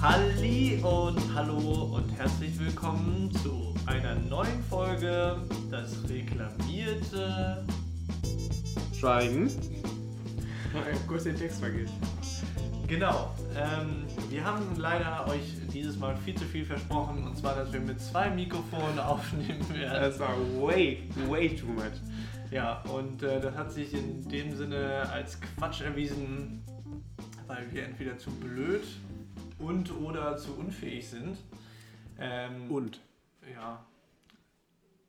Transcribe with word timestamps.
Halli 0.00 0.78
und 0.82 1.34
hallo 1.34 1.94
und 1.96 2.10
herzlich 2.18 2.58
willkommen 2.58 3.30
zu 3.42 3.74
einer 3.86 4.14
neuen 4.14 4.62
Folge 4.68 5.38
Das 5.70 6.06
reklamierte 6.06 7.64
Schweigen. 8.94 9.50
Kurz 11.08 11.24
den 11.24 11.34
Text 11.34 11.60
vergessen. 11.60 11.94
Genau. 12.86 13.34
Ähm, 13.56 14.04
wir 14.28 14.44
haben 14.44 14.76
leider 14.76 15.26
euch 15.28 15.54
dieses 15.72 15.98
Mal 15.98 16.14
viel 16.14 16.34
zu 16.34 16.44
viel 16.44 16.66
versprochen 16.66 17.26
und 17.26 17.38
zwar, 17.38 17.56
dass 17.56 17.72
wir 17.72 17.80
mit 17.80 17.98
zwei 17.98 18.28
Mikrofonen 18.28 18.98
aufnehmen 19.04 19.66
werden. 19.70 20.02
Das 20.02 20.20
war 20.20 20.36
way, 20.60 21.08
way 21.26 21.56
too 21.56 21.68
much. 21.68 21.84
Ja, 22.50 22.82
und 22.82 23.22
äh, 23.22 23.40
das 23.40 23.56
hat 23.56 23.72
sich 23.72 23.94
in 23.94 24.28
dem 24.28 24.54
Sinne 24.54 25.08
als 25.10 25.38
Quatsch 25.40 25.80
erwiesen, 25.80 26.62
weil 27.46 27.66
wir 27.72 27.84
entweder 27.84 28.18
zu 28.18 28.30
blöd 28.30 28.84
und 29.58 29.90
oder 30.00 30.36
zu 30.36 30.54
unfähig 30.56 31.08
sind. 31.08 31.38
Ähm, 32.18 32.70
Und? 32.70 33.00
ja, 33.52 33.84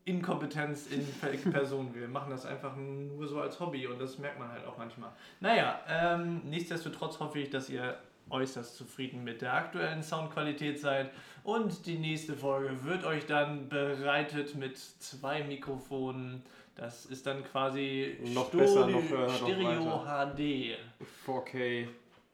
Inkompetenz 0.06 0.88
in 0.88 1.06
Person. 1.52 1.94
Wir 1.94 2.08
machen 2.08 2.30
das 2.30 2.46
einfach 2.46 2.76
nur 2.76 3.28
so 3.28 3.40
als 3.42 3.60
Hobby 3.60 3.88
und 3.88 4.00
das 4.00 4.18
merkt 4.20 4.40
man 4.40 4.50
halt 4.52 4.66
auch 4.66 4.78
manchmal. 4.78 5.12
Naja, 5.40 5.80
ähm, 5.88 6.42
nichtsdestotrotz 6.46 7.20
hoffe 7.20 7.40
ich, 7.40 7.50
dass 7.50 7.70
ihr 7.70 7.98
äußerst 8.30 8.76
zufrieden 8.76 9.24
mit 9.24 9.42
der 9.42 9.54
aktuellen 9.54 10.04
Soundqualität 10.04 10.80
seid 10.80 11.12
und 11.44 11.86
die 11.86 11.98
nächste 11.98 12.36
Folge 12.36 12.84
wird 12.84 13.06
euch 13.06 13.26
dann 13.26 13.70
bereitet 13.70 14.56
mit 14.56 14.78
zwei 14.78 15.44
Mikrofonen. 15.44 16.44
Das 16.76 17.06
ist 17.06 17.26
dann 17.26 17.44
quasi 17.44 18.18
Noch 18.34 18.50
Sto- 18.50 18.58
besser, 18.58 18.88
noch 18.88 19.02
höher, 19.10 19.28
noch 19.28 19.36
Stereo 19.36 20.06
HD. 20.06 20.78
4K 21.26 21.88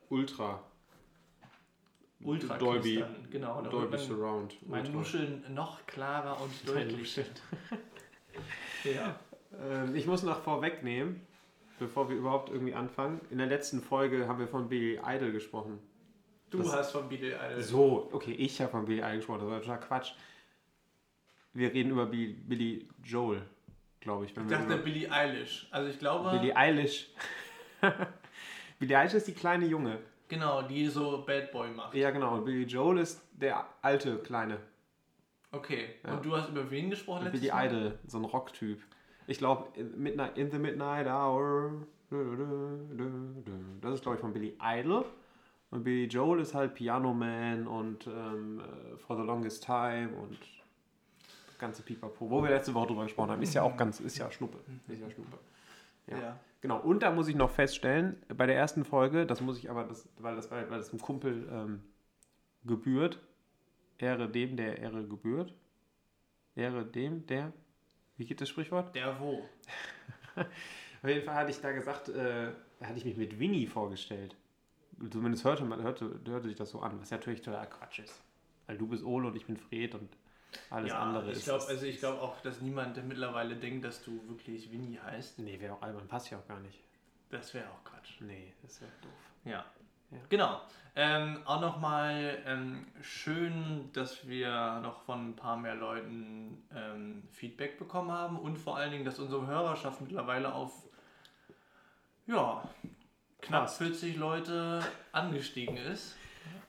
Ultra. 0.09 0.61
Ultra 2.23 2.57
Dolby. 2.57 2.99
dann. 2.99 3.27
Genau, 3.31 3.61
da 3.61 3.69
Dolby 3.69 3.97
Surround. 3.97 4.55
mein 4.67 4.81
Ultra. 4.81 4.93
Nuscheln 4.97 5.43
noch 5.53 5.85
klarer 5.85 6.39
und 6.41 6.51
Dein 6.67 6.89
deutlich. 6.89 7.19
Ja. 8.83 9.15
Ähm, 9.61 9.95
ich 9.95 10.05
muss 10.07 10.23
noch 10.23 10.41
vorwegnehmen, 10.41 11.21
bevor 11.79 12.09
wir 12.09 12.15
überhaupt 12.17 12.49
irgendwie 12.49 12.73
anfangen. 12.73 13.21
In 13.29 13.37
der 13.37 13.47
letzten 13.47 13.81
Folge 13.81 14.27
haben 14.27 14.39
wir 14.39 14.47
von 14.47 14.67
Billy 14.67 14.99
Idol 15.05 15.31
gesprochen. 15.31 15.79
Du 16.49 16.57
Das- 16.59 16.73
hast 16.73 16.91
von 16.91 17.07
Billy 17.07 17.29
Idol. 17.33 17.61
So, 17.61 18.09
okay, 18.11 18.33
ich 18.33 18.59
habe 18.61 18.71
von 18.71 18.85
Billy 18.85 18.99
Idol 18.99 19.17
gesprochen. 19.17 19.39
Das 19.41 19.49
war 19.49 19.61
total 19.61 19.79
Quatsch. 19.79 20.11
Wir 21.53 21.71
reden 21.73 21.91
über 21.91 22.05
Billy, 22.07 22.33
Billy 22.33 22.87
Joel, 23.03 23.43
glaube 23.99 24.25
ich. 24.25 24.35
Ich 24.35 24.47
dachte 24.47 24.77
Billie 24.77 25.09
Eilish. 25.11 25.67
Also 25.71 25.89
ich 25.89 25.99
glaube, 25.99 26.31
Billie 26.37 26.55
Eilish. 26.55 27.09
Billie 28.79 28.97
Eilish 28.97 29.13
ist 29.13 29.27
die 29.27 29.33
kleine 29.33 29.65
Junge. 29.65 29.99
Genau, 30.33 30.61
die 30.63 30.87
so 30.87 31.23
Bad 31.25 31.51
Boy 31.51 31.69
macht. 31.71 31.93
Ja, 31.95 32.11
genau. 32.11 32.35
Und 32.35 32.45
Billy 32.45 32.63
Joel 32.63 32.99
ist 32.99 33.21
der 33.33 33.65
alte 33.81 34.17
Kleine. 34.19 34.57
Okay. 35.51 35.95
Ja. 36.05 36.13
Und 36.13 36.25
du 36.25 36.35
hast 36.35 36.49
über 36.49 36.69
wen 36.71 36.89
gesprochen 36.89 37.23
letztes 37.25 37.41
Billy 37.41 37.53
Mal? 37.53 37.67
Idol, 37.67 37.99
so 38.07 38.17
ein 38.17 38.25
Rocktyp. 38.25 38.81
Ich 39.27 39.37
glaube, 39.37 39.67
in, 39.79 40.01
Midnight- 40.01 40.37
in 40.37 40.51
the 40.51 40.57
Midnight 40.59 41.07
Hour. 41.07 41.71
Das 43.81 43.93
ist, 43.95 44.01
glaube 44.03 44.15
ich, 44.15 44.21
von 44.21 44.33
Billy 44.33 44.57
Idol. 44.61 45.05
Und 45.71 45.83
Billy 45.83 46.05
Joel 46.05 46.39
ist 46.41 46.53
halt 46.53 46.75
Piano 46.75 47.13
Man 47.13 47.65
und 47.67 48.05
ähm, 48.07 48.59
äh, 48.59 48.97
For 48.97 49.15
the 49.17 49.23
Longest 49.23 49.63
Time 49.65 50.09
und 50.21 50.37
das 51.47 51.57
ganze 51.57 51.81
Pipapo. 51.81 52.29
Wo 52.29 52.43
wir 52.43 52.49
letzte 52.51 52.73
Woche 52.73 52.87
drüber 52.87 53.03
gesprochen 53.03 53.31
haben. 53.31 53.41
Ist 53.41 53.55
ja 53.55 53.63
auch 53.63 53.75
ganz, 53.75 53.99
ist 53.99 54.17
ja 54.17 54.29
Schnuppe. 54.29 54.59
Ist 54.87 55.01
ja 55.01 55.09
Schnuppe. 55.09 55.37
Ja. 56.07 56.17
Ja. 56.19 56.39
Genau, 56.63 56.79
und 56.79 57.03
da 57.03 57.11
muss 57.11 57.27
ich 57.27 57.35
noch 57.35 57.49
feststellen, 57.49 58.23
bei 58.29 58.45
der 58.45 58.55
ersten 58.55 58.85
Folge, 58.85 59.25
das 59.25 59.41
muss 59.41 59.57
ich 59.57 59.69
aber, 59.69 59.83
das, 59.83 60.07
weil, 60.17 60.37
das, 60.37 60.49
weil, 60.49 60.69
weil 60.69 60.77
das 60.77 60.91
einem 60.91 61.01
Kumpel 61.01 61.45
ähm, 61.51 61.83
gebührt, 62.63 63.19
Ehre 63.97 64.29
dem, 64.29 64.55
der 64.55 64.77
Ehre 64.77 65.05
gebührt, 65.05 65.53
Ehre 66.55 66.85
dem, 66.85 67.27
der, 67.27 67.51
wie 68.15 68.25
geht 68.25 68.39
das 68.39 68.47
Sprichwort? 68.47 68.95
Der 68.95 69.19
wo? 69.19 69.43
Auf 70.37 71.09
jeden 71.09 71.25
Fall 71.25 71.35
hatte 71.35 71.51
ich 71.51 71.59
da 71.59 71.73
gesagt, 71.73 72.07
äh, 72.07 72.53
da 72.79 72.85
hatte 72.85 72.97
ich 72.97 73.03
mich 73.03 73.17
mit 73.17 73.37
Winnie 73.37 73.67
vorgestellt. 73.67 74.37
Zumindest 75.11 75.43
hörte, 75.43 75.65
man, 75.65 75.83
hörte, 75.83 76.17
hörte 76.25 76.47
sich 76.47 76.55
das 76.55 76.69
so 76.69 76.79
an, 76.79 76.97
was 76.97 77.11
natürlich 77.11 77.41
total 77.41 77.69
Quatsch 77.69 77.99
ist. 77.99 78.23
Weil 78.67 78.77
du 78.77 78.87
bist 78.87 79.03
Ole 79.03 79.27
und 79.27 79.35
ich 79.35 79.45
bin 79.45 79.57
Fred 79.57 79.95
und 79.95 80.15
alles 80.69 80.89
ja, 80.89 80.99
andere 80.99 81.31
ich 81.31 81.37
ist... 81.37 81.49
also 81.49 81.85
ich 81.85 81.99
glaube 81.99 82.21
auch, 82.21 82.39
dass 82.41 82.61
niemand 82.61 83.03
mittlerweile 83.07 83.55
denkt, 83.55 83.85
dass 83.85 84.03
du 84.03 84.27
wirklich 84.27 84.71
Winnie 84.71 84.99
heißt. 84.99 85.39
Nee, 85.39 85.59
wäre 85.59 85.73
auch 85.73 85.81
albern, 85.81 86.07
passt 86.07 86.29
ja 86.29 86.37
auch 86.39 86.47
gar 86.47 86.59
nicht. 86.59 86.79
Das 87.29 87.53
wäre 87.53 87.65
auch 87.69 87.83
Quatsch. 87.83 88.21
Nee, 88.21 88.53
das 88.61 88.81
wäre 88.81 88.91
doof. 89.01 89.11
Ja. 89.45 89.65
Ja. 90.11 90.17
Genau. 90.29 90.61
Ähm, 90.95 91.39
auch 91.45 91.59
nochmal 91.59 92.37
ähm, 92.45 92.85
schön, 93.01 93.89
dass 93.93 94.27
wir 94.27 94.79
noch 94.81 95.01
von 95.05 95.29
ein 95.29 95.35
paar 95.35 95.57
mehr 95.57 95.73
Leuten 95.73 96.63
ähm, 96.75 97.23
Feedback 97.31 97.79
bekommen 97.79 98.11
haben 98.11 98.37
und 98.37 98.57
vor 98.57 98.77
allen 98.77 98.91
Dingen, 98.91 99.05
dass 99.05 99.17
unsere 99.17 99.47
Hörerschaft 99.47 100.01
mittlerweile 100.01 100.53
auf 100.53 100.71
ja, 102.27 102.63
knapp 103.41 103.63
Passt. 103.63 103.79
40 103.79 104.17
Leute 104.17 104.81
angestiegen 105.11 105.77
ist. 105.77 106.15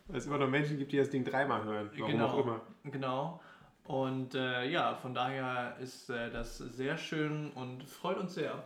Weil 0.07 0.17
es 0.17 0.27
immer 0.27 0.39
noch 0.39 0.49
Menschen 0.49 0.79
gibt, 0.79 0.93
die 0.93 0.97
das 0.97 1.11
Ding 1.11 1.25
dreimal 1.25 1.63
hören. 1.65 1.91
Warum 1.95 2.13
Genau. 2.13 2.27
auch 2.27 2.39
immer. 2.39 2.61
Genau. 2.85 3.41
Und 3.85 4.35
äh, 4.35 4.65
ja, 4.71 4.95
von 4.95 5.15
daher 5.15 5.77
ist 5.79 6.09
äh, 6.09 6.31
das 6.31 6.57
sehr 6.59 6.97
schön 6.97 7.51
und 7.53 7.85
freut 7.85 8.17
uns 8.17 8.35
sehr. 8.35 8.63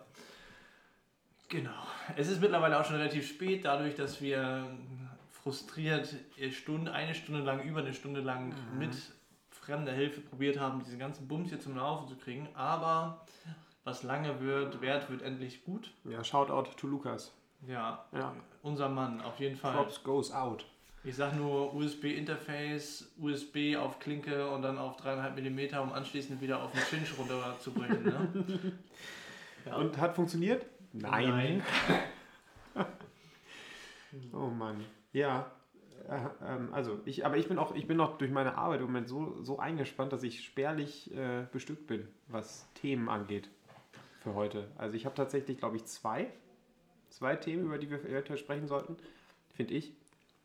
Genau. 1.49 1.71
Es 2.17 2.29
ist 2.29 2.41
mittlerweile 2.41 2.79
auch 2.79 2.85
schon 2.85 2.97
relativ 2.97 3.27
spät, 3.29 3.65
dadurch, 3.65 3.95
dass 3.95 4.21
wir 4.21 4.67
frustriert 5.31 6.15
Stunde, 6.53 6.93
eine 6.93 7.15
Stunde 7.15 7.41
lang, 7.43 7.63
über 7.63 7.81
eine 7.81 7.95
Stunde 7.95 8.21
lang 8.21 8.55
mit 8.79 8.91
fremder 9.51 9.93
Hilfe 9.93 10.21
probiert 10.21 10.61
haben, 10.61 10.85
diesen 10.85 10.99
ganzen 10.99 11.27
Bums 11.27 11.49
hier 11.49 11.61
zum 11.61 11.77
Laufen 11.77 12.07
zu 12.09 12.17
kriegen. 12.17 12.49
Aber 12.55 13.25
was 13.85 14.03
lange 14.03 14.41
wird, 14.41 14.81
wert 14.83 15.11
wird 15.11 15.23
endlich 15.23 15.65
gut. 15.65 15.91
Ja, 16.05 16.23
Shoutout 16.23 16.71
to 16.77 16.87
Lukas. 16.87 17.33
Ja, 17.67 18.05
Ja. 18.13 18.35
unser 18.63 18.89
Mann, 18.89 19.21
auf 19.23 19.41
jeden 19.41 19.57
Fall. 19.57 19.73
Props 19.75 20.03
goes 20.05 20.31
out. 20.31 20.65
Ich 21.05 21.17
sag 21.17 21.37
nur 21.37 21.75
USB-Interface, 21.75 23.13
USB 23.19 23.77
auf 23.77 23.99
Klinke 23.99 24.51
und 24.51 24.63
dann 24.63 24.79
auf 24.79 25.01
3,5 25.01 25.41
mm, 25.51 25.79
um 25.81 25.93
anschließend 25.93 26.41
wieder 26.41 26.63
auf 26.63 26.73
den 26.73 26.83
Cinch 26.83 27.19
runterzubringen. 27.19 28.05
Ne? 28.05 28.73
Ja. 29.67 29.77
Und 29.77 29.99
hat 29.99 30.15
funktioniert? 30.15 30.65
Oh 34.33 34.47
Mann. 34.47 34.83
Ja. 35.13 35.51
Äh, 36.09 36.19
ähm, 36.43 36.73
also 36.73 37.01
ich, 37.05 37.27
aber 37.27 37.37
ich 37.37 37.49
bin 37.49 37.59
auch, 37.59 37.75
ich 37.75 37.87
bin 37.87 38.01
auch 38.01 38.17
durch 38.17 38.31
meine 38.31 38.57
Arbeit 38.57 38.81
im 38.81 38.87
Moment 38.87 39.09
so, 39.09 39.43
so 39.43 39.59
eingespannt, 39.59 40.13
dass 40.13 40.23
ich 40.23 40.43
spärlich 40.43 41.15
äh, 41.15 41.45
bestückt 41.53 41.87
bin, 41.87 42.09
was 42.29 42.67
Themen 42.75 43.09
angeht 43.11 43.51
für 44.21 44.35
heute. 44.35 44.69
Also 44.77 44.97
ich 44.97 45.05
habe 45.05 45.15
tatsächlich, 45.15 45.59
glaube 45.59 45.77
ich, 45.77 45.85
zwei, 45.85 46.31
zwei 47.11 47.37
Themen, 47.37 47.65
über 47.65 47.77
die 47.77 47.91
wir 47.91 48.03
eventuell 48.05 48.39
sprechen 48.39 48.67
sollten, 48.67 48.97
finde 49.55 49.75
ich. 49.75 49.93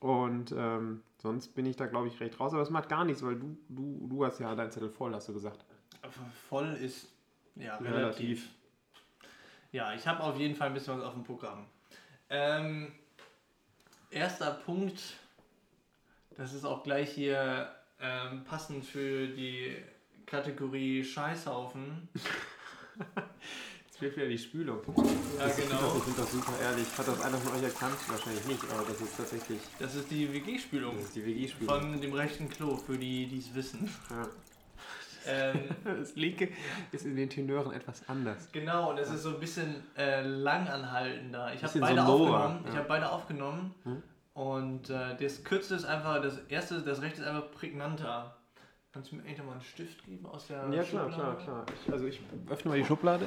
Und 0.03 0.51
ähm, 0.51 1.01
sonst 1.17 1.55
bin 1.55 1.65
ich 1.65 1.77
da, 1.77 1.85
glaube 1.85 2.09
ich, 2.09 2.19
recht 2.19 2.37
raus. 2.37 2.51
Aber 2.51 2.61
es 2.61 2.69
macht 2.69 2.89
gar 2.89 3.05
nichts, 3.05 3.23
weil 3.23 3.37
du, 3.37 3.57
du, 3.69 4.05
du 4.09 4.25
hast 4.25 4.37
ja 4.37 4.53
deinen 4.53 4.69
Zettel 4.69 4.89
voll, 4.89 5.13
hast 5.13 5.29
du 5.29 5.33
gesagt. 5.33 5.63
Voll 6.49 6.73
ist 6.73 7.07
ja 7.55 7.77
relativ. 7.77 7.93
Relativ. 7.93 8.49
Ja, 9.71 9.93
ich 9.93 10.05
habe 10.05 10.21
auf 10.21 10.37
jeden 10.37 10.55
Fall 10.55 10.67
ein 10.67 10.73
bisschen 10.73 10.97
was 10.97 11.05
auf 11.05 11.13
dem 11.13 11.23
Programm. 11.23 11.67
Ähm, 12.29 12.91
erster 14.11 14.51
Punkt, 14.51 14.99
das 16.35 16.51
ist 16.51 16.65
auch 16.65 16.83
gleich 16.83 17.11
hier 17.11 17.73
ähm, 18.01 18.43
passend 18.43 18.85
für 18.85 19.29
die 19.29 19.77
Kategorie 20.25 21.05
Scheißhaufen. 21.05 22.09
Jetzt 23.93 23.99
fehlt 23.99 24.17
wieder 24.17 24.27
die 24.27 24.37
Spülung. 24.39 24.79
Ja, 25.37 25.45
Ich 25.45 25.53
finde 25.53 25.69
das, 25.69 25.79
genau. 25.79 25.95
ich 25.97 26.03
find 26.03 26.17
das 26.17 26.31
super 26.31 26.53
ehrlich. 26.63 26.87
Hat 26.97 27.07
das 27.07 27.21
einer 27.21 27.37
von 27.37 27.55
euch 27.55 27.63
erkannt? 27.63 27.93
Wahrscheinlich 28.07 28.45
nicht, 28.47 28.63
aber 28.71 28.83
das 28.87 28.99
ist 28.99 29.15
tatsächlich 29.15 29.59
Das 29.77 29.93
ist 29.93 30.09
die 30.09 30.33
WG-Spülung 30.33 30.95
das 30.95 31.05
ist 31.05 31.15
die 31.15 31.23
WG-Spülung. 31.23 31.79
von 31.79 32.01
dem 32.01 32.13
rechten 32.13 32.49
Klo, 32.49 32.75
für 32.75 32.97
die, 32.97 33.27
die 33.27 33.37
es 33.37 33.53
wissen. 33.53 33.87
Ja. 34.09 34.27
Ähm, 35.25 35.69
Das 35.85 36.15
linke 36.15 36.49
ist 36.91 37.05
in 37.05 37.15
den 37.15 37.29
Tenören 37.29 37.71
etwas 37.71 38.01
anders. 38.09 38.49
Genau, 38.51 38.89
und 38.89 38.97
es 38.97 39.09
ist 39.09 39.23
so 39.23 39.29
ein 39.29 39.39
bisschen 39.39 39.75
äh, 39.95 40.21
langanhaltender. 40.21 41.53
Ich 41.53 41.63
habe 41.63 41.79
beide 41.79 42.01
so 42.01 42.11
aufgenommen. 42.11 42.59
Ich 42.65 42.73
ja. 42.73 42.79
habe 42.79 42.87
beide 42.89 43.09
aufgenommen. 43.09 43.75
Hm? 43.83 44.03
Und 44.33 44.89
äh, 44.89 45.15
das 45.15 45.43
kürzeste 45.45 45.75
ist 45.75 45.85
einfach, 45.85 46.21
das 46.21 46.39
erste, 46.49 46.81
das 46.81 47.01
rechte 47.01 47.21
ist 47.21 47.27
einfach 47.27 47.49
prägnanter. 47.51 48.35
Kannst 48.91 49.11
du 49.11 49.15
mir 49.15 49.21
eigentlich 49.21 49.37
noch 49.37 49.45
mal 49.45 49.51
einen 49.53 49.61
Stift 49.61 50.03
geben 50.03 50.25
aus 50.25 50.47
der 50.47 50.57
Ja, 50.71 50.83
klar, 50.83 51.09
Schublade? 51.09 51.13
klar, 51.13 51.35
klar. 51.37 51.65
Ich, 51.85 51.93
also 51.93 52.05
ich 52.05 52.19
öffne 52.49 52.71
mal 52.71 52.77
die 52.79 52.85
Schublade. 52.85 53.25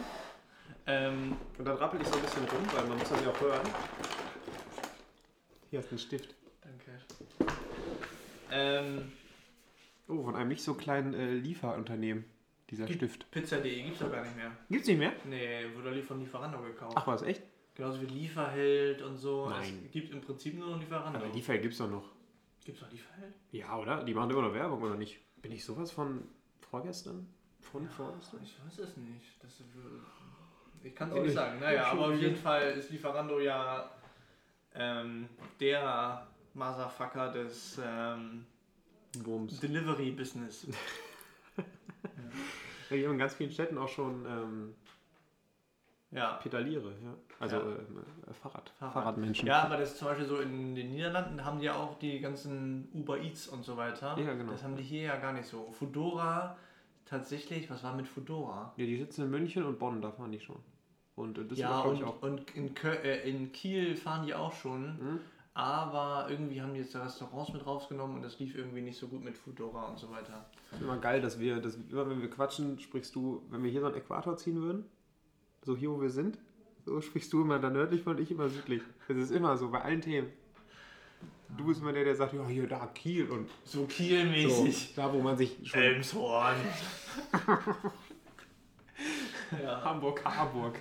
Ähm, 0.87 1.37
Und 1.59 1.65
dann 1.65 1.77
rappel 1.77 2.01
ich 2.01 2.07
so 2.07 2.15
ein 2.17 2.23
bisschen 2.23 2.45
rum, 2.45 2.63
weil 2.73 2.87
man 2.87 2.99
muss 2.99 3.09
das 3.09 3.23
ja 3.25 3.31
auch 3.31 3.41
hören. 3.41 3.67
Hier 5.71 5.81
hast 5.81 5.87
du 5.87 5.91
einen 5.93 5.99
Stift. 5.99 6.35
danke. 6.63 7.01
Ähm, 8.51 9.13
Oh, 10.09 10.23
von 10.23 10.37
einem 10.37 10.51
nicht 10.51 10.63
so 10.63 10.75
kleinen 10.75 11.15
äh, 11.15 11.33
Lieferunternehmen, 11.35 12.25
dieser 12.71 12.87
Stift. 12.87 13.29
Pizza.de 13.33 13.83
gibt 13.83 13.95
es 13.95 13.99
doch 13.99 14.13
gar 14.13 14.23
nicht 14.23 14.37
mehr. 14.37 14.53
Gibt's 14.71 14.87
nicht 14.87 14.99
mehr? 14.99 15.13
Nee, 15.25 15.65
wurde 15.75 16.01
von 16.05 16.21
Lieferando 16.21 16.63
gekauft. 16.63 16.97
Ach, 16.97 17.07
was, 17.09 17.23
echt? 17.23 17.43
Genauso 17.75 18.01
wie 18.01 18.07
Lieferheld 18.07 19.03
und 19.03 19.17
so. 19.17 19.49
Nein. 19.51 19.83
Es 19.87 19.91
gibt 19.91 20.13
im 20.13 20.21
Prinzip 20.21 20.57
nur 20.57 20.69
noch 20.69 20.79
Lieferando. 20.79 21.19
Aber 21.19 21.29
Lieferheld 21.35 21.63
gibt's 21.63 21.79
doch 21.79 21.91
noch. 21.91 22.05
Gibt's 22.65 22.81
noch 22.83 22.91
Lieferheld? 22.93 23.35
Ja, 23.51 23.77
oder? 23.77 24.05
Die 24.05 24.15
machen 24.15 24.31
immer 24.31 24.43
noch 24.43 24.55
Werbung, 24.55 24.81
oder 24.81 24.95
nicht? 24.95 25.19
Bin 25.43 25.51
ich 25.51 25.65
sowas 25.65 25.91
von 25.91 26.23
vorgestern? 26.71 27.27
Von 27.61 27.89
vorgestern? 27.89 28.41
Ich 28.45 28.55
weiß 28.65 28.79
es 28.79 28.97
nicht. 28.97 29.43
Das, 29.43 29.61
ich 30.87 30.95
kann 30.95 31.09
es 31.09 31.13
Auch 31.13 31.17
dir 31.19 31.23
nicht 31.23 31.35
nicht. 31.35 31.37
sagen. 31.45 31.61
Naja, 31.61 31.87
aber 31.87 32.07
auf 32.07 32.15
jeden 32.15 32.37
Fall 32.37 32.63
ist 32.73 32.91
Lieferando 32.91 33.41
ja 33.41 33.91
ähm, 34.75 35.29
der 35.61 36.27
Motherfucker 36.55 37.33
des 37.33 37.81
ähm. 37.85 38.47
Delivery-Business. 39.15 40.69
Ja, 42.89 42.97
die 42.97 43.05
haben 43.05 43.13
in 43.15 43.19
ganz 43.19 43.35
vielen 43.35 43.51
Städten 43.51 43.79
auch 43.79 43.89
schon 43.89 44.25
ähm, 44.27 44.75
Ja. 46.13 46.35
Pedaliere, 46.35 46.93
ja. 47.03 47.15
Also 47.41 47.57
Ja. 47.57 47.63
ähm, 47.63 48.05
äh, 48.31 48.33
Fahrrad. 48.33 48.71
Fahrrad. 48.79 48.93
Fahrradmenschen. 48.95 49.49
Ja, 49.49 49.63
aber 49.65 49.77
das 49.79 49.91
ist 49.93 49.99
zum 49.99 50.07
Beispiel 50.07 50.27
so 50.27 50.39
in 50.39 50.77
den 50.77 50.91
Niederlanden 50.93 51.45
haben 51.45 51.59
die 51.59 51.65
ja 51.67 51.75
auch 51.75 51.99
die 51.99 52.21
ganzen 52.21 52.89
Uber 52.95 53.19
Eats 53.19 53.49
und 53.49 53.65
so 53.65 53.77
weiter. 53.77 54.17
Ja, 54.21 54.35
genau. 54.35 54.53
Das 54.53 54.63
haben 54.63 54.77
die 54.77 54.85
hier 54.85 55.03
ja 55.03 55.17
gar 55.17 55.33
nicht 55.33 55.47
so. 55.49 55.69
Fudora, 55.73 56.57
tatsächlich, 57.07 57.69
was 57.71 57.83
war 57.83 57.97
mit 57.97 58.07
Fudora? 58.07 58.73
Ja, 58.77 58.87
die 58.87 58.97
sitzen 58.99 59.23
in 59.25 59.31
München 59.31 59.65
und 59.65 59.81
Bonn, 59.81 60.01
da 60.01 60.13
fahren 60.13 60.31
die 60.31 60.39
schon. 60.41 60.63
Und 61.17 61.39
äh, 61.39 61.45
das 61.47 61.59
ja, 61.59 61.81
und, 61.81 61.97
ich 61.97 62.05
auch. 62.05 62.23
und 62.23 62.55
in, 62.55 62.75
Kö 62.75 62.91
äh, 62.91 63.29
in 63.29 63.51
Kiel 63.51 63.97
fahren 63.97 64.25
die 64.27 64.35
auch 64.35 64.53
schon. 64.53 64.99
Hm? 64.99 65.21
Aber 65.55 66.27
irgendwie 66.29 66.61
haben 66.61 66.75
die 66.75 66.81
jetzt 66.81 66.95
Restaurants 66.95 67.51
mit 67.51 67.65
rausgenommen 67.65 68.17
und 68.17 68.23
das 68.23 68.39
lief 68.39 68.55
irgendwie 68.55 68.83
nicht 68.83 68.99
so 68.99 69.09
gut 69.09 69.25
mit 69.25 69.39
Fudora 69.39 69.87
und 69.87 69.99
so 69.99 70.11
weiter. 70.11 70.45
ist 70.71 70.83
immer 70.83 70.99
geil, 70.99 71.23
dass 71.23 71.41
wir, 71.41 71.61
dass 71.63 71.79
immer 71.91 72.11
wenn 72.11 72.21
wir 72.21 72.29
quatschen, 72.29 72.79
sprichst 72.79 73.15
du, 73.15 73.43
wenn 73.49 73.63
wir 73.63 73.71
hier 73.71 73.81
so 73.81 73.87
einen 73.87 73.97
Äquator 73.97 74.37
ziehen 74.37 74.61
würden, 74.61 74.85
so 75.63 75.75
hier 75.75 75.91
wo 75.91 75.99
wir 76.03 76.11
sind, 76.11 76.37
so 76.85 77.01
sprichst 77.01 77.33
du 77.33 77.41
immer 77.41 77.59
da 77.59 77.71
nördlich 77.71 78.03
von 78.03 78.17
und 78.17 78.23
ich 78.23 78.31
immer 78.31 78.51
südlich. 78.51 78.83
Das 79.09 79.17
ist 79.17 79.31
immer 79.31 79.57
so 79.57 79.71
bei 79.71 79.81
allen 79.81 80.03
Themen. 80.03 80.31
Du 81.57 81.65
bist 81.65 81.81
immer 81.81 81.95
der, 81.95 82.05
der 82.05 82.17
sagt, 82.17 82.35
ja, 82.35 82.47
hier, 82.47 82.67
da, 82.67 82.87
Kiel 82.89 83.31
und 83.31 83.49
So 83.65 83.81
so, 83.81 83.87
Kielmäßig. 83.87 84.95
da, 84.95 85.11
wo 85.11 85.21
man 85.21 85.39
sich 85.39 85.57
Elmshorn. 85.75 86.57
ja. 89.63 89.81
Hamburg, 89.85 90.25
Harburg. 90.25 90.79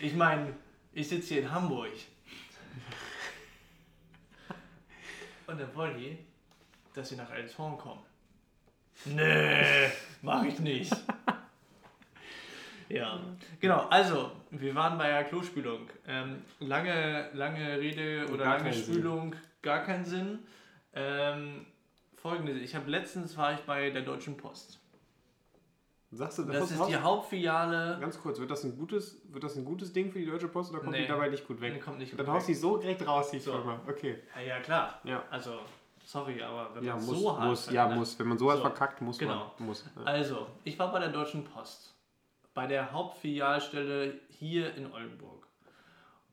Ich 0.00 0.14
meine, 0.14 0.54
ich 0.92 1.08
sitze 1.08 1.34
hier 1.34 1.42
in 1.42 1.50
Hamburg. 1.50 1.92
Und 5.46 5.60
dann 5.60 5.74
wollen 5.74 5.96
die, 5.96 6.18
dass 6.94 7.08
sie 7.08 7.16
nach 7.16 7.30
Elmshorn 7.30 7.78
kommen. 7.78 8.02
Nee, 9.04 9.90
mach 10.22 10.44
ich 10.44 10.58
nicht. 10.58 10.92
Ja, 12.88 13.20
genau. 13.60 13.86
Also, 13.90 14.32
wir 14.50 14.74
waren 14.74 14.96
bei 14.96 15.08
der 15.08 15.24
Klospülung. 15.24 15.88
Ähm, 16.06 16.42
lange, 16.60 17.30
lange 17.32 17.78
Rede 17.78 18.26
oder 18.32 18.44
Gar 18.44 18.58
lange 18.58 18.70
keinen 18.70 18.82
Sinn. 18.82 18.94
Spülung, 18.94 19.36
gar 19.62 19.82
keinen 19.84 20.04
Sinn. 20.04 20.38
Ähm, 20.94 21.66
Folgendes, 22.16 22.56
ich 22.56 22.74
habe 22.74 22.90
letztens 22.90 23.36
war 23.36 23.54
ich 23.54 23.60
bei 23.60 23.90
der 23.90 24.02
Deutschen 24.02 24.36
Post. 24.36 24.80
Sagst 26.16 26.38
du, 26.38 26.44
Das 26.44 26.70
ist 26.70 26.86
die 26.88 26.96
Hauptfiliale. 26.96 27.98
Ganz 28.00 28.20
kurz, 28.20 28.38
wird 28.40 28.50
das 28.50 28.64
ein 28.64 28.76
gutes, 28.76 29.20
wird 29.28 29.44
das 29.44 29.56
ein 29.56 29.64
gutes 29.64 29.92
Ding 29.92 30.10
für 30.10 30.18
die 30.18 30.26
Deutsche 30.26 30.48
Post 30.48 30.70
oder 30.70 30.80
kommt 30.80 30.92
Nee. 30.92 31.02
die 31.02 31.08
dabei 31.08 31.28
nicht 31.28 31.46
gut 31.46 31.60
weg? 31.60 31.74
Nee, 31.74 31.80
kommt 31.80 31.98
nicht 31.98 32.10
gut 32.10 32.20
Dann 32.20 32.28
haust 32.28 32.48
du 32.48 32.52
die 32.52 32.58
so 32.58 32.76
direkt 32.78 33.06
raus, 33.06 33.30
die 33.30 33.38
So. 33.38 33.52
Firma. 33.52 33.80
Okay. 33.86 34.18
Ja, 34.34 34.42
ja, 34.42 34.60
klar. 34.60 35.00
Ja. 35.04 35.22
Also, 35.30 35.58
sorry, 36.04 36.42
aber 36.42 36.74
wenn 36.74 36.84
Ja, 36.84 36.96
man 36.96 37.04
muss, 37.04 37.20
so 37.20 37.36
hart 37.38 37.44
muss, 37.48 37.66
ja, 37.70 37.72
verändert- 37.84 37.98
muss. 37.98 38.18
Wenn 38.18 38.28
man 38.28 38.38
so 38.38 38.50
hat 38.50 38.56
So. 38.58 38.62
verkackt, 38.62 39.00
muss 39.02 39.18
Genau. 39.18 39.52
man. 39.58 39.66
Muss. 39.68 39.84
Ja. 39.96 40.02
Also, 40.04 40.46
ich 40.64 40.78
war 40.78 40.90
bei 40.90 40.98
der 41.00 41.10
Deutschen 41.10 41.44
Post. 41.44 41.94
Bei 42.54 42.66
der 42.66 42.90
Hauptfilialstelle 42.92 44.14
hier 44.28 44.74
in 44.74 44.90
Oldenburg. 44.92 45.46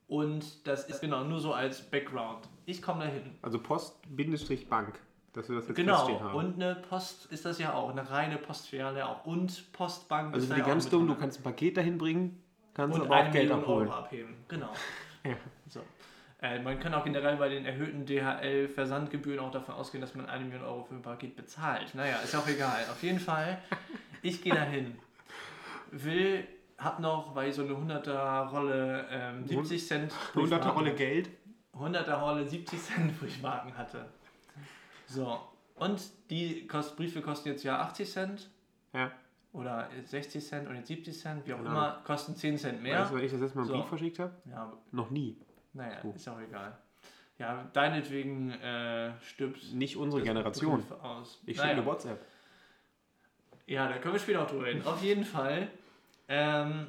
Und 0.07 0.65
das 0.68 0.86
ist 0.89 1.01
genau 1.01 1.24
nur 1.24 1.39
so 1.39 1.53
als 1.53 1.81
Background. 1.81 2.47
Ich 2.65 2.81
komme 2.81 3.06
da 3.06 3.09
hin. 3.12 3.36
Also 3.41 3.59
Post-Bank, 3.59 5.00
dass 5.33 5.50
wir 5.50 5.56
das 5.57 5.68
jetzt 5.68 5.75
Genau. 5.75 5.95
feststehen 5.95 6.24
haben. 6.24 6.35
Und 6.35 6.56
eine 6.62 6.75
Post 6.75 7.25
ist 7.31 7.44
das 7.45 7.59
ja 7.59 7.74
auch. 7.74 7.89
Eine 7.89 8.09
reine 8.09 8.38
Postfiliale 8.38 9.06
auch. 9.07 9.25
Und 9.25 9.71
Postbank 9.74 10.33
also 10.33 10.38
ist 10.39 10.44
für 10.45 10.50
da 10.50 10.56
die 10.56 10.62
ja 10.62 10.68
ganz 10.68 10.83
mit 10.85 10.94
dumm, 10.94 11.07
du 11.07 11.13
drin. 11.13 11.21
kannst 11.21 11.39
ein 11.39 11.44
Paket 11.44 11.77
dahin 11.77 11.97
bringen, 11.97 12.44
kannst 12.74 12.97
und 13.00 13.06
aber 13.06 13.15
eine 13.15 13.30
auch 13.30 13.33
Geld 13.33 13.45
Million 13.50 13.63
abholen. 13.63 13.88
Euro 13.89 13.97
abheben. 13.97 14.35
Genau. 14.47 14.69
Ja. 15.25 15.35
So. 15.69 15.80
Äh, 16.41 16.59
man 16.62 16.77
kann 16.81 16.94
auch 16.94 17.06
generell 17.06 17.38
bei 17.38 17.47
den 17.47 17.65
erhöhten 17.65 18.06
DHL-Versandgebühren 18.06 19.39
auch 19.39 19.51
davon 19.51 19.75
ausgehen, 19.75 20.01
dass 20.01 20.15
man 20.15 20.25
eine 20.25 20.44
Million 20.44 20.65
Euro 20.65 20.83
für 20.83 20.95
ein 20.95 21.01
Paket 21.01 21.38
bezahlt. 21.38 21.95
Naja, 21.95 22.18
ist 22.18 22.36
auch 22.36 22.45
egal. 22.45 22.81
Auf 22.91 23.01
jeden 23.01 23.19
Fall, 23.21 23.57
ich 24.21 24.41
gehe 24.41 24.53
dahin. 24.53 24.97
Will, 25.91 26.45
hab 26.77 27.00
noch, 27.00 27.33
weil 27.36 27.50
ich 27.50 27.56
so 27.56 27.62
eine 27.63 27.71
100er 27.74 28.47
Rolle 28.50 29.06
ähm, 29.09 29.47
70 29.47 29.88
Cent 29.88 30.12
100er 30.12 30.33
Briefmarken- 30.36 30.69
Rolle 30.71 30.94
Geld. 30.94 31.29
100er 31.74 32.13
Rolle 32.19 32.45
70 32.45 32.81
Cent 32.81 33.19
Briefmarken 33.19 33.77
hatte. 33.77 34.06
So. 35.13 35.39
Und 35.75 36.01
die 36.30 36.68
Kost, 36.68 36.95
Briefe 36.95 37.21
kosten 37.21 37.50
jetzt 37.50 37.63
ja 37.63 37.80
80 37.80 38.10
Cent 38.12 38.50
Ja. 38.94 39.12
oder 39.51 39.89
60 40.06 40.45
Cent 40.45 40.68
und 40.68 40.75
jetzt 40.75 40.88
70 40.88 41.18
Cent, 41.19 41.48
wie 41.48 41.54
auch 41.54 41.57
Genau. 41.57 41.71
immer, 41.71 42.01
kosten 42.06 42.36
10 42.36 42.57
Cent 42.57 42.81
mehr. 42.83 43.01
Weißt 43.01 43.12
du, 43.12 43.15
wenn 43.18 43.24
ich 43.25 43.31
das 43.31 43.42
letzte 43.42 43.57
Mal 43.57 43.63
einen 43.63 43.71
So. 43.71 43.77
Brief 43.80 43.88
verschickt 43.89 44.19
habe? 44.19 44.33
Ja, 44.50 44.71
Noch 44.92 45.10
nie. 45.10 45.38
naja, 45.74 45.98
Oh. 46.04 46.12
ist 46.15 46.27
auch 46.30 46.39
egal. 46.39 46.77
Ja, 47.39 47.63
deinetwegen 47.74 48.51
äh, 48.51 49.12
stirbt 49.21 49.74
Nicht 49.74 49.98
unsere 49.98 50.21
Generation. 50.21 50.83
Aus. 51.01 51.39
Ich 51.45 51.56
schicke 51.56 51.68
naja. 51.68 51.77
eine 51.80 51.86
WhatsApp. 51.86 52.24
Ja, 53.65 53.88
da 53.88 53.98
können 53.98 54.13
wir 54.13 54.19
später 54.19 54.44
auch 54.44 54.48
drüber 54.50 54.65
reden. 54.65 54.86
Auf 54.86 55.01
jeden 55.01 55.24
Fall 55.24 55.68
ähm, 56.27 56.88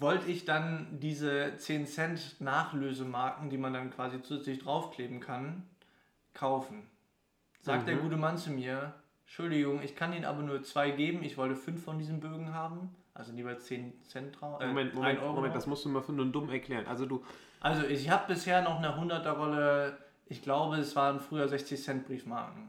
wollte 0.00 0.30
ich 0.30 0.44
dann 0.44 0.98
diese 1.00 1.56
10 1.56 1.86
Cent 1.86 2.40
Nachlösemarken, 2.40 3.50
die 3.50 3.58
man 3.58 3.72
dann 3.72 3.90
quasi 3.90 4.22
zusätzlich 4.22 4.58
draufkleben 4.58 5.20
kann, 5.20 5.64
kaufen. 6.34 6.82
Sagt 7.60 7.88
der 7.88 7.96
Mhm. 7.96 8.02
gute 8.02 8.16
Mann 8.16 8.36
zu 8.38 8.50
mir, 8.50 8.94
Entschuldigung, 9.24 9.82
ich 9.82 9.96
kann 9.96 10.12
Ihnen 10.12 10.24
aber 10.24 10.42
nur 10.42 10.62
zwei 10.62 10.90
geben, 10.90 11.22
ich 11.22 11.36
wollte 11.36 11.56
fünf 11.56 11.82
von 11.84 11.98
diesen 11.98 12.20
Bögen 12.20 12.52
haben, 12.54 12.94
also 13.14 13.32
lieber 13.32 13.58
10 13.58 13.92
Cent 14.04 14.40
drauf. 14.40 14.60
Äh, 14.60 14.68
Moment, 14.68 14.90
1 14.90 14.94
Moment, 14.94 15.20
Euro 15.22 15.34
Moment, 15.34 15.56
das 15.56 15.66
musst 15.66 15.84
du 15.84 15.88
mal 15.88 16.02
für 16.02 16.12
nur 16.12 16.26
dumm 16.26 16.48
erklären. 16.50 16.86
Also 16.86 17.06
du, 17.06 17.24
Also 17.60 17.84
ich 17.86 18.10
habe 18.10 18.26
bisher 18.28 18.62
noch 18.62 18.78
eine 18.78 18.96
100er 18.96 19.30
Rolle, 19.32 19.98
ich 20.26 20.42
glaube 20.42 20.76
es 20.76 20.94
waren 20.94 21.18
früher 21.20 21.48
60 21.48 21.82
Cent 21.82 22.06
Briefmarken. 22.06 22.68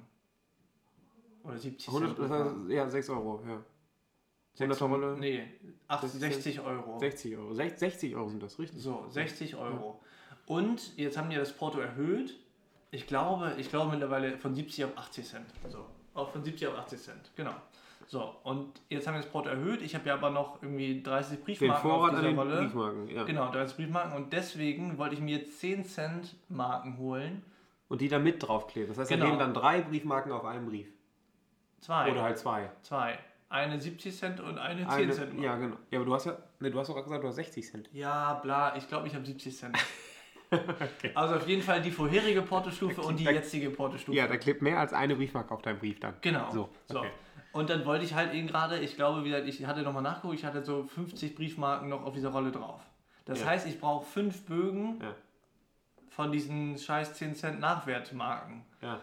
Oder 1.44 1.57
70 1.57 1.88
100, 1.89 2.15
Cent 2.15 2.19
das 2.31 2.31
heißt, 2.31 2.56
ja, 2.69 2.89
6 2.89 3.09
Euro, 3.09 3.44
ja. 3.47 3.62
Sechs- 4.57 4.81
100er 4.81 4.88
Rolle? 4.89 5.18
Nee, 5.19 5.44
80, 5.88 6.12
60 6.19 6.44
60 6.44 6.59
Euro. 6.65 7.00
60 7.00 7.38
Euro. 7.38 7.51
Sech- 7.54 7.77
60 7.77 8.15
Euro 8.15 8.30
sind 8.30 8.44
das, 8.44 8.57
richtig? 8.59 8.81
So, 8.81 9.06
60 9.09 9.56
Euro. 9.56 10.00
Und 10.45 10.98
jetzt 10.98 11.18
haben 11.18 11.30
die 11.30 11.36
das 11.36 11.51
Porto 11.54 11.80
erhöht. 11.80 12.36
Ich 12.92 13.06
glaube, 13.06 13.54
ich 13.57 13.69
glaube 13.69 13.92
mittlerweile 13.92 14.37
von 14.37 14.56
70 14.56 14.85
auf 14.85 14.97
80 14.97 15.26
Cent. 15.28 15.45
So, 15.69 15.85
auch 16.14 16.30
von 16.30 16.44
70 16.44 16.68
auf 16.69 16.78
80 16.78 16.99
Cent. 17.02 17.31
Genau. 17.35 17.52
So, 18.07 18.33
und 18.44 18.80
jetzt 18.90 19.06
haben 19.06 19.16
wir 19.16 19.21
das 19.21 19.30
Porto 19.30 19.49
erhöht. 19.49 19.81
Ich 19.81 19.94
habe 19.94 20.07
ja 20.07 20.14
aber 20.14 20.30
noch 20.30 20.61
irgendwie 20.64 21.04
30 21.04 21.40
Den 21.40 21.44
Briefmarken 21.44 21.81
Vorrat 21.81 21.99
auf 21.99 22.09
an 22.09 22.16
dieser 22.16 22.28
den 22.30 22.40
Rolle. 22.40 22.57
Briefmarken, 22.61 23.09
ja. 23.09 23.23
Genau, 23.26 23.52
30 23.52 23.76
Briefmarken. 23.76 24.14
Und 24.14 24.31
deswegen 24.31 24.97
wollte 24.97 25.16
ich 25.16 25.21
mir 25.21 25.37
jetzt 25.40 25.59
10 25.59 25.83
Cent 25.83 26.35
Marken 26.47 26.97
holen. 26.97 27.44
Und 27.90 27.99
die 28.02 28.07
da 28.07 28.18
mit 28.19 28.42
draufkleben. 28.42 28.90
Das 28.90 28.97
heißt, 28.99 29.09
Genau. 29.09 29.26
da 29.26 29.31
kleben 29.31 29.40
dann 29.40 29.54
drei 29.54 29.81
Briefmarken 29.81 30.31
auf 30.31 30.45
einem 30.45 30.66
Brief. 30.66 30.87
Zwei. 31.81 32.09
Oder 32.11 32.21
halt 32.23 32.37
zwei. 32.37 32.69
Zwei. 32.81 33.19
Eine 33.49 33.80
70 33.80 34.16
Cent 34.18 34.39
und 34.42 34.57
eine 34.57 34.81
10 34.81 34.89
Eine, 34.89 35.11
Cent. 35.13 35.33
Marke. 35.33 35.45
ja, 35.45 35.56
genau. 35.56 35.77
Ja, 35.89 35.99
aber 35.99 36.06
du 36.06 36.13
hast 36.13 36.25
ja, 36.25 36.37
ne, 36.59 36.69
du 36.69 36.80
hast 36.80 36.89
doch 36.89 37.01
gesagt, 37.01 37.23
du 37.23 37.27
hast 37.27 37.35
60 37.35 37.66
Cent. 37.66 37.89
Ja, 37.94 38.33
bla, 38.35 38.75
ich 38.75 38.87
glaube, 38.87 39.07
ich 39.07 39.16
habe 39.16 39.25
70 39.25 39.56
Cent. 39.57 39.77
Also 41.13 41.35
auf 41.35 41.45
jeden 41.45 41.61
Fall 41.61 41.81
die 41.81 41.92
vorherige 41.92 42.42
Portostufe 42.42 43.01
und 43.01 43.19
die 43.19 43.25
Da- 43.25 43.31
jetzige 43.31 43.69
Portostufe. 43.69 44.18
Ja, 44.18 44.27
da 44.30 44.37
klebt 44.37 44.61
mehr 44.61 44.80
als 44.80 44.94
eine 44.94 45.13
Briefmarke 45.18 45.54
auf 45.54 45.61
deinem 45.61 45.77
Brief 45.80 45.99
dann. 45.99 46.13
Genau. 46.21 46.49
So, 46.51 46.69
So. 46.85 46.99
okay. 46.99 47.09
Und 47.51 47.69
dann 47.69 47.85
wollte 47.85 48.06
ich 48.06 48.13
halt 48.13 48.33
eben 48.33 48.47
gerade, 48.47 48.80
ich 48.80 48.95
glaube, 48.95 49.25
wie 49.25 49.30
gesagt, 49.30 49.45
ich 49.49 49.66
hatte 49.66 49.81
nochmal 49.81 50.04
nachgeguckt, 50.04 50.35
ich 50.35 50.45
hatte 50.45 50.63
so 50.63 50.83
50 50.85 51.35
Briefmarken 51.35 51.89
noch 51.89 52.06
auf 52.06 52.13
dieser 52.13 52.30
Rolle 52.30 52.51
drauf. 52.54 52.80
Das 53.25 53.42
Ja. 53.42 53.47
heißt, 53.47 53.68
ich 53.68 53.77
brauche 53.81 54.06
fünf 54.06 54.45
Bögen 54.45 55.01
Ja. 55.01 55.16
von 56.11 56.31
diesen 56.31 56.77
scheiß 56.77 57.16
10 57.16 57.35
Cent 57.35 57.59
Nachwertmarken. 57.59 58.63
Ja. 58.81 59.01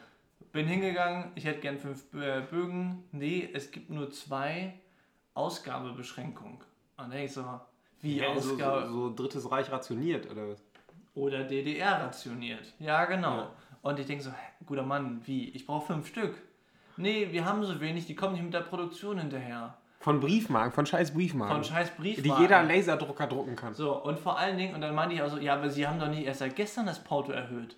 Bin 0.54 0.68
hingegangen, 0.68 1.32
ich 1.34 1.44
hätte 1.46 1.58
gern 1.58 1.78
fünf 1.78 2.04
äh, 2.14 2.40
Bögen. 2.48 3.02
Nee, 3.10 3.50
es 3.52 3.72
gibt 3.72 3.90
nur 3.90 4.12
zwei 4.12 4.72
Ausgabebeschränkung. 5.34 6.52
Und 6.52 6.62
dann 6.96 7.10
denke 7.10 7.26
ich 7.26 7.32
so, 7.32 7.44
wie 8.00 8.18
Ja, 8.18 8.38
so, 8.38 8.52
Ausgabe? 8.52 8.86
so, 8.86 9.08
so 9.08 9.14
Drittes 9.16 9.50
Reich 9.50 9.70
rationiert, 9.72 10.30
oder 10.30 10.48
was? 10.50 10.62
Oder 11.16 11.42
DDR 11.42 12.04
rationiert. 12.04 12.72
Ja, 12.78 13.04
genau. 13.06 13.36
Ja. 13.38 13.50
Und 13.82 13.98
ich 13.98 14.06
denke 14.06 14.22
so, 14.22 14.30
guter 14.64 14.84
Mann, 14.84 15.22
wie? 15.24 15.48
Ich 15.50 15.66
brauche 15.66 15.86
fünf 15.92 16.06
Stück. 16.06 16.40
Nee, 16.96 17.28
wir 17.32 17.44
haben 17.44 17.64
so 17.64 17.80
wenig, 17.80 18.06
die 18.06 18.14
kommen 18.14 18.34
nicht 18.34 18.44
mit 18.44 18.54
der 18.54 18.60
Produktion 18.60 19.18
hinterher. 19.18 19.76
Von 19.98 20.20
Briefmarken, 20.20 20.70
von 20.72 20.86
scheiß 20.86 21.14
Briefmarken. 21.14 21.56
Von 21.56 21.64
scheiß 21.64 21.90
die 21.96 22.00
Briefmarken. 22.00 22.42
jeder 22.42 22.62
Laserdrucker 22.62 23.26
drucken 23.26 23.56
kann. 23.56 23.74
So, 23.74 24.00
und 24.04 24.20
vor 24.20 24.38
allen 24.38 24.56
Dingen, 24.56 24.76
und 24.76 24.82
dann 24.82 24.94
meinte 24.94 25.16
ich 25.16 25.22
auch 25.22 25.30
so, 25.30 25.38
ja, 25.38 25.54
aber 25.54 25.68
sie 25.68 25.84
haben 25.88 25.98
doch 25.98 26.08
nicht 26.08 26.24
erst 26.24 26.38
seit 26.38 26.54
gestern 26.54 26.86
das 26.86 27.02
Porto 27.02 27.32
erhöht. 27.32 27.74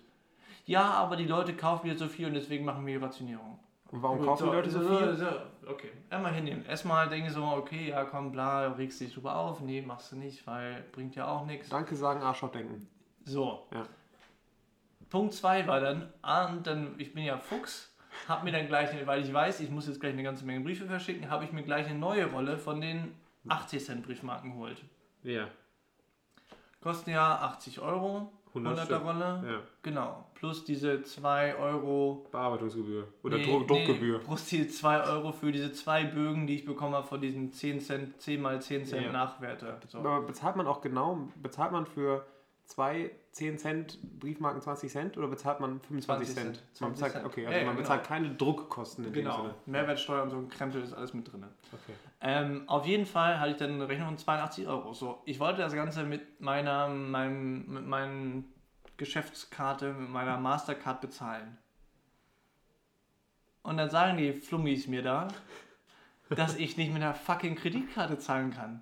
Ja, 0.67 0.91
aber 0.91 1.15
die 1.15 1.25
Leute 1.25 1.55
kaufen 1.55 1.87
jetzt 1.87 1.99
so 1.99 2.07
viel 2.07 2.27
und 2.27 2.33
deswegen 2.33 2.65
machen 2.65 2.85
wir 2.85 3.01
Rationierung. 3.01 3.57
Und 3.89 4.03
warum 4.03 4.21
kaufen 4.23 4.49
die 4.49 4.55
Leute 4.55 4.69
so 4.69 4.81
viel? 4.81 5.15
So, 5.15 5.25
okay, 5.65 5.91
einmal 6.09 6.33
hinnehmen. 6.33 6.65
Erstmal 6.65 7.07
denke 7.07 7.27
ich 7.27 7.33
so, 7.33 7.43
okay, 7.45 7.89
ja 7.89 8.03
komm, 8.03 8.33
bla, 8.33 8.67
regst 8.73 8.99
dich 8.99 9.13
drüber 9.13 9.37
auf. 9.37 9.61
Nee, 9.61 9.81
machst 9.81 10.11
du 10.11 10.17
nicht, 10.17 10.45
weil 10.45 10.83
bringt 10.91 11.15
ja 11.15 11.25
auch 11.29 11.45
nichts. 11.45 11.69
Danke 11.69 11.95
sagen, 11.95 12.21
Arschloch 12.21 12.51
denken. 12.51 12.85
So. 13.23 13.65
Ja. 13.73 13.85
Punkt 15.09 15.33
2 15.33 15.67
war 15.67 15.79
dann, 15.79 16.11
ah, 16.21 16.47
und 16.47 16.67
dann, 16.67 16.95
ich 16.97 17.13
bin 17.13 17.23
ja 17.23 17.37
Fuchs, 17.37 17.95
hab 18.27 18.43
mir 18.43 18.51
dann 18.51 18.67
gleich, 18.67 18.89
weil 19.05 19.23
ich 19.23 19.33
weiß, 19.33 19.61
ich 19.61 19.69
muss 19.69 19.87
jetzt 19.87 20.01
gleich 20.01 20.11
eine 20.11 20.23
ganze 20.23 20.45
Menge 20.45 20.65
Briefe 20.65 20.85
verschicken, 20.85 21.29
habe 21.29 21.45
ich 21.45 21.53
mir 21.53 21.63
gleich 21.63 21.87
eine 21.87 21.97
neue 21.97 22.29
Rolle 22.29 22.57
von 22.57 22.81
den 22.81 23.15
80 23.47 23.85
Cent 23.85 24.05
Briefmarken 24.05 24.51
geholt. 24.51 24.83
Ja. 25.23 25.47
Kosten 26.81 27.11
ja 27.11 27.37
80 27.37 27.79
Euro, 27.79 28.33
100 28.35 28.36
100er 28.53 28.85
Stück. 28.85 29.03
Rolle, 29.03 29.43
Ja. 29.45 29.59
genau. 29.83 30.23
Plus 30.35 30.63
diese 30.63 31.01
2 31.01 31.55
Euro 31.55 32.27
Bearbeitungsgebühr. 32.31 33.07
Oder 33.23 33.37
Nee, 33.37 33.45
Druck, 33.45 33.67
Druckgebühr. 33.67 34.17
Nee, 34.19 34.23
plus 34.25 34.45
die 34.45 34.67
2 34.67 35.03
Euro 35.03 35.31
für 35.31 35.51
diese 35.51 35.71
zwei 35.73 36.03
Bögen, 36.03 36.45
die 36.47 36.55
ich 36.55 36.65
bekommen 36.65 36.93
habe 36.93 37.07
von 37.07 37.19
diesen 37.19 37.51
10 37.51 37.79
Cent, 37.81 38.21
10 38.21 38.41
mal 38.41 38.61
10 38.61 38.85
Cent 38.85 39.05
Ja. 39.07 39.11
Nachwerte. 39.11 39.77
So. 39.87 39.97
Aber 39.99 40.21
bezahlt 40.21 40.55
man 40.55 40.67
auch 40.67 40.81
genau, 40.81 41.27
bezahlt 41.41 41.71
man 41.71 41.85
für 41.85 42.25
zwei 42.67 43.11
10 43.31 43.57
Cent 43.57 43.99
Briefmarken 44.19 44.61
20 44.61 44.91
Cent 44.91 45.17
oder 45.17 45.27
bezahlt 45.27 45.59
man 45.59 45.79
25 45.81 46.27
20 46.27 46.35
Cent? 46.35 46.55
Cent. 46.55 46.81
Man 46.81 46.95
20 46.95 46.95
bezahlt, 46.95 47.11
Cent. 47.13 47.25
okay, 47.25 47.41
Ja, 47.43 47.47
also 47.47 47.59
ja, 47.59 47.65
man 47.65 47.75
genau. 47.75 47.81
bezahlt 47.83 48.03
keine 48.05 48.29
Druckkosten 48.35 49.05
in 49.05 49.13
dem 49.13 49.23
Genau, 49.23 49.37
Sinne. 49.41 49.55
Mehrwertsteuer 49.65 50.23
und 50.23 50.29
so 50.29 50.37
ein 50.37 50.49
Krempel 50.49 50.83
ist 50.83 50.93
alles 50.93 51.13
mit 51.13 51.31
drin. 51.31 51.45
Okay. 51.71 51.93
Ähm, 52.21 52.63
auf 52.67 52.85
jeden 52.85 53.05
Fall 53.05 53.39
hatte 53.39 53.51
ich 53.51 53.57
dann 53.57 53.71
eine 53.71 53.87
Rechnung 53.87 54.07
von 54.09 54.17
82 54.17 54.67
Euro. 54.67 54.93
So, 54.93 55.21
ich 55.25 55.39
wollte 55.39 55.61
das 55.61 55.73
Ganze 55.73 56.03
mit 56.03 56.41
meiner, 56.41 56.89
meinem, 56.89 57.65
mit 57.73 57.85
meinen 57.85 58.53
Geschäftskarte, 58.97 59.93
mit 59.93 60.09
meiner 60.09 60.37
Mastercard 60.37 60.99
bezahlen. 61.01 61.57
Und 63.63 63.77
dann 63.77 63.89
sagen 63.89 64.17
die 64.17 64.33
Flummis 64.33 64.87
mir 64.87 65.03
da, 65.03 65.27
dass 66.29 66.55
ich 66.55 66.75
nicht 66.77 66.91
mit 66.91 67.01
einer 67.01 67.13
fucking 67.13 67.55
Kreditkarte 67.55 68.17
zahlen 68.17 68.51
kann. 68.51 68.81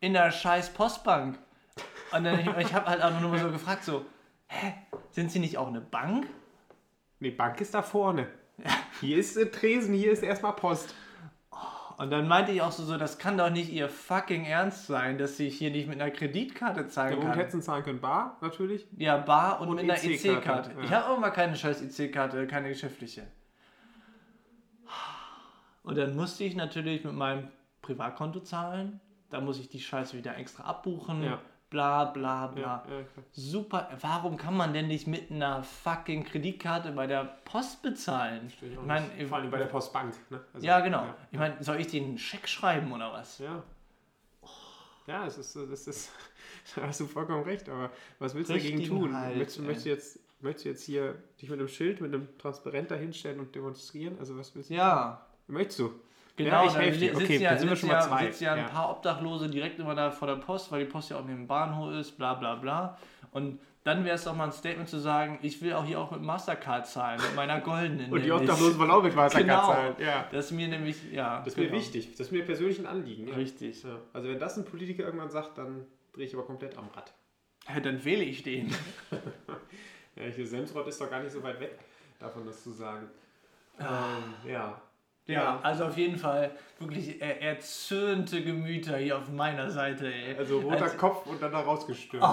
In 0.00 0.12
der 0.14 0.30
scheiß 0.30 0.72
Postbank. 0.72 1.38
Und 2.12 2.24
dann, 2.24 2.38
ich, 2.38 2.46
ich 2.46 2.74
habe 2.74 2.86
halt 2.86 3.02
auch 3.02 3.20
nur 3.20 3.30
mal 3.30 3.38
so 3.38 3.50
gefragt, 3.50 3.84
so, 3.84 4.04
hä, 4.48 4.74
sind 5.10 5.30
sie 5.30 5.38
nicht 5.38 5.58
auch 5.58 5.68
eine 5.68 5.80
Bank? 5.80 6.26
Nee, 7.18 7.30
Bank 7.30 7.60
ist 7.60 7.74
da 7.74 7.82
vorne. 7.82 8.28
Hier 9.00 9.18
ist 9.18 9.36
äh, 9.36 9.50
Tresen, 9.50 9.94
hier 9.94 10.12
ist 10.12 10.22
erstmal 10.22 10.54
Post. 10.54 10.94
Und 11.98 12.10
dann 12.10 12.28
meinte 12.28 12.52
ich 12.52 12.60
auch 12.60 12.72
so, 12.72 12.84
so, 12.84 12.98
das 12.98 13.16
kann 13.18 13.38
doch 13.38 13.48
nicht 13.48 13.72
ihr 13.72 13.88
fucking 13.88 14.44
Ernst 14.44 14.86
sein, 14.86 15.16
dass 15.16 15.40
ich 15.40 15.56
hier 15.56 15.70
nicht 15.70 15.88
mit 15.88 15.98
einer 16.00 16.10
Kreditkarte 16.10 16.88
zahlen 16.88 17.14
womit 17.16 17.28
kann. 17.28 17.38
hätten 17.38 17.62
zahlen 17.62 17.84
können? 17.84 18.00
Bar, 18.00 18.36
natürlich. 18.42 18.86
Ja, 18.98 19.16
Bar 19.16 19.60
und, 19.62 19.68
Und 19.68 19.76
mit 19.76 19.84
einer 19.84 19.94
EC-Karte, 19.94 20.38
EC-Karte. 20.38 20.70
ja. 20.76 20.84
Ich 20.84 20.90
habe 20.90 21.08
auch 21.08 21.18
mal 21.18 21.30
keine 21.30 21.56
scheiß 21.56 21.80
EC-Karte, 21.82 22.46
keine 22.46 22.68
geschäftliche. 22.68 23.26
Und 25.82 25.96
dann 25.96 26.16
musste 26.16 26.44
ich 26.44 26.54
natürlich 26.56 27.04
mit 27.04 27.14
meinem 27.14 27.48
Privatkonto 27.80 28.40
zahlen. 28.40 29.00
Da 29.30 29.40
muss 29.40 29.58
ich 29.58 29.68
die 29.68 29.80
Scheiße 29.80 30.16
wieder 30.16 30.36
extra 30.36 30.64
abbuchen. 30.64 31.22
Ja. 31.22 31.40
Bla 31.68 32.04
bla 32.04 32.46
bla. 32.46 32.84
Ja, 32.88 32.96
ja. 32.98 33.04
Super. 33.32 33.90
Warum 34.00 34.36
kann 34.36 34.56
man 34.56 34.72
denn 34.72 34.86
nicht 34.86 35.08
mit 35.08 35.32
einer 35.32 35.64
fucking 35.64 36.24
Kreditkarte 36.24 36.92
bei 36.92 37.08
der 37.08 37.24
Post 37.44 37.82
bezahlen? 37.82 38.46
Ich 38.46 38.62
Ich 38.62 38.78
nicht. 38.78 39.28
Vor 39.28 39.38
allem 39.38 39.50
bei 39.50 39.58
der 39.58 39.66
Postbank. 39.66 40.14
Ne? 40.30 40.40
Also, 40.54 40.64
ja, 40.64 40.78
genau. 40.80 41.02
Ja, 41.02 41.16
Ich 41.32 41.38
meine, 41.38 41.62
soll 41.64 41.80
ich 41.80 41.88
den 41.88 42.04
einen 42.04 42.18
Scheck 42.18 42.48
schreiben 42.48 42.92
oder 42.92 43.12
was? 43.12 43.38
ja. 43.38 43.64
ja 45.08 45.26
es 45.26 45.38
ist, 45.38 45.56
das 45.56 45.88
ist, 45.88 46.12
da 46.76 46.82
hast 46.82 47.00
du 47.00 47.06
vollkommen 47.06 47.42
recht, 47.42 47.68
aber 47.68 47.90
was 48.20 48.36
willst 48.36 48.50
du 48.50 48.54
dagegen 48.54 48.78
Richtigen 48.78 49.00
tun? 49.00 49.16
Hals, 49.16 49.36
möchtest, 49.36 49.60
möchtest, 49.60 49.86
du 49.86 49.90
jetzt, 49.90 50.20
möchtest 50.40 50.64
du 50.64 50.68
jetzt 50.68 50.84
hier 50.84 51.22
dich 51.40 51.50
mit 51.50 51.58
einem 51.58 51.68
Schild, 51.68 52.00
mit 52.00 52.14
einem 52.14 52.28
Transparent 52.38 52.92
dahinstellen 52.92 53.40
und 53.40 53.52
demonstrieren? 53.52 54.20
Also 54.20 54.38
was 54.38 54.54
willst 54.54 54.70
du? 54.70 54.74
Ja. 54.74 55.26
Möchtest 55.48 55.80
du? 55.80 55.94
Genau, 56.36 56.50
Ja, 56.50 56.66
ich 56.66 56.76
helfe 56.76 56.98
dir. 56.98 57.16
Okay, 57.16 57.38
ja, 57.38 57.50
dann 57.50 57.58
sind 57.60 57.68
wir 57.70 57.76
schon 57.76 57.88
mal 57.88 57.94
ja, 57.94 58.00
zwei. 58.02 58.26
sitzen 58.26 58.44
ja 58.44 58.52
ein 58.52 58.58
Ja. 58.58 58.64
paar 58.68 58.90
Obdachlose 58.90 59.48
direkt 59.48 59.78
immer 59.78 59.94
da 59.94 60.10
vor 60.10 60.28
der 60.28 60.36
Post, 60.36 60.70
weil 60.70 60.84
die 60.84 60.90
Post 60.90 61.10
ja 61.10 61.16
auch 61.16 61.24
neben 61.24 61.38
dem 61.38 61.46
Bahnhof 61.46 61.92
ist, 61.94 62.12
bla 62.18 62.34
bla 62.34 62.56
bla. 62.56 62.98
Und 63.30 63.58
dann 63.84 64.04
wäre 64.04 64.16
es 64.16 64.24
doch 64.24 64.34
mal 64.34 64.44
ein 64.44 64.52
Statement 64.52 64.88
zu 64.88 64.98
sagen, 64.98 65.38
ich 65.42 65.62
will 65.62 65.72
auch 65.72 65.84
hier 65.84 65.98
auch 66.00 66.10
mit 66.10 66.20
Mastercard 66.20 66.86
zahlen, 66.88 67.20
mit 67.22 67.36
meiner 67.36 67.60
goldenen. 67.60 68.12
Und 68.12 68.22
die. 68.24 68.32
Obdachlosen 68.32 68.78
wollen 68.78 68.90
auch 68.90 69.02
mit 69.02 69.14
Mastercard 69.14 69.48
Genau. 69.48 69.72
zahlen. 69.72 69.94
Ja. 69.98 70.26
Das 70.32 70.46
ist 70.46 70.50
mir 70.52 70.68
nämlich, 70.68 70.96
ja. 71.12 71.38
Das 71.38 71.48
ist 71.48 71.56
mir 71.56 71.66
genau. 71.68 71.78
wichtig. 71.78 72.10
Das 72.12 72.20
ist 72.26 72.32
mir 72.32 72.44
persönlich 72.44 72.78
ein 72.80 72.86
Anliegen. 72.86 73.28
Ja. 73.28 73.34
Richtig. 73.34 73.82
Ja. 73.84 73.96
Also 74.12 74.28
wenn 74.28 74.38
das 74.38 74.56
ein 74.58 74.64
Politiker 74.64 75.04
irgendwann 75.04 75.30
sagt, 75.30 75.56
dann 75.58 75.86
drehe 76.12 76.26
ich 76.26 76.34
aber 76.34 76.44
komplett 76.44 76.76
am 76.76 76.88
Rad. 76.94 77.12
Ja, 77.72 77.80
dann 77.80 78.04
wähle 78.04 78.24
ich 78.24 78.42
den. 78.42 78.74
Ja, 80.16 80.22
hier 80.34 80.46
Semsrott 80.46 80.86
ist 80.88 80.98
doch 80.98 81.10
gar 81.10 81.20
nicht 81.20 81.32
so 81.32 81.42
weit 81.42 81.60
weg, 81.60 81.78
davon 82.18 82.46
das 82.46 82.62
zu 82.62 82.70
sagen. 82.70 83.06
Ah. 83.78 84.16
Ähm, 84.44 84.50
ja. 84.50 84.80
Ja, 85.26 85.58
also 85.62 85.86
auf 85.86 85.96
jeden 85.96 86.16
Fall 86.18 86.52
wirklich 86.78 87.20
er, 87.20 87.42
erzürnte 87.42 88.42
Gemüter 88.44 88.96
hier 88.96 89.18
auf 89.18 89.28
meiner 89.30 89.70
Seite, 89.70 90.12
ey. 90.12 90.36
Also 90.36 90.60
roter 90.60 90.84
Also- 90.84 90.96
Kopf 90.96 91.26
und 91.26 91.42
dann 91.42 91.52
da 91.52 91.60
rausgestürmt. 91.60 92.24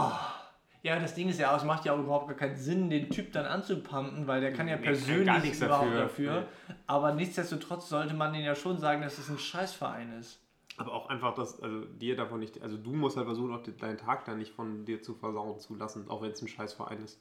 Ja, 0.83 1.00
das 1.00 1.15
Ding 1.15 1.29
ist 1.29 1.39
ja 1.39 1.53
auch, 1.53 1.57
es 1.57 1.63
macht 1.63 1.85
ja 1.85 1.93
auch 1.93 2.00
überhaupt 2.00 2.27
gar 2.27 2.35
keinen 2.35 2.57
Sinn, 2.57 2.89
den 2.89 3.09
Typ 3.09 3.31
dann 3.31 3.45
anzupumpen, 3.45 4.27
weil 4.27 4.41
der 4.41 4.51
kann 4.51 4.67
ja 4.67 4.75
Nee, 4.75 4.83
kann 4.83 4.93
persönlich 4.93 5.25
gar 5.25 5.39
nichts 5.39 5.62
überhaupt 5.62 5.93
dafür. 5.95 6.33
dafür. 6.33 6.47
Aber 6.88 7.13
nichtsdestotrotz 7.13 7.88
sollte 7.88 8.13
man 8.13 8.33
denen 8.33 8.43
ja 8.45 8.53
schon 8.53 8.77
sagen, 8.77 9.01
dass 9.01 9.17
es 9.17 9.29
ein 9.29 9.39
Scheißverein 9.39 10.12
ist. 10.19 10.41
Aber 10.75 10.91
auch 10.93 11.07
einfach, 11.09 11.35
dass 11.35 11.62
also 11.62 11.85
dir 11.85 12.17
davon 12.17 12.41
nicht, 12.41 12.62
also 12.62 12.75
du 12.77 12.91
musst 12.91 13.15
halt 13.15 13.27
versuchen, 13.27 13.53
auch 13.53 13.63
deinen 13.63 13.97
Tag 13.97 14.25
da 14.25 14.35
nicht 14.35 14.51
von 14.53 14.83
dir 14.85 15.01
zu 15.01 15.15
versauen 15.15 15.57
zu 15.57 15.73
lassen, 15.75 16.09
auch 16.09 16.21
wenn 16.21 16.31
es 16.31 16.41
ein 16.41 16.47
Scheißverein 16.50 17.01
ist. 17.01 17.17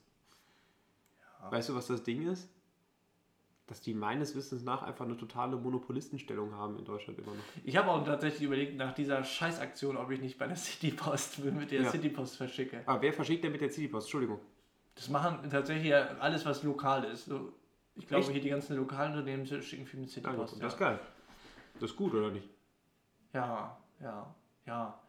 Weißt 1.50 1.68
du, 1.68 1.74
was 1.76 1.86
das 1.86 2.02
Ding 2.02 2.26
ist? 2.28 2.48
Dass 3.72 3.80
die 3.80 3.94
meines 3.94 4.34
Wissens 4.36 4.64
nach 4.64 4.82
einfach 4.82 5.06
eine 5.06 5.16
totale 5.16 5.56
Monopolistenstellung 5.56 6.52
haben 6.54 6.76
in 6.78 6.84
Deutschland 6.84 7.18
immer 7.18 7.28
noch. 7.32 7.42
Ich 7.64 7.74
habe 7.78 7.88
auch 7.90 8.04
tatsächlich 8.04 8.42
überlegt, 8.42 8.76
nach 8.76 8.92
dieser 8.92 9.24
Scheißaktion, 9.24 9.96
ob 9.96 10.10
ich 10.10 10.20
nicht 10.20 10.38
bei 10.38 10.46
der 10.46 10.56
Citypost 10.56 11.38
mit 11.44 11.70
der 11.70 11.80
Ja. 11.84 11.90
Citypost 11.90 12.36
verschicke. 12.36 12.82
Aber 12.84 13.00
wer 13.00 13.14
verschickt 13.14 13.42
denn 13.42 13.50
mit 13.52 13.62
der 13.62 13.70
Citypost? 13.70 14.08
Entschuldigung. 14.08 14.40
Das 14.94 15.08
machen 15.08 15.48
tatsächlich 15.50 15.86
ja 15.88 16.02
alles, 16.20 16.44
was 16.44 16.62
lokal 16.64 17.04
ist. 17.04 17.30
Ich 17.94 18.06
glaube, 18.06 18.24
Echt? 18.24 18.32
hier 18.32 18.42
die 18.42 18.50
ganzen 18.50 18.76
lokalen 18.76 19.12
Unternehmen 19.12 19.46
schicken 19.46 19.86
viel 19.86 20.00
mit 20.00 20.10
Ah, 20.10 20.12
Citypost. 20.12 20.62
das 20.62 20.74
ist 20.74 20.78
geil. 20.78 21.00
Das 21.80 21.90
ist 21.92 21.96
gut, 21.96 22.12
oder 22.12 22.30
nicht? 22.30 22.46
ja, 23.32 23.74
ja, 24.02 24.34
ja. 24.66 25.00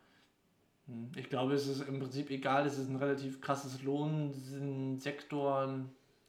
Hm, 0.87 1.11
Ich 1.17 1.27
glaube, 1.29 1.51
es 1.55 1.67
ist 1.67 1.81
im 1.85 1.99
Prinzip 1.99 2.29
egal, 2.29 2.65
es 2.65 2.77
ist 2.77 2.87
ein 2.89 2.95
relativ 2.95 3.41
krasses 3.41 3.83
Lohnsektor, 3.83 5.81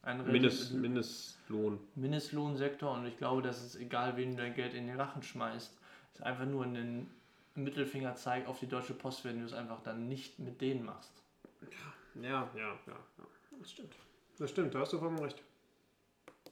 ein 0.04 0.26
Mindest, 0.30 0.72
Mindestlohn. 0.74 1.78
Mindestlohnsektor 1.94 2.92
und 2.92 3.06
ich 3.06 3.16
glaube, 3.16 3.42
dass 3.42 3.62
es 3.62 3.76
egal, 3.76 4.16
wen 4.16 4.32
du 4.32 4.42
dein 4.42 4.54
Geld 4.54 4.74
in 4.74 4.86
den 4.86 5.00
Rachen 5.00 5.22
schmeißt, 5.22 5.72
es 6.12 6.20
ist 6.20 6.24
einfach 6.24 6.46
nur 6.46 6.64
ein 6.64 7.10
Mittelfingerzeig 7.54 8.46
auf 8.46 8.60
die 8.60 8.66
Deutsche 8.66 8.94
Post, 8.94 9.24
wenn 9.24 9.40
du 9.40 9.46
es 9.46 9.52
einfach 9.52 9.80
dann 9.82 10.08
nicht 10.08 10.38
mit 10.38 10.60
denen 10.60 10.84
machst. 10.84 11.12
Ja, 12.20 12.22
ja, 12.22 12.48
ja, 12.56 12.68
ja. 12.86 12.96
Das 13.58 13.70
stimmt. 13.70 13.94
Das 14.38 14.50
stimmt, 14.50 14.74
da 14.74 14.80
hast 14.80 14.92
du 14.92 14.98
vollkommen 14.98 15.22
recht. 15.22 15.42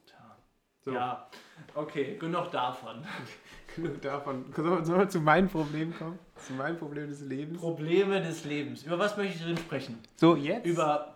Tja. 0.05 0.37
So. 0.81 0.91
Ja, 0.93 1.29
okay, 1.75 2.17
genug 2.17 2.51
davon. 2.51 3.03
Genug 3.75 4.01
davon. 4.03 4.53
Sollen 4.55 4.99
wir 4.99 5.09
zu 5.09 5.19
meinem 5.19 5.49
Problem 5.49 5.97
kommen? 5.97 6.19
Zu 6.35 6.53
meinem 6.53 6.77
Problem 6.77 7.09
des 7.09 7.21
Lebens? 7.21 7.59
Probleme 7.59 8.21
des 8.21 8.45
Lebens. 8.45 8.83
Über 8.83 8.99
was 8.99 9.17
möchte 9.17 9.35
ich 9.35 9.41
drin 9.41 9.57
sprechen? 9.57 9.97
So, 10.15 10.35
jetzt? 10.35 10.67
Über. 10.67 11.12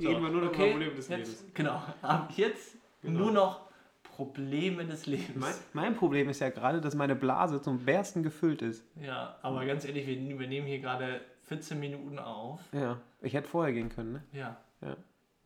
Reden 0.00 0.22
wir 0.22 0.30
nur 0.30 0.42
noch 0.42 0.52
über 0.54 0.64
Probleme 0.70 0.94
des 0.94 1.08
jetzt, 1.08 1.18
Lebens. 1.26 1.44
Genau. 1.54 1.82
Ab 2.02 2.32
jetzt 2.36 2.76
Genau. 3.02 3.18
nur 3.20 3.32
noch 3.32 3.60
Probleme 4.02 4.84
des 4.84 5.06
Lebens. 5.06 5.36
Mein, 5.36 5.54
mein 5.72 5.94
Problem 5.96 6.28
ist 6.28 6.40
ja 6.40 6.50
gerade, 6.50 6.80
dass 6.80 6.94
meine 6.96 7.14
Blase 7.14 7.62
zum 7.62 7.78
Bersten 7.84 8.22
gefüllt 8.24 8.62
ist. 8.62 8.84
Ja, 9.00 9.36
aber 9.42 9.64
ganz 9.64 9.84
ehrlich, 9.84 10.06
wir, 10.06 10.38
wir 10.38 10.48
nehmen 10.48 10.66
hier 10.66 10.80
gerade 10.80 11.20
14 11.44 11.78
Minuten 11.78 12.18
auf. 12.18 12.60
Ja. 12.72 13.00
Ich 13.22 13.34
hätte 13.34 13.48
vorher 13.48 13.72
gehen 13.72 13.88
können, 13.88 14.12
ne? 14.12 14.22
Ja. 14.32 14.56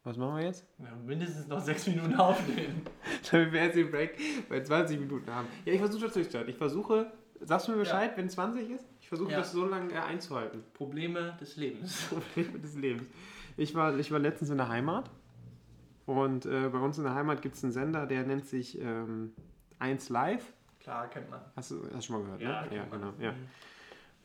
Was 0.04 0.16
machen 0.16 0.36
wir 0.38 0.44
jetzt? 0.46 0.66
Wir 0.78 0.90
haben 0.90 1.04
mindestens 1.06 1.46
noch 1.46 1.60
6 1.60 1.86
Minuten 1.88 2.14
aufnehmen. 2.16 2.82
Damit 3.30 3.52
wir 3.52 3.62
jetzt 3.64 3.76
den 3.76 3.90
Break 3.90 4.18
bei 4.48 4.60
20 4.62 4.98
Minuten 4.98 5.30
haben. 5.32 5.46
Ja, 5.64 5.74
ich 5.74 5.78
versuche 5.78 6.04
das 6.06 6.14
durchzuhalten. 6.14 6.50
Ich 6.50 6.58
versuche, 6.58 7.12
sagst 7.40 7.68
du 7.68 7.72
mir 7.72 7.78
Bescheid, 7.78 8.12
wenn 8.16 8.28
20 8.28 8.68
ist? 8.70 8.84
Ich 9.00 9.08
versuche 9.08 9.30
Ja. 9.30 9.38
das 9.38 9.52
so 9.52 9.64
lange 9.64 9.92
äh, 9.92 9.98
einzuhalten. 9.98 10.64
Probleme 10.74 11.36
des 11.40 11.56
Lebens. 11.56 12.02
Probleme 12.08 12.58
des 12.58 12.74
Lebens. 12.74 13.04
Ich 13.56 13.74
war, 13.74 13.96
ich 13.98 14.10
war 14.10 14.18
letztens 14.18 14.50
in 14.50 14.56
der 14.58 14.68
Heimat 14.68 15.10
und 16.06 16.46
äh, 16.46 16.68
bei 16.70 16.78
uns 16.78 16.98
in 16.98 17.04
der 17.04 17.14
Heimat 17.14 17.42
gibt 17.42 17.54
es 17.56 17.62
einen 17.64 17.72
Sender, 17.72 18.06
der 18.06 18.24
nennt 18.24 18.46
sich 18.46 18.80
ähm, 18.80 19.32
1 19.78 20.08
Live. 20.08 20.52
Klar, 20.80 21.08
kennt 21.08 21.30
man. 21.30 21.40
Hast 21.54 21.70
du, 21.70 21.82
hast 21.84 22.08
du 22.08 22.12
schon 22.12 22.16
mal 22.28 22.38
gehört, 22.38 22.40
Ja, 22.42 22.62
ne? 22.62 22.68
kennt 22.68 22.90
man. 22.90 23.00
genau. 23.00 23.12
Ja. 23.20 23.34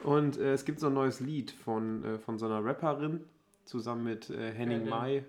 Und 0.04 0.38
äh, 0.38 0.54
es 0.54 0.66
gibt 0.66 0.80
so 0.80 0.88
ein 0.88 0.94
neues 0.94 1.20
Lied 1.20 1.52
von, 1.52 2.04
äh, 2.04 2.20
von 2.20 2.38
so 2.38 2.46
einer 2.46 2.64
Rapperin 2.64 3.22
zusammen 3.66 4.04
mit 4.04 4.30
äh, 4.30 4.52
Henning 4.54 4.82
denn? 4.82 4.90
Mai. 4.90 5.26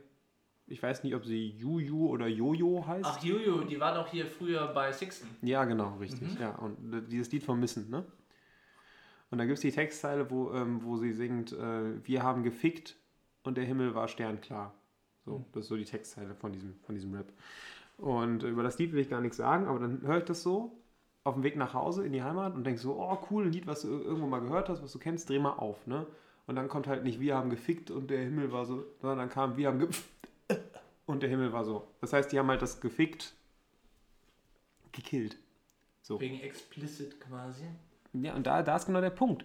Ich 0.70 0.82
weiß 0.82 1.02
nicht, 1.02 1.14
ob 1.14 1.24
sie 1.24 1.48
Juju 1.48 2.08
oder 2.08 2.26
Jojo 2.26 2.86
heißt. 2.86 3.04
Ach, 3.06 3.22
Juju, 3.24 3.64
die 3.64 3.80
war 3.80 3.94
doch 3.94 4.06
hier 4.08 4.26
früher 4.26 4.66
bei 4.74 4.92
Sixten. 4.92 5.26
Ja, 5.40 5.64
genau, 5.64 5.96
richtig. 5.96 6.34
Mhm. 6.34 6.40
Ja, 6.42 6.50
und 6.56 6.92
äh, 6.92 7.00
dieses 7.08 7.32
Lied 7.32 7.42
vermissen, 7.42 7.88
ne? 7.88 8.04
Und 9.30 9.38
da 9.38 9.44
gibt 9.44 9.56
es 9.56 9.62
die 9.62 9.72
Textzeile, 9.72 10.30
wo, 10.30 10.52
ähm, 10.52 10.82
wo 10.82 10.98
sie 10.98 11.12
singt, 11.12 11.52
äh, 11.52 12.06
wir 12.06 12.22
haben 12.22 12.42
gefickt 12.42 12.96
und 13.48 13.56
der 13.56 13.64
Himmel 13.64 13.94
war 13.94 14.08
sternklar. 14.08 14.74
So, 15.24 15.38
Mhm. 15.38 15.44
das 15.52 15.64
ist 15.64 15.68
so 15.68 15.76
die 15.76 15.84
Textzeile 15.84 16.34
von 16.34 16.52
diesem, 16.52 16.78
von 16.84 16.94
diesem 16.94 17.14
Rap. 17.14 17.32
Und 17.96 18.44
äh, 18.44 18.48
über 18.48 18.62
das 18.62 18.78
Lied 18.78 18.92
will 18.92 19.00
ich 19.00 19.10
gar 19.10 19.20
nichts 19.20 19.36
sagen, 19.36 19.66
aber 19.66 19.78
dann 19.80 20.02
höre 20.02 20.18
ich 20.18 20.24
das 20.24 20.42
so 20.42 20.72
auf 21.24 21.34
dem 21.34 21.42
Weg 21.42 21.56
nach 21.56 21.74
Hause 21.74 22.06
in 22.06 22.12
die 22.12 22.22
Heimat 22.22 22.54
und 22.54 22.64
denke 22.64 22.80
so, 22.80 22.94
oh 22.96 23.18
cool, 23.30 23.44
ein 23.46 23.52
Lied, 23.52 23.66
was 23.66 23.82
du 23.82 23.88
ir- 23.88 24.04
irgendwo 24.04 24.26
mal 24.28 24.40
gehört 24.40 24.68
hast, 24.68 24.82
was 24.82 24.92
du 24.92 24.98
kennst, 24.98 25.28
dreh 25.28 25.38
mal 25.38 25.52
auf, 25.54 25.86
ne? 25.86 26.06
Und 26.46 26.56
dann 26.56 26.68
kommt 26.68 26.86
halt 26.86 27.04
nicht, 27.04 27.20
wir 27.20 27.36
haben 27.36 27.50
gefickt 27.50 27.90
und 27.90 28.08
der 28.08 28.20
Himmel 28.20 28.52
war 28.52 28.64
so, 28.64 28.84
sondern 29.00 29.18
dann 29.18 29.28
kam, 29.28 29.56
wir 29.58 29.68
haben 29.68 29.78
gefickt. 29.80 30.08
und 31.06 31.22
der 31.22 31.28
Himmel 31.28 31.52
war 31.52 31.64
so. 31.64 31.86
Das 32.00 32.12
heißt, 32.14 32.32
die 32.32 32.38
haben 32.38 32.48
halt 32.48 32.62
das 32.62 32.80
gefickt, 32.80 33.34
gekillt. 34.92 35.36
So. 36.02 36.20
Wegen 36.20 36.40
explicit 36.40 37.20
quasi. 37.20 37.64
Ja, 38.14 38.34
und 38.34 38.46
da, 38.46 38.62
da 38.62 38.76
ist 38.76 38.86
genau 38.86 39.00
der 39.02 39.10
Punkt. 39.10 39.44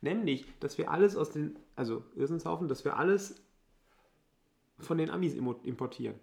Nämlich, 0.00 0.44
dass 0.60 0.78
wir 0.78 0.90
alles 0.90 1.16
aus 1.16 1.30
den, 1.30 1.56
also 1.76 2.04
Irrsinnshaufen, 2.14 2.68
dass 2.68 2.84
wir 2.84 2.96
alles 2.96 3.42
von 4.78 4.98
den 4.98 5.10
Amis 5.10 5.34
importieren. 5.34 6.16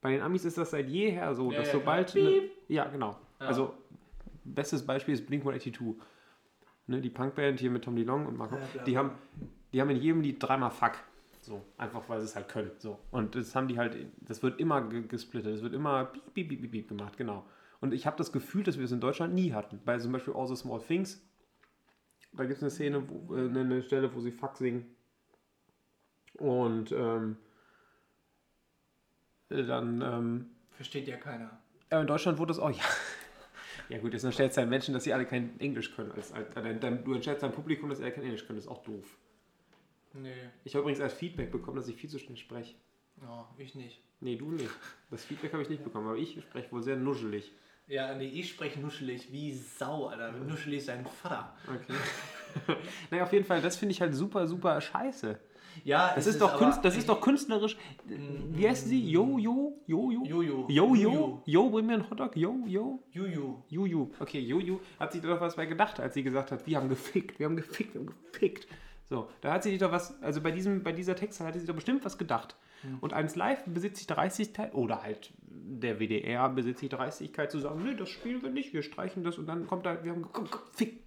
Bei 0.00 0.10
den 0.12 0.22
Amis 0.22 0.44
ist 0.44 0.56
das 0.58 0.70
seit 0.70 0.88
jeher 0.88 1.34
so, 1.34 1.50
Ja, 1.50 1.58
dass 1.58 1.68
ja, 1.68 1.72
sobald. 1.74 2.14
Ne, 2.14 2.42
ja, 2.68 2.84
genau. 2.86 3.18
Ja. 3.40 3.46
Also, 3.46 3.74
bestes 4.44 4.86
Beispiel 4.86 5.14
ist 5.14 5.26
Blink 5.26 5.42
182. 5.42 5.96
Ne, 6.86 7.00
die 7.00 7.10
Punkband 7.10 7.60
hier 7.60 7.70
mit 7.70 7.84
Tom 7.84 7.96
DeLong 7.96 8.26
und 8.26 8.36
Marco, 8.36 8.56
die, 8.86 8.96
haben, 8.96 9.10
die 9.72 9.80
haben 9.80 9.90
in 9.90 9.96
jedem 9.98 10.20
Lied 10.22 10.36
dreimal 10.42 10.70
Fuck. 10.70 10.92
So, 11.42 11.62
einfach 11.76 12.08
weil 12.08 12.20
sie 12.20 12.26
es 12.26 12.36
halt 12.36 12.48
können. 12.48 12.70
So. 12.78 12.98
Und 13.10 13.34
das 13.34 13.54
haben 13.54 13.68
die 13.68 13.78
halt, 13.78 13.96
das 14.20 14.42
wird 14.42 14.58
immer 14.60 14.82
ge- 14.82 15.06
gesplittet, 15.06 15.54
es 15.54 15.62
wird 15.62 15.72
immer 15.74 16.04
piep, 16.34 16.48
piep, 16.48 16.60
piep, 16.60 16.70
piep, 16.70 16.88
gemacht, 16.88 17.16
genau. 17.16 17.44
Und 17.80 17.92
ich 17.94 18.06
habe 18.06 18.16
das 18.16 18.32
Gefühl, 18.32 18.62
dass 18.64 18.76
wir 18.78 18.84
es 18.84 18.92
in 18.92 19.00
Deutschland 19.00 19.34
nie 19.34 19.52
hatten. 19.52 19.80
Bei 19.84 19.98
zum 19.98 20.12
Beispiel 20.12 20.34
All 20.34 20.46
the 20.48 20.56
Small 20.56 20.80
Things, 20.80 21.22
da 22.32 22.44
gibt 22.44 22.56
es 22.56 22.62
eine 22.62 22.70
Szene, 22.70 23.02
wo, 23.08 23.34
äh, 23.34 23.48
eine- 23.48 23.82
Stelle, 23.82 24.14
wo 24.14 24.20
sie 24.20 24.30
Fuck 24.32 24.56
singen. 24.56 24.94
Und 26.38 26.92
ähm, 26.92 27.36
äh, 27.42 27.47
dann, 29.48 30.02
ähm, 30.02 30.46
Versteht 30.72 31.08
ja 31.08 31.16
keiner. 31.16 31.58
ja, 31.90 32.00
in 32.00 32.06
Deutschland 32.06 32.38
wurde 32.38 32.52
es 32.52 32.58
auch, 32.58 32.70
ja. 32.70 32.82
Ja 33.90 33.96
gut, 33.98 34.12
jetzt 34.12 34.22
unterstellst 34.24 34.56
du 34.56 34.60
deinen 34.60 34.68
Menschen, 34.68 34.92
dass 34.92 35.04
sie 35.04 35.14
alle 35.14 35.24
kein 35.24 35.58
Englisch 35.60 35.94
können. 35.96 36.12
Als, 36.12 36.30
als, 36.32 36.52
dein, 36.52 36.78
dein, 36.78 37.02
du 37.04 37.12
unterstellst 37.12 37.42
dein 37.42 37.52
Publikum, 37.52 37.88
dass 37.88 37.98
sie 37.98 38.04
alle 38.04 38.12
kein 38.12 38.24
Englisch 38.24 38.46
können. 38.46 38.58
Das 38.58 38.66
ist 38.66 38.70
auch 38.70 38.82
doof. 38.84 39.16
Nee, 40.12 40.32
Ich 40.64 40.74
habe 40.74 40.82
übrigens 40.82 41.00
als 41.00 41.14
Feedback 41.14 41.50
bekommen, 41.50 41.78
dass 41.78 41.88
ich 41.88 41.96
viel 41.96 42.10
zu 42.10 42.18
schnell 42.18 42.36
spreche. 42.36 42.74
oh, 43.26 43.44
ich 43.56 43.74
nicht. 43.74 44.02
Nee, 44.20 44.36
du 44.36 44.50
nicht. 44.50 44.68
Das 45.10 45.24
Feedback 45.24 45.52
habe 45.54 45.62
ich 45.62 45.70
nicht 45.70 45.84
bekommen, 45.84 46.06
aber 46.06 46.18
ich 46.18 46.38
spreche 46.42 46.70
wohl 46.70 46.82
sehr 46.82 46.96
nuschelig. 46.96 47.50
Ja, 47.86 48.14
nee, 48.14 48.26
ich 48.28 48.50
spreche 48.50 48.78
nuschelig 48.78 49.32
wie 49.32 49.54
Sau, 49.54 50.08
Alter. 50.08 50.32
Nuschelig 50.32 50.78
ist 50.80 50.86
sein 50.86 51.06
Vater. 51.06 51.56
Okay. 51.66 52.76
naja, 53.10 53.22
auf 53.22 53.32
jeden 53.32 53.46
Fall, 53.46 53.62
das 53.62 53.78
finde 53.78 53.92
ich 53.92 54.02
halt 54.02 54.14
super, 54.14 54.46
super 54.46 54.78
scheiße. 54.82 55.38
Ja, 55.84 56.12
Das 56.14 56.26
es 56.26 56.34
ist, 56.34 56.40
doch, 56.40 56.58
Künst, 56.58 56.84
das 56.84 56.96
ist 56.96 57.08
doch 57.08 57.20
künstlerisch. 57.20 57.76
Wie 58.06 58.68
heißt 58.68 58.86
sie? 58.86 59.10
Jo, 59.10 59.38
jo, 59.38 59.80
jo, 59.86 60.10
jo. 60.10 60.66
Jo, 60.68 60.94
jo, 60.94 61.42
jo, 61.44 61.70
bring 61.70 61.86
mir 61.86 61.94
einen 61.94 62.10
Hotdog. 62.10 62.36
Jo, 62.36 62.56
jo. 62.66 63.02
Juju. 63.10 63.62
Juju. 63.68 64.10
Okay, 64.18 64.40
Juju 64.40 64.80
hat 64.98 65.12
sich 65.12 65.22
da 65.22 65.28
doch 65.28 65.40
was 65.40 65.56
bei 65.56 65.66
gedacht, 65.66 66.00
als 66.00 66.14
sie 66.14 66.22
gesagt 66.22 66.52
hat, 66.52 66.66
wir 66.66 66.76
haben 66.76 66.88
gefickt, 66.88 67.38
wir 67.38 67.46
haben 67.46 67.56
gefickt, 67.56 67.94
wir 67.94 68.00
haben 68.00 68.14
gefickt. 68.32 68.66
So, 69.04 69.28
da 69.40 69.52
hat 69.52 69.62
sie 69.62 69.70
sich 69.70 69.78
doch 69.78 69.92
was, 69.92 70.22
also 70.22 70.40
bei, 70.40 70.50
diesem, 70.50 70.82
bei 70.82 70.92
dieser 70.92 71.16
Texte 71.16 71.44
hat 71.44 71.54
sie 71.54 71.60
sich 71.60 71.68
doch 71.68 71.74
bestimmt 71.74 72.04
was 72.04 72.18
gedacht. 72.18 72.56
Und 73.00 73.12
eins 73.12 73.34
live 73.34 73.64
besitzt 73.66 73.96
sich 73.96 74.06
Dreistigkeit, 74.06 74.72
oder 74.72 75.02
halt 75.02 75.32
der 75.40 75.98
WDR 75.98 76.48
besitzt 76.48 76.80
sich 76.80 76.88
Dreistigkeit 76.88 77.50
zu 77.50 77.58
sagen, 77.58 77.82
nee, 77.82 77.94
das 77.94 78.08
spielen 78.08 78.42
wir 78.42 78.50
nicht, 78.50 78.72
wir 78.72 78.82
streichen 78.82 79.24
das 79.24 79.36
und 79.38 79.46
dann 79.46 79.66
kommt 79.66 79.84
da, 79.84 80.04
wir 80.04 80.12
haben 80.12 80.26
gefickt 80.32 81.02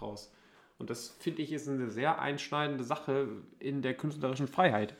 raus. 0.00 0.32
Und 0.80 0.88
das 0.88 1.10
finde 1.20 1.42
ich 1.42 1.52
ist 1.52 1.68
eine 1.68 1.90
sehr 1.90 2.20
einschneidende 2.20 2.84
Sache 2.84 3.28
in 3.58 3.82
der 3.82 3.94
künstlerischen 3.94 4.48
Freiheit. 4.48 4.96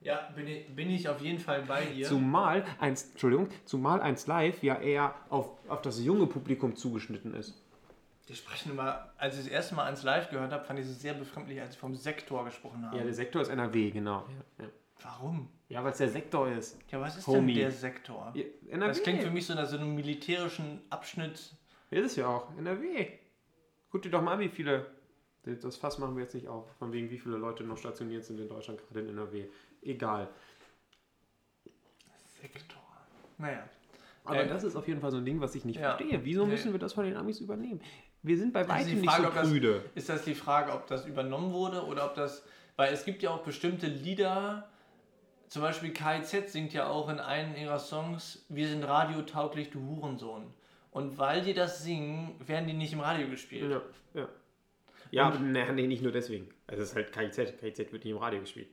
Ja, 0.00 0.30
bin 0.34 0.48
ich, 0.48 0.74
bin 0.74 0.90
ich 0.90 1.08
auf 1.08 1.20
jeden 1.20 1.38
Fall 1.38 1.62
bei 1.62 1.84
dir. 1.84 2.06
Zumal 2.06 2.64
eins, 2.80 3.10
Entschuldigung, 3.10 3.48
zumal 3.66 4.00
eins 4.00 4.26
live 4.26 4.62
ja 4.62 4.80
eher 4.80 5.14
auf, 5.28 5.50
auf 5.68 5.82
das 5.82 6.02
junge 6.02 6.26
Publikum 6.26 6.74
zugeschnitten 6.74 7.34
ist. 7.34 7.62
Die 8.28 8.34
sprechen 8.34 8.72
immer, 8.72 9.12
als 9.18 9.36
ich 9.36 9.44
das 9.44 9.52
erste 9.52 9.74
Mal 9.74 9.84
ans 9.84 10.02
Live 10.02 10.30
gehört 10.30 10.50
habe, 10.50 10.64
fand 10.64 10.78
ich 10.78 10.86
es 10.86 11.02
sehr 11.02 11.12
befremdlich, 11.12 11.60
als 11.60 11.74
sie 11.74 11.78
vom 11.78 11.94
Sektor 11.94 12.44
gesprochen 12.44 12.86
haben. 12.86 12.96
Ja, 12.96 13.04
der 13.04 13.14
Sektor 13.14 13.42
ist 13.42 13.48
NRW, 13.48 13.90
genau. 13.90 14.24
Ja, 14.58 14.64
Warum? 15.02 15.50
ja 15.68 15.84
weil 15.84 15.92
es 15.92 15.98
der 15.98 16.08
Sektor 16.08 16.48
ist. 16.48 16.78
Ja, 16.90 17.00
was 17.00 17.18
ist 17.18 17.26
Homie. 17.26 17.52
denn 17.52 17.62
der 17.64 17.70
Sektor? 17.70 18.32
Ja, 18.34 18.44
NRW. 18.70 18.88
Das 18.88 19.02
klingt 19.02 19.22
für 19.22 19.30
mich 19.30 19.44
so 19.44 19.54
nach 19.54 19.66
so 19.66 19.76
einem 19.76 19.94
militärischen 19.94 20.80
Abschnitt. 20.88 21.54
Ja, 21.90 21.98
ist 22.00 22.12
es 22.12 22.16
ja 22.16 22.28
auch. 22.28 22.56
NRW. 22.56 23.08
Guck 23.92 24.02
dir 24.02 24.10
doch 24.10 24.22
mal 24.22 24.32
an, 24.34 24.40
wie 24.40 24.48
viele. 24.48 24.86
Das 25.44 25.76
Fass 25.76 25.98
machen 25.98 26.16
wir 26.16 26.22
jetzt 26.22 26.34
nicht 26.34 26.48
auf. 26.48 26.66
Von 26.78 26.92
wegen, 26.92 27.10
wie 27.10 27.18
viele 27.18 27.36
Leute 27.36 27.64
noch 27.64 27.76
stationiert 27.76 28.24
sind 28.24 28.40
in 28.40 28.48
Deutschland, 28.48 28.80
gerade 28.88 29.00
in 29.00 29.08
NRW. 29.10 29.46
Egal. 29.82 30.28
Sektor. 32.40 32.80
Naja. 33.38 33.68
Aber 34.24 34.40
Ähm, 34.40 34.48
das 34.48 34.62
ist 34.64 34.76
auf 34.76 34.86
jeden 34.86 35.00
Fall 35.00 35.10
so 35.10 35.16
ein 35.16 35.24
Ding, 35.24 35.40
was 35.40 35.54
ich 35.56 35.64
nicht 35.64 35.80
ja. 35.80 35.96
verstehe. 35.96 36.24
Wieso 36.24 36.44
Nee. 36.44 36.52
müssen 36.52 36.72
wir 36.72 36.78
das 36.78 36.92
von 36.92 37.04
den 37.04 37.16
Amis 37.16 37.40
übernehmen? 37.40 37.80
Wir 38.22 38.38
sind 38.38 38.52
bei 38.52 38.68
weitem 38.68 39.00
nicht 39.00 39.10
so 39.12 39.22
das- 39.24 39.48
prüde. 39.48 39.84
Ist 39.96 40.08
das 40.08 40.24
die 40.24 40.34
Frage, 40.36 40.72
ob 40.72 40.86
das 40.86 41.06
übernommen 41.06 41.52
wurde 41.52 41.84
oder 41.84 42.04
ob 42.06 42.14
das. 42.14 42.44
Weil 42.76 42.92
es 42.92 43.04
gibt 43.04 43.22
ja 43.22 43.30
auch 43.30 43.42
bestimmte 43.42 43.88
Lieder, 43.88 44.68
zum 45.48 45.60
Beispiel 45.62 45.92
KZ 45.92 46.48
singt 46.50 46.72
ja 46.72 46.86
auch 46.88 47.08
in 47.10 47.18
einem 47.18 47.54
ihrer 47.56 47.78
Songs, 47.80 48.46
wir 48.48 48.68
sind 48.68 48.84
radiotauglich, 48.84 49.70
du 49.70 49.80
Hurensohn. 49.84 50.46
Und 50.92 51.18
weil 51.18 51.42
die 51.42 51.54
das 51.54 51.82
singen, 51.82 52.34
werden 52.46 52.66
die 52.68 52.74
nicht 52.74 52.92
im 52.92 53.00
Radio 53.00 53.28
gespielt. 53.28 53.70
Ja, 53.70 53.82
ja. 54.20 54.28
Ja, 55.10 55.30
nee, 55.30 55.70
nee, 55.72 55.86
nicht 55.86 56.02
nur 56.02 56.12
deswegen. 56.12 56.48
Also 56.66 56.82
es 56.82 56.90
ist 56.90 56.94
halt 56.96 57.12
KIZ. 57.12 57.58
KIZ 57.58 57.78
wird 57.92 58.04
nicht 58.04 58.12
im 58.12 58.16
Radio 58.18 58.40
gespielt. 58.40 58.68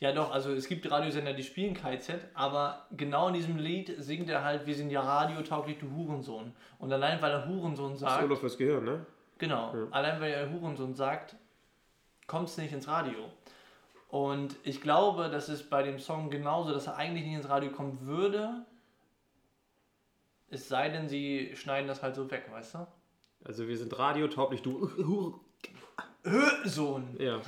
Ja, 0.00 0.12
doch, 0.12 0.30
also 0.32 0.52
es 0.52 0.68
gibt 0.68 0.88
Radiosender, 0.90 1.32
die 1.32 1.42
spielen 1.42 1.74
KZ, 1.74 2.14
aber 2.34 2.86
genau 2.92 3.28
in 3.28 3.34
diesem 3.34 3.56
Lied 3.56 3.94
singt 3.98 4.28
er 4.28 4.44
halt, 4.44 4.66
wir 4.66 4.74
sind 4.74 4.90
ja 4.90 5.00
radiotauglich, 5.00 5.78
du 5.78 5.90
Hurensohn. 5.90 6.52
Und 6.78 6.92
allein 6.92 7.20
weil 7.20 7.32
er 7.32 7.48
Hurensohn 7.48 7.96
sagt, 7.96 8.20
Solo 8.22 8.36
fürs 8.36 8.56
Gehirn, 8.56 8.84
ne? 8.84 9.06
genau, 9.38 9.74
Ja. 9.74 9.88
allein 9.90 10.20
weil 10.20 10.32
er 10.32 10.50
Hurensohn 10.52 10.94
sagt, 10.94 11.36
kommt 12.26 12.48
es 12.48 12.56
nicht 12.58 12.72
ins 12.72 12.88
Radio. 12.88 13.30
Und 14.08 14.56
ich 14.62 14.80
glaube, 14.80 15.30
das 15.30 15.48
ist 15.48 15.70
bei 15.70 15.82
dem 15.82 15.98
Song 15.98 16.30
genauso, 16.30 16.72
dass 16.72 16.86
er 16.86 16.96
eigentlich 16.96 17.24
nicht 17.24 17.34
ins 17.36 17.48
Radio 17.48 17.70
kommen 17.70 18.06
würde, 18.06 18.64
es 20.52 20.68
sei 20.68 20.88
denn, 20.90 21.08
sie 21.08 21.52
schneiden 21.56 21.88
das 21.88 22.02
halt 22.02 22.14
so 22.14 22.30
weg, 22.30 22.46
weißt 22.50 22.74
du? 22.74 22.86
Also 23.44 23.66
wir 23.66 23.76
sind 23.76 23.98
radiotauglich, 23.98 24.62
du. 24.62 24.88
Sohn. 26.64 27.16
Ja. 27.18 27.40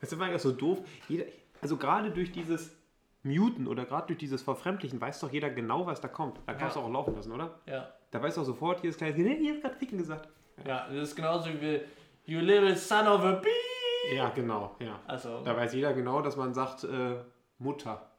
Das 0.00 0.12
ist 0.12 0.20
einfach 0.20 0.38
so 0.40 0.52
doof. 0.52 0.78
Jeder, 1.08 1.24
also 1.60 1.76
gerade 1.76 2.10
durch 2.10 2.32
dieses 2.32 2.74
Muten 3.22 3.68
oder 3.68 3.84
gerade 3.84 4.06
durch 4.08 4.18
dieses 4.18 4.42
Verfremdlichen 4.42 5.00
weiß 5.00 5.20
doch 5.20 5.30
jeder 5.32 5.50
genau, 5.50 5.86
was 5.86 6.00
da 6.00 6.08
kommt. 6.08 6.40
Da 6.46 6.54
kannst 6.54 6.76
Ja. 6.76 6.82
du 6.82 6.88
auch 6.88 6.92
laufen 6.92 7.14
lassen, 7.14 7.30
oder? 7.32 7.60
Ja. 7.66 7.92
Da 8.10 8.22
weiß 8.22 8.34
doch 8.36 8.44
sofort 8.44 8.82
jedes 8.82 8.96
kleine 8.96 9.14
Kind, 9.14 9.26
nee, 9.28 9.34
ihr 9.46 9.52
habt 9.54 9.62
gerade 9.62 9.76
Ficken 9.76 9.98
gesagt. 9.98 10.28
Ja, 10.66 10.88
das 10.88 11.10
ist 11.10 11.16
genauso 11.16 11.50
wie 11.60 11.80
You 12.24 12.40
little 12.40 12.74
son 12.76 13.06
of 13.06 13.20
a 13.22 13.32
bee. 13.34 14.14
Ja, 14.16 14.30
genau, 14.30 14.74
ja. 14.80 14.98
Also, 15.06 15.42
Da 15.44 15.56
weiß 15.56 15.74
jeder 15.74 15.92
genau, 15.92 16.20
dass 16.22 16.36
man 16.36 16.52
sagt, 16.54 16.84
äh, 16.84 17.16
Mutter. 17.58 18.10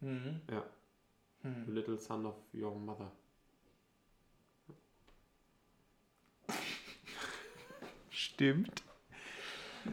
mhm. 0.00 0.40
Ja. 0.50 0.62
Hm. 1.46 1.74
Little 1.74 1.98
son 1.98 2.26
of 2.26 2.34
your 2.52 2.74
mother. 2.74 3.10
Stimmt. 8.10 8.82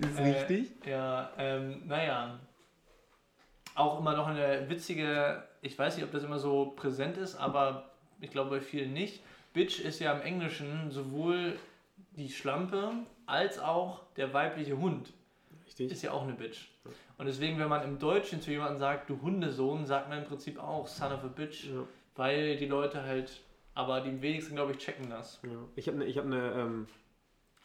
Ist 0.01 0.19
Äh, 0.19 0.65
Ja, 0.85 1.31
ähm, 1.37 1.83
naja. 1.85 2.39
Auch 3.75 3.99
immer 3.99 4.15
noch 4.15 4.27
eine 4.27 4.69
witzige, 4.69 5.47
ich 5.61 5.77
weiß 5.77 5.95
nicht, 5.95 6.05
ob 6.05 6.11
das 6.11 6.23
immer 6.23 6.39
so 6.39 6.73
präsent 6.75 7.17
ist, 7.17 7.35
aber 7.35 7.91
ich 8.19 8.31
glaube 8.31 8.51
bei 8.51 8.61
vielen 8.61 8.93
nicht. 8.93 9.23
Bitch 9.53 9.79
ist 9.79 9.99
ja 9.99 10.13
im 10.13 10.21
Englischen 10.21 10.91
sowohl 10.91 11.57
die 12.11 12.29
Schlampe 12.29 12.93
als 13.25 13.59
auch 13.59 14.03
der 14.15 14.33
weibliche 14.33 14.77
Hund. 14.77 15.13
Richtig. 15.65 15.91
Ist 15.91 16.01
ja 16.01 16.11
auch 16.11 16.23
eine 16.23 16.33
Bitch. 16.33 16.69
Und 17.17 17.25
deswegen, 17.27 17.59
wenn 17.59 17.69
man 17.69 17.83
im 17.83 17.99
Deutschen 17.99 18.41
zu 18.41 18.51
jemandem 18.51 18.77
sagt, 18.79 19.09
du 19.09 19.21
Hundesohn, 19.21 19.85
sagt 19.85 20.09
man 20.09 20.19
im 20.19 20.25
Prinzip 20.25 20.59
auch 20.59 20.87
son 20.87 21.13
of 21.13 21.23
a 21.23 21.27
bitch, 21.27 21.65
Ja. 21.65 21.83
weil 22.15 22.57
die 22.57 22.65
Leute 22.65 23.03
halt, 23.03 23.41
aber 23.73 24.01
die 24.01 24.21
wenigsten, 24.21 24.55
glaube 24.55 24.73
ich, 24.73 24.79
checken 24.79 25.09
das. 25.09 25.39
Ja. 25.43 25.49
Ich 25.75 25.87
habe 25.87 25.97
eine, 25.97 26.05
ich 26.05 26.17
habe 26.17 26.27
eine, 26.27 26.51
ähm, 26.53 26.87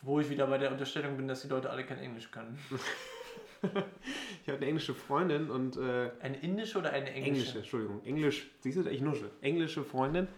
Wo 0.02 0.20
ich 0.20 0.30
wieder 0.30 0.46
bei 0.46 0.58
der 0.58 0.70
Unterstellung 0.70 1.16
bin, 1.16 1.26
dass 1.26 1.42
die 1.42 1.48
Leute 1.48 1.70
alle 1.70 1.84
kein 1.84 1.98
Englisch 1.98 2.30
können. 2.30 2.56
ich 3.62 4.48
habe 4.48 4.58
eine 4.58 4.66
englische 4.66 4.94
Freundin 4.94 5.50
und 5.50 5.76
äh, 5.76 6.10
Eine 6.20 6.36
indische 6.38 6.78
oder 6.78 6.90
eine 6.92 7.06
englische? 7.10 7.26
englische, 7.28 7.58
Entschuldigung, 7.58 8.04
Englisch, 8.04 8.48
siehst 8.60 8.78
du, 8.78 8.88
ich 8.88 9.00
nuschel. 9.00 9.30
Englische 9.40 9.82
Freundin, 9.82 10.28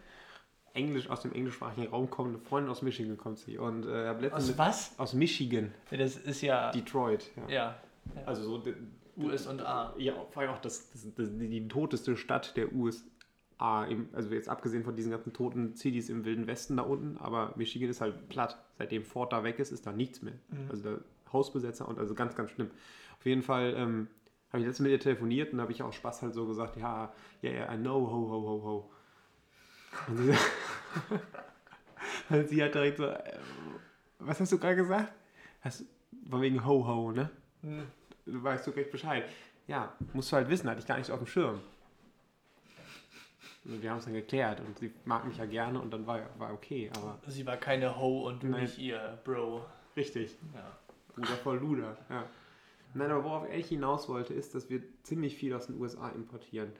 Englisch 0.72 1.10
aus 1.10 1.20
dem 1.20 1.32
englischsprachigen 1.34 1.88
Raum 1.90 2.08
kommende 2.08 2.38
Freundin 2.38 2.70
aus 2.70 2.80
Michigan 2.80 3.18
kommt 3.18 3.38
sie 3.38 3.58
und 3.58 3.84
äh, 3.84 4.06
habe 4.06 4.22
letztens 4.22 4.50
Aus 4.52 4.58
was? 4.58 4.98
aus 4.98 5.12
Michigan, 5.12 5.74
das 5.90 6.16
ist 6.16 6.40
ja, 6.40 6.70
Detroit. 6.70 7.28
Ja. 7.36 7.48
ja, 7.52 7.82
Also 8.26 8.42
so 8.42 8.72
US 9.16 9.46
und 9.46 9.60
A. 9.62 9.94
Ja, 9.98 10.14
vor 10.30 10.42
allem 10.42 10.52
auch 10.52 10.60
das, 10.60 10.90
das, 10.90 11.06
das, 11.14 11.28
die, 11.36 11.68
toteste 11.68 12.16
Stadt 12.16 12.56
der 12.56 12.72
USA. 12.72 13.86
Also 14.12 14.34
jetzt 14.34 14.48
abgesehen 14.48 14.84
von 14.84 14.96
diesen 14.96 15.10
ganzen 15.10 15.32
toten 15.32 15.76
Cities 15.76 16.08
im 16.08 16.24
Wilden 16.24 16.46
Westen 16.46 16.78
da 16.78 16.82
unten, 16.82 17.18
aber 17.18 17.52
Michigan 17.56 17.90
ist 17.90 18.00
halt 18.00 18.28
platt. 18.28 18.58
Seitdem 18.78 19.04
Ford 19.04 19.32
da 19.32 19.44
weg 19.44 19.58
ist, 19.58 19.70
ist 19.70 19.86
da 19.86 19.92
nichts 19.92 20.22
mehr. 20.22 20.34
Also 20.70 20.82
da 20.82 20.98
Hausbesetzer 21.32 21.86
und 21.86 21.98
also 21.98 22.14
ganz, 22.14 22.34
ganz 22.34 22.50
schlimm. 22.50 22.70
Auf 23.18 23.26
jeden 23.26 23.42
Fall 23.42 23.74
ähm, 23.76 24.08
habe 24.50 24.60
ich 24.60 24.66
letztens 24.66 24.84
mit 24.84 24.92
ihr 24.92 25.00
telefoniert 25.00 25.52
und 25.52 25.60
habe 25.60 25.72
ich 25.72 25.82
auch 25.82 25.92
Spaß 25.92 26.22
halt 26.22 26.34
so 26.34 26.46
gesagt, 26.46 26.76
ja, 26.76 27.12
ja, 27.42 27.50
ja, 27.50 27.72
I 27.72 27.76
know, 27.76 28.00
ho, 28.00 28.30
ho, 28.30 28.42
ho, 28.42 28.62
ho. 28.64 28.90
Und 30.08 30.16
sie, 30.16 30.32
und 32.34 32.48
sie 32.48 32.62
hat 32.62 32.74
direkt 32.74 32.98
so, 32.98 33.06
äh, 33.06 33.38
was 34.18 34.40
hast 34.40 34.52
du 34.52 34.58
gerade 34.58 34.76
gesagt? 34.76 35.12
Hast, 35.60 35.84
von 36.28 36.40
wegen 36.40 36.64
ho, 36.64 36.86
ho, 36.86 37.12
ne? 37.12 37.30
Du 38.50 38.54
weißt 38.56 38.66
du 38.66 38.70
recht 38.72 38.90
Bescheid. 38.90 39.24
ja, 39.68 39.92
musst 40.12 40.32
du 40.32 40.36
halt 40.36 40.48
wissen, 40.48 40.68
hatte 40.68 40.80
ich 40.80 40.86
gar 40.86 40.98
nicht 40.98 41.10
auf 41.12 41.18
dem 41.20 41.26
Schirm. 41.28 41.60
Und 43.64 43.80
wir 43.80 43.90
haben 43.90 43.98
es 43.98 44.06
dann 44.06 44.14
geklärt 44.14 44.58
und 44.60 44.76
sie 44.78 44.92
mag 45.04 45.24
mich 45.24 45.36
ja 45.36 45.44
gerne 45.46 45.80
und 45.80 45.92
dann 45.92 46.04
war, 46.06 46.20
war 46.38 46.52
okay, 46.52 46.90
aber 46.96 47.18
Sie 47.28 47.46
war 47.46 47.56
keine 47.58 47.96
Ho 48.00 48.26
und 48.26 48.42
du 48.42 48.48
Nein. 48.48 48.62
nicht 48.62 48.78
ihr 48.78 49.18
Bro. 49.22 49.64
richtig. 49.96 50.36
Ja. 50.54 50.76
Bruder 51.14 51.36
voll 51.36 51.58
Luder, 51.58 51.96
ja. 52.08 52.24
Nein, 52.94 53.10
aber 53.12 53.22
worauf 53.22 53.48
ich 53.52 53.68
hinaus 53.68 54.08
wollte, 54.08 54.34
ist, 54.34 54.54
dass 54.56 54.68
wir 54.68 54.82
ziemlich 55.04 55.36
viel 55.36 55.54
aus 55.54 55.66
den 55.68 55.80
USA 55.80 56.08
importieren. 56.08 56.72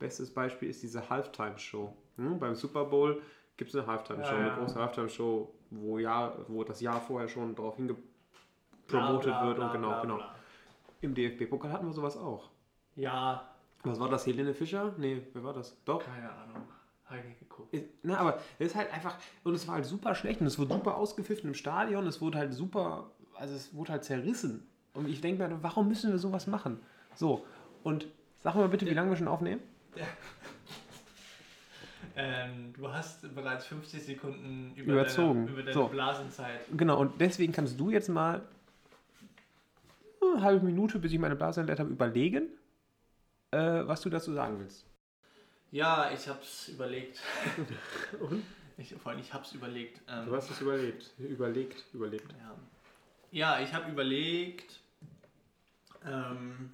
Bestes 0.00 0.34
Beispiel 0.34 0.68
ist 0.70 0.82
diese 0.82 1.08
Halftime-Show. 1.08 1.94
Hm? 2.16 2.40
Beim 2.40 2.56
Super 2.56 2.86
Bowl 2.86 3.22
gibt 3.56 3.70
es 3.70 3.76
eine 3.76 3.86
Halftime-Show, 3.86 4.32
Ja, 4.32 4.38
eine 4.38 4.48
ja. 4.48 4.56
große 4.56 4.74
Halftime-Show, 4.74 5.54
wo, 5.70 5.98
ja, 5.98 6.34
wo 6.48 6.64
das 6.64 6.80
Jahr 6.80 7.00
vorher 7.00 7.28
schon 7.28 7.54
darauf 7.54 7.76
hingepromotet 7.76 9.34
wird 9.44 9.56
bla, 9.56 9.66
und 9.66 9.72
genau, 9.72 9.88
bla, 9.90 10.00
genau. 10.02 10.16
bla. 10.16 10.34
Im 11.02 11.14
DFB-Pokal 11.14 11.70
hatten 11.72 11.86
wir 11.86 11.92
sowas 11.92 12.16
auch. 12.16 12.48
Ja, 12.96 13.50
Was 13.82 13.98
war 14.00 14.08
das? 14.08 14.24
Helene 14.26 14.54
Fischer? 14.54 14.94
Nee, 14.96 15.22
wer 15.34 15.42
war 15.44 15.52
das? 15.52 15.76
Doch. 15.84 16.02
keine 16.04 16.30
Ahnung. 16.32 16.62
Habe 17.06 17.18
ich 17.18 17.24
nicht 17.26 17.40
geguckt. 17.40 17.74
Ist- 17.74 17.84
Na, 18.02 18.16
aber 18.18 18.38
es 18.58 18.68
ist 18.70 18.76
halt 18.76 18.90
einfach, 18.92 19.16
und 19.44 19.54
es 19.54 19.66
war 19.68 19.74
halt 19.74 19.84
super 19.84 20.14
schlecht 20.14 20.40
und 20.40 20.46
es 20.46 20.58
wurde 20.58 20.72
super 20.74 20.96
ausgepfiffen 20.96 21.48
im 21.48 21.54
Stadion, 21.54 22.06
es 22.06 22.20
wurde 22.22 22.38
halt 22.38 22.54
super, 22.54 23.10
also 23.34 23.54
es 23.54 23.74
wurde 23.74 23.92
halt 23.92 24.04
zerrissen. 24.04 24.66
Und 24.94 25.08
ich 25.08 25.20
denke 25.20 25.46
mir, 25.46 25.62
warum 25.62 25.88
müssen 25.88 26.10
wir 26.12 26.18
sowas 26.18 26.46
machen? 26.46 26.80
So, 27.14 27.44
und 27.82 28.06
sag 28.38 28.54
mal 28.54 28.68
bitte, 28.68 28.86
wie 28.86 28.94
lange 28.94 29.10
wir 29.10 29.16
schon 29.16 29.28
aufnehmen? 29.28 29.60
Ähm, 32.14 32.74
du 32.76 32.92
hast 32.92 33.34
bereits 33.34 33.64
50 33.66 34.02
Sekunden 34.02 34.74
über 34.76 34.92
Überzogen. 34.92 35.46
deine, 35.46 35.50
über 35.50 35.62
deine 35.62 35.72
So. 35.72 35.88
Blasenzeit. 35.88 36.60
Genau, 36.76 37.00
und 37.00 37.18
deswegen 37.20 37.52
kannst 37.54 37.80
du 37.80 37.88
jetzt 37.88 38.10
mal 38.10 38.42
eine 40.32 40.42
halbe 40.42 40.64
Minute, 40.64 40.98
bis 40.98 41.12
ich 41.12 41.18
meine 41.18 41.36
Blase 41.36 41.60
entleert 41.60 41.80
habe, 41.80 41.90
überlegen, 41.90 42.48
äh, 43.50 43.58
was 43.86 44.00
du 44.00 44.10
dazu 44.10 44.32
sagen 44.32 44.58
willst. 44.58 44.86
Ja, 45.70 46.10
ich 46.12 46.28
hab's 46.28 46.68
überlegt. 46.68 47.20
Und? 48.20 48.42
Ich, 48.76 48.94
vor 48.94 49.12
allem, 49.12 49.20
ich 49.20 49.32
hab's 49.32 49.52
überlegt. 49.52 50.00
Ähm, 50.08 50.26
Du 50.26 50.34
hast 50.34 50.50
es 50.50 50.60
überlegt, 50.60 51.10
überlegt, 51.18 51.84
überlegt. 51.92 52.30
Ja, 52.32 52.56
ja 53.58 53.60
ich 53.60 53.72
habe 53.72 53.90
überlegt. 53.90 54.80
Ähm, 56.04 56.72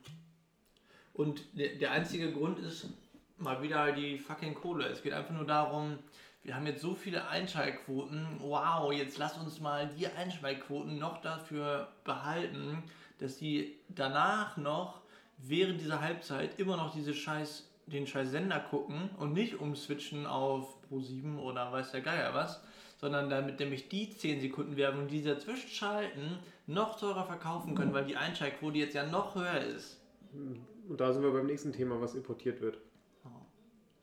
und 1.14 1.42
der, 1.52 1.76
der 1.76 1.90
einzige 1.92 2.32
Grund 2.32 2.58
ist 2.60 2.88
mal 3.36 3.62
wieder 3.62 3.92
die 3.92 4.18
fucking 4.18 4.54
Kohle. 4.54 4.86
Es 4.86 5.02
geht 5.02 5.12
einfach 5.12 5.34
nur 5.34 5.46
darum, 5.46 5.98
wir 6.42 6.54
haben 6.54 6.66
jetzt 6.66 6.80
so 6.80 6.94
viele 6.94 7.28
Einschaltquoten. 7.28 8.38
Wow, 8.40 8.92
jetzt 8.92 9.18
lass 9.18 9.36
uns 9.36 9.60
mal 9.60 9.90
die 9.98 10.06
Einschaltquoten 10.06 10.98
noch 10.98 11.20
dafür 11.20 11.88
behalten, 12.04 12.82
dass 13.18 13.36
die 13.36 13.76
danach 13.88 14.56
noch 14.56 15.02
während 15.38 15.80
dieser 15.80 16.00
Halbzeit 16.00 16.58
immer 16.58 16.76
noch 16.76 16.94
diese 16.94 17.14
scheiß 17.14 17.68
den 17.90 18.06
scheiß 18.06 18.30
Sender 18.30 18.60
gucken 18.60 19.10
und 19.18 19.32
nicht 19.32 19.60
umswitchen 19.60 20.26
auf 20.26 20.76
Pro7 20.90 21.38
oder 21.38 21.72
weiß 21.72 21.92
der 21.92 22.00
Geier 22.00 22.34
was, 22.34 22.60
sondern 22.98 23.30
damit 23.30 23.60
nämlich 23.60 23.88
die 23.88 24.10
10 24.10 24.40
Sekunden 24.40 24.76
Werbung, 24.76 25.08
die 25.08 25.20
sie 25.20 25.28
dazwischen 25.28 25.68
schalten, 25.68 26.38
noch 26.66 26.98
teurer 26.98 27.24
verkaufen 27.24 27.74
können, 27.74 27.92
weil 27.92 28.04
die 28.04 28.16
Einschaltquote 28.16 28.78
jetzt 28.78 28.94
ja 28.94 29.06
noch 29.06 29.34
höher 29.34 29.60
ist. 29.60 30.00
Und 30.32 31.00
da 31.00 31.12
sind 31.12 31.22
wir 31.22 31.32
beim 31.32 31.46
nächsten 31.46 31.72
Thema, 31.72 32.00
was 32.00 32.14
importiert 32.14 32.60
wird. 32.60 32.78
Oh. 33.24 33.28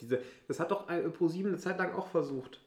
Diese, 0.02 0.22
das 0.48 0.60
hat 0.60 0.72
doch 0.72 0.90
äh, 0.90 1.02
ProSieben 1.10 1.52
eine 1.52 1.60
Zeit 1.60 1.78
lang 1.78 1.94
auch 1.94 2.08
versucht, 2.08 2.62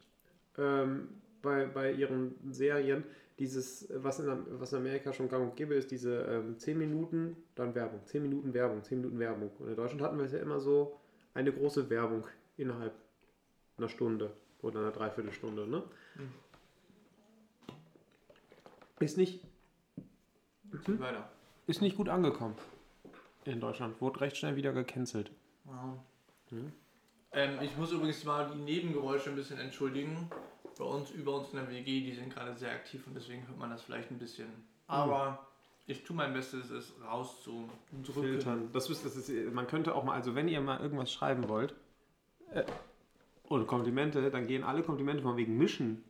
ähm, 0.57 1.09
bei, 1.41 1.65
bei 1.65 1.91
ihren 1.91 2.35
Serien, 2.51 3.03
dieses, 3.39 3.87
was 3.95 4.19
in, 4.19 4.59
was 4.59 4.73
in 4.73 4.79
Amerika 4.79 5.13
schon 5.13 5.29
gang 5.29 5.49
und 5.49 5.55
gäbe 5.55 5.73
ist, 5.73 5.91
diese 5.91 6.21
ähm, 6.23 6.59
10 6.59 6.77
Minuten, 6.77 7.37
dann 7.55 7.73
Werbung, 7.73 8.05
10 8.05 8.21
Minuten 8.21 8.53
Werbung, 8.53 8.83
10 8.83 8.99
Minuten 8.99 9.17
Werbung. 9.19 9.49
Und 9.59 9.69
in 9.69 9.75
Deutschland 9.75 10.01
hatten 10.01 10.17
wir 10.17 10.25
es 10.25 10.33
ja 10.33 10.39
immer 10.39 10.59
so, 10.59 10.99
eine 11.33 11.53
große 11.53 11.89
Werbung 11.89 12.25
innerhalb 12.57 12.93
einer 13.77 13.87
Stunde 13.87 14.33
oder 14.61 14.79
einer 14.81 14.91
Dreiviertelstunde. 14.91 15.67
Ne? 15.67 15.83
Mhm. 16.15 16.31
Ist, 18.99 19.17
nicht, 19.17 19.41
Hm? 20.85 20.99
Weiter. 20.99 21.29
ist 21.67 21.81
nicht 21.81 21.95
gut 21.95 22.09
angekommen 22.09 22.55
in 23.45 23.61
Deutschland. 23.61 24.01
Wurde 24.01 24.19
recht 24.21 24.35
schnell 24.37 24.55
wieder 24.57 24.73
gecancelt. 24.73 25.31
Wow. 25.63 25.99
Hm? 26.49 26.73
Ähm, 27.31 27.59
ich 27.61 27.77
muss 27.77 27.91
übrigens 27.91 28.23
mal 28.25 28.51
die 28.53 28.59
Nebengeräusche 28.59 29.29
ein 29.29 29.35
bisschen 29.35 29.59
entschuldigen. 29.59 30.29
Bei 30.79 30.85
uns, 30.85 31.11
über 31.11 31.35
uns 31.35 31.49
in 31.51 31.57
der 31.57 31.69
WG, 31.69 31.99
die 31.99 32.13
sind 32.13 32.33
gerade 32.33 32.55
sehr 32.55 32.71
aktiv 32.71 33.05
und 33.05 33.13
deswegen 33.13 33.45
hört 33.45 33.59
man 33.59 33.69
das 33.69 33.81
vielleicht 33.81 34.09
ein 34.11 34.17
bisschen. 34.17 34.47
Aber 34.87 35.45
ich 35.87 36.05
tue 36.05 36.15
mein 36.15 36.31
Bestes, 36.31 36.69
es 36.69 36.93
rauszudrücken. 37.05 38.05
filtern. 38.05 38.69
Das 38.71 38.89
ist, 38.89 39.03
das 39.03 39.17
ist, 39.17 39.53
man 39.53 39.67
könnte 39.67 39.93
auch 39.93 40.05
mal, 40.05 40.13
also 40.13 40.35
wenn 40.35 40.47
ihr 40.47 40.61
mal 40.61 40.79
irgendwas 40.79 41.11
schreiben 41.11 41.49
wollt 41.49 41.75
äh, 42.53 42.63
und 43.43 43.67
Komplimente, 43.67 44.31
dann 44.31 44.47
gehen 44.47 44.63
alle 44.63 44.81
Komplimente 44.81 45.21
von 45.21 45.35
wegen 45.35 45.57
Mischen 45.57 46.01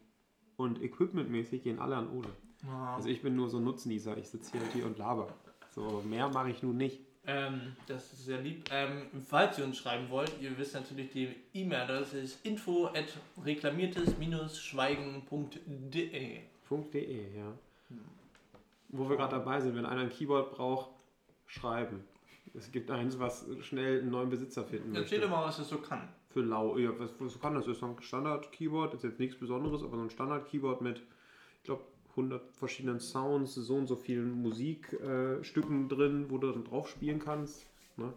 und 0.56 0.80
Equipmentmäßig 0.84 1.64
gehen 1.64 1.80
alle 1.80 1.96
an 1.96 2.08
Ole. 2.12 2.30
Ja. 2.68 2.96
Also 2.96 3.10
ich 3.10 3.24
bin 3.24 3.36
nur 3.36 3.50
so 3.50 3.58
ein 3.58 3.64
Nutznießer, 3.64 4.18
ich 4.18 4.30
sitze 4.30 4.52
hier, 4.52 4.68
hier 4.72 4.86
und 4.86 5.00
laber. 5.00 5.34
So 5.72 6.04
mehr 6.08 6.30
mache 6.30 6.52
ich 6.52 6.62
nun 6.62 6.78
nicht. 6.78 7.02
Ähm, 7.30 7.74
das 7.86 8.12
ist 8.12 8.26
sehr 8.26 8.42
lieb. 8.42 8.68
Ähm, 8.72 9.04
falls 9.28 9.60
ihr 9.60 9.66
uns 9.66 9.78
schreiben 9.78 10.10
wollt, 10.10 10.34
ihr 10.42 10.58
wisst 10.58 10.74
natürlich 10.74 11.12
die 11.12 11.30
E-Mail, 11.54 11.86
das 11.86 12.16
ist 12.16 12.44
info 12.44 12.88
at 12.88 13.06
reklamiertes-schweigen.de. 13.46 16.40
.de, 16.94 17.38
ja. 17.38 17.54
Wo 18.90 19.08
wir 19.08 19.16
gerade 19.16 19.36
dabei 19.36 19.62
sind, 19.62 19.76
wenn 19.76 19.86
einer 19.86 20.02
ein 20.02 20.10
Keyboard 20.10 20.56
braucht, 20.56 20.90
schreiben. 21.46 22.04
Es 22.56 22.72
gibt 22.72 22.90
eins, 22.90 23.20
was 23.20 23.46
schnell 23.62 24.02
einen 24.02 24.10
neuen 24.10 24.32
Besitzer 24.32 24.64
finden 24.64 24.92
möchte. 24.92 25.04
Erzähl 25.04 25.22
doch 25.22 25.30
mal, 25.30 25.46
was 25.46 25.58
das 25.58 25.70
so 25.70 25.78
kann. 25.78 26.10
Für 26.30 26.42
lau, 26.42 26.80
ja, 26.80 26.90
was, 26.98 27.12
was 27.20 27.40
kann 27.40 27.54
das? 27.54 27.66
Das 27.66 27.78
ist 27.78 27.84
ein 27.84 27.96
Standard-Keyboard, 28.02 28.96
ist 28.96 29.04
jetzt 29.04 29.20
nichts 29.20 29.38
Besonderes, 29.38 29.84
aber 29.84 29.98
so 29.98 30.04
ein 30.04 30.10
Standard-Keyboard 30.10 30.82
mit, 30.82 31.04
ich 31.58 31.64
glaube, 31.64 31.84
100 32.20 32.52
verschiedenen 32.52 33.00
Sounds, 33.00 33.56
so 33.56 33.76
und 33.76 33.88
so 33.88 33.96
vielen 33.96 34.32
Musikstücken 34.42 35.86
äh, 35.86 35.88
drin, 35.88 36.26
wo 36.30 36.38
du 36.38 36.52
dann 36.52 36.64
drauf 36.64 36.90
spielen 36.90 37.20
kannst. 37.20 37.66
Ne? 37.98 38.14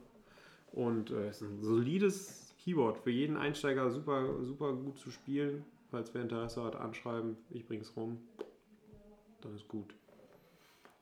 Und 0.72 1.10
äh, 1.10 1.28
es 1.28 1.42
ist 1.42 1.48
ein 1.50 1.62
solides 1.62 2.54
Keyboard 2.62 2.98
für 2.98 3.10
jeden 3.10 3.36
Einsteiger, 3.36 3.90
super, 3.90 4.42
super 4.42 4.72
gut 4.72 4.98
zu 4.98 5.10
spielen. 5.10 5.64
Falls 5.90 6.12
wer 6.14 6.22
Interesse 6.22 6.62
hat, 6.64 6.76
anschreiben, 6.76 7.36
ich 7.50 7.66
bring's 7.66 7.94
rum. 7.96 8.18
Dann 9.42 9.54
ist 9.54 9.68
gut. 9.68 9.92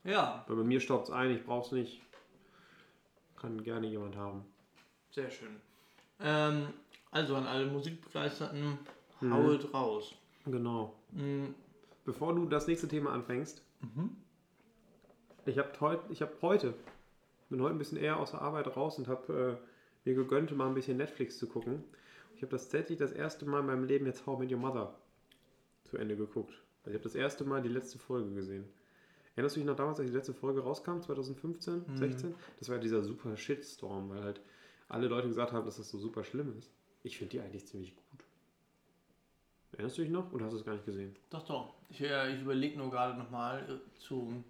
Ja, 0.02 0.44
Weil 0.48 0.56
bei 0.56 0.64
mir 0.64 0.80
staubt 0.80 1.04
es 1.08 1.10
ein, 1.14 1.30
ich 1.30 1.44
brauch's 1.44 1.72
nicht. 1.72 2.00
Kann 3.36 3.62
gerne 3.62 3.86
jemand 3.86 4.16
haben. 4.16 4.44
sehr 5.12 5.30
schön. 5.30 5.56
Ähm, 6.20 6.68
also 7.10 7.34
an 7.36 7.46
alle 7.46 7.66
Musikbegeisterten, 7.66 8.78
Mhm. 9.20 9.34
hauet 9.34 9.74
raus. 9.74 10.14
Genau. 10.46 10.94
Mhm. 11.12 11.54
Bevor 12.04 12.34
du 12.34 12.46
das 12.46 12.66
nächste 12.66 12.88
Thema 12.88 13.12
anfängst, 13.12 13.62
Mhm. 13.80 14.16
ich 15.46 15.58
habe 15.58 15.78
heut, 15.80 16.00
ich 16.10 16.22
hab 16.22 16.40
heute, 16.42 16.74
bin 17.48 17.60
heute 17.62 17.74
ein 17.74 17.78
bisschen 17.78 17.98
eher 17.98 18.18
aus 18.18 18.30
der 18.32 18.42
Arbeit 18.42 18.76
raus 18.76 18.98
und 18.98 19.08
habe 19.08 19.58
äh, 19.62 20.08
mir 20.08 20.14
gegönnt, 20.14 20.54
mal 20.56 20.68
ein 20.68 20.74
bisschen 20.74 20.96
Netflix 20.96 21.38
zu 21.38 21.46
gucken. 21.46 21.84
Ich 22.36 22.42
habe 22.42 22.50
das 22.52 22.64
tatsächlich 22.64 22.98
das 22.98 23.12
erste 23.12 23.44
Mal 23.46 23.60
in 23.60 23.66
meinem 23.66 23.84
Leben 23.84 24.06
jetzt 24.06 24.26
How 24.26 24.38
I 24.38 24.42
Met 24.44 24.52
Your 24.52 24.58
Mother 24.58 24.94
zu 25.84 25.96
Ende 25.98 26.16
geguckt. 26.16 26.54
Also 26.84 26.90
ich 26.90 26.94
habe 26.94 27.02
das 27.04 27.14
erste 27.14 27.44
Mal 27.44 27.60
die 27.62 27.68
letzte 27.68 27.98
Folge 27.98 28.32
gesehen. 28.34 28.64
Erinnerst 29.36 29.56
du 29.56 29.60
dich 29.60 29.66
noch 29.66 29.76
damals, 29.76 29.98
als 30.00 30.08
die 30.10 30.16
letzte 30.16 30.34
Folge 30.34 30.60
rauskam, 30.60 31.00
2015, 31.00 31.84
Mhm. 31.86 31.96
16? 31.96 32.34
Das 32.58 32.68
war 32.68 32.76
ja 32.76 32.82
dieser 32.82 33.02
super 33.02 33.36
Shitstorm, 33.36 34.08
weil 34.10 34.22
halt 34.22 34.40
alle 34.88 35.08
Leute 35.08 35.28
gesagt 35.28 35.52
haben, 35.52 35.64
dass 35.66 35.76
das 35.76 35.88
so 35.90 35.98
super 35.98 36.24
schlimm 36.24 36.56
ist. 36.58 36.70
Ich 37.02 37.18
finde 37.18 37.32
die 37.32 37.40
eigentlich 37.40 37.66
ziemlich 37.66 37.94
gut. 37.94 38.24
Erinnerst 39.72 39.98
du 39.98 40.02
dich 40.02 40.10
noch 40.10 40.32
oder 40.32 40.46
hast 40.46 40.52
du 40.52 40.58
es 40.58 40.64
gar 40.64 40.72
nicht 40.72 40.84
gesehen? 40.84 41.16
Doch, 41.30 41.44
doch. 41.46 41.74
Ich, 41.88 42.00
äh, 42.00 42.34
ich 42.34 42.40
überlege 42.42 42.78
nur 42.78 42.90
gerade 42.90 43.18
nochmal 43.18 43.60
äh, 43.68 43.98
zu. 43.98 44.44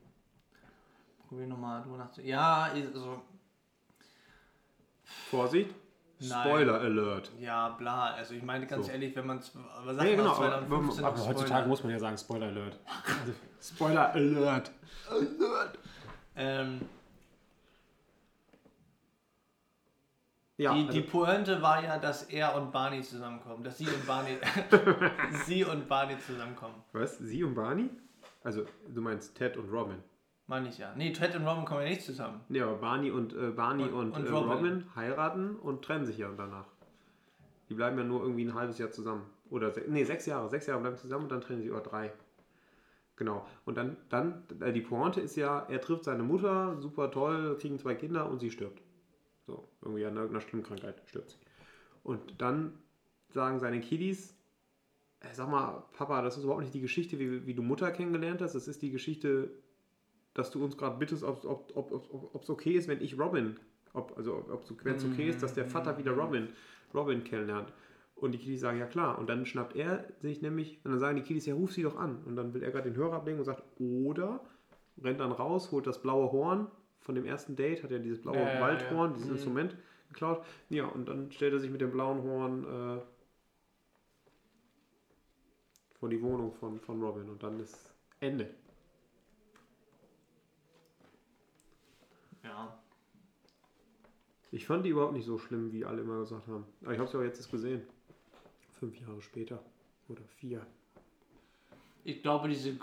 Probier 1.28 1.46
nochmal 1.46 1.82
drüber 1.82 1.98
nachzudenken. 1.98 2.30
Ja, 2.30 2.70
also. 2.72 3.22
Vorsicht! 5.30 5.74
Nein. 6.20 6.46
Spoiler 6.48 6.80
Alert! 6.80 7.30
Ja, 7.38 7.70
bla. 7.70 8.12
Also, 8.12 8.34
ich 8.34 8.42
meine 8.42 8.66
ganz 8.66 8.86
So. 8.86 8.92
ehrlich, 8.92 9.14
wenn 9.16 9.26
man. 9.26 9.38
Was 9.38 9.96
Ja, 9.96 10.04
genau, 10.04 10.32
aber, 10.32 10.48
2015 10.58 11.04
aber 11.04 11.16
noch 11.18 11.26
heutzutage 11.28 11.68
muss 11.68 11.82
man 11.82 11.92
ja 11.92 11.98
sagen 11.98 12.18
Spoiler 12.18 12.46
Alert. 12.46 12.78
Spoiler 13.62 14.12
Alert! 14.12 14.70
Ähm, 16.36 16.80
Ja, 20.60 20.74
die, 20.74 20.80
also, 20.80 20.92
die 20.92 21.00
Pointe 21.00 21.62
war 21.62 21.82
ja, 21.82 21.96
dass 21.96 22.24
er 22.24 22.54
und 22.54 22.70
Barney 22.70 23.00
zusammenkommen. 23.00 23.64
Dass 23.64 23.78
sie 23.78 23.86
und 23.86 24.06
Barney. 24.06 24.36
sie 25.46 25.64
und 25.64 25.88
Barney 25.88 26.18
zusammenkommen. 26.18 26.74
was? 26.92 27.16
Sie 27.16 27.42
und 27.42 27.54
Barney? 27.54 27.88
Also, 28.44 28.66
du 28.92 29.00
meinst 29.00 29.34
Ted 29.36 29.56
und 29.56 29.70
Robin. 29.72 29.96
Meine 30.46 30.68
ich 30.68 30.76
ja. 30.76 30.92
Nee, 30.94 31.14
Ted 31.14 31.34
und 31.34 31.46
Robin 31.46 31.64
kommen 31.64 31.80
ja 31.80 31.88
nicht 31.88 32.02
zusammen. 32.02 32.42
Ja, 32.50 32.64
aber 32.64 32.76
Barney 32.76 33.10
und, 33.10 33.32
äh, 33.32 33.52
Barney 33.52 33.84
Und- 33.84 33.94
und, 33.94 34.12
und 34.12 34.26
äh, 34.26 34.30
Robin. 34.30 34.50
Robin. 34.50 34.84
heiraten 34.94 35.56
und 35.56 35.82
trennen 35.82 36.04
sich 36.04 36.18
ja 36.18 36.28
danach. 36.36 36.66
Die 37.70 37.74
bleiben 37.74 37.96
ja 37.96 38.04
nur 38.04 38.20
irgendwie 38.20 38.44
ein 38.44 38.52
halbes 38.54 38.76
Jahr 38.76 38.90
zusammen. 38.90 39.24
Oder 39.48 39.70
se 39.70 39.84
nee, 39.88 40.04
sechs 40.04 40.26
Jahre. 40.26 40.50
Sechs 40.50 40.66
Jahre 40.66 40.82
bleiben 40.82 40.98
zusammen 40.98 41.22
und 41.22 41.32
dann 41.32 41.40
trennen 41.40 41.62
sie 41.62 41.70
oder 41.70 41.80
drei. 41.80 42.12
Genau. 43.16 43.46
Und 43.64 43.78
dann, 43.78 43.96
dann 44.10 44.42
äh, 44.60 44.74
die 44.74 44.82
Pointe 44.82 45.22
ist 45.22 45.36
ja, 45.36 45.60
er 45.70 45.80
trifft 45.80 46.04
seine 46.04 46.22
Mutter, 46.22 46.76
super 46.80 47.10
toll, 47.10 47.56
kriegen 47.58 47.78
zwei 47.78 47.94
Kinder 47.94 48.28
und 48.28 48.40
sie 48.40 48.50
stirbt. 48.50 48.82
So, 49.50 49.68
irgendwie 49.82 50.04
an 50.04 50.16
irgendeiner 50.16 50.40
schlimmen 50.40 50.64
Krankheit 50.64 51.02
stirbt 51.06 51.30
sie. 51.30 51.36
Und 52.04 52.40
dann 52.40 52.78
sagen 53.30 53.58
seine 53.58 53.80
Kiddies, 53.80 54.36
"Ey, 55.20 55.34
sag 55.34 55.50
mal, 55.50 55.84
Papa, 55.92 56.22
das 56.22 56.36
ist 56.36 56.44
überhaupt 56.44 56.62
nicht 56.62 56.74
die 56.74 56.80
Geschichte, 56.80 57.18
wie, 57.18 57.46
wie 57.46 57.54
du 57.54 57.62
Mutter 57.62 57.90
kennengelernt 57.90 58.40
hast. 58.40 58.54
Das 58.54 58.68
ist 58.68 58.80
die 58.82 58.90
Geschichte, 58.90 59.50
dass 60.34 60.50
du 60.52 60.62
uns 60.64 60.76
gerade 60.76 60.98
bittest, 60.98 61.24
ob 61.24 61.38
es 61.38 61.46
ob, 61.46 61.72
ob, 61.74 61.92
ob, 61.92 62.34
ob's 62.34 62.48
okay 62.48 62.72
ist, 62.72 62.86
wenn 62.86 63.02
ich 63.02 63.18
Robin, 63.18 63.58
ob, 63.92 64.16
also 64.16 64.44
ob 64.48 64.62
es 64.62 65.04
okay 65.04 65.28
ist, 65.28 65.42
dass 65.42 65.54
der 65.54 65.66
Vater 65.66 65.98
wieder 65.98 66.12
Robin, 66.12 66.48
Robin 66.94 67.24
kennenlernt. 67.24 67.72
Und 68.14 68.32
die 68.32 68.38
Kiddies 68.38 68.60
sagen, 68.60 68.78
ja 68.78 68.86
klar. 68.86 69.18
Und 69.18 69.28
dann 69.28 69.46
schnappt 69.46 69.74
er 69.74 70.04
sich 70.20 70.42
nämlich, 70.42 70.78
und 70.84 70.92
dann 70.92 71.00
sagen 71.00 71.16
die 71.16 71.22
Kiddies, 71.22 71.46
ja, 71.46 71.54
ruf 71.54 71.72
sie 71.72 71.82
doch 71.82 71.96
an. 71.96 72.22
Und 72.24 72.36
dann 72.36 72.54
will 72.54 72.62
er 72.62 72.70
gerade 72.70 72.90
den 72.90 72.96
Hörer 72.96 73.16
ablegen 73.16 73.38
und 73.38 73.46
sagt, 73.46 73.64
oder 73.78 74.44
rennt 75.02 75.20
dann 75.20 75.32
raus, 75.32 75.72
holt 75.72 75.86
das 75.86 76.02
blaue 76.02 76.30
Horn. 76.30 76.68
Von 77.00 77.14
dem 77.14 77.24
ersten 77.24 77.56
Date 77.56 77.82
hat 77.82 77.90
er 77.90 77.98
dieses 77.98 78.20
blaue 78.20 78.36
Ja, 78.36 78.54
ja, 78.54 78.60
Waldhorn, 78.60 79.10
ja. 79.10 79.14
dieses 79.16 79.28
Mhm. 79.30 79.34
Instrument 79.36 79.76
geklaut. 80.08 80.44
Ja, 80.68 80.86
und 80.86 81.06
dann 81.08 81.30
stellt 81.32 81.52
er 81.52 81.60
sich 81.60 81.70
mit 81.70 81.80
dem 81.80 81.90
blauen 81.92 82.22
Horn 82.22 82.64
äh, 82.64 83.00
vor 85.98 86.08
die 86.08 86.20
Wohnung 86.22 86.52
von, 86.52 86.80
von 86.80 87.02
Robin. 87.02 87.28
Und 87.28 87.42
dann 87.42 87.58
ist 87.60 87.92
Ende. 88.20 88.50
Ja. 92.44 92.78
Ich 94.52 94.66
fand 94.66 94.84
die 94.84 94.90
überhaupt 94.90 95.12
nicht 95.12 95.26
so 95.26 95.38
schlimm, 95.38 95.72
wie 95.72 95.84
alle 95.84 96.02
immer 96.02 96.18
gesagt 96.20 96.46
haben. 96.48 96.64
Aber 96.82 96.92
ich 96.92 96.98
habe 96.98 97.06
es 97.06 97.12
ja 97.12 97.20
auch 97.20 97.24
jetzt 97.24 97.38
erst 97.38 97.50
gesehen. 97.50 97.82
Fünf 98.78 98.98
Jahre 98.98 99.20
später. 99.22 99.62
Oder 100.08 100.22
vier. 100.38 100.66
Ich 102.02 102.22
glaube, 102.22 102.48
diese 102.48 102.74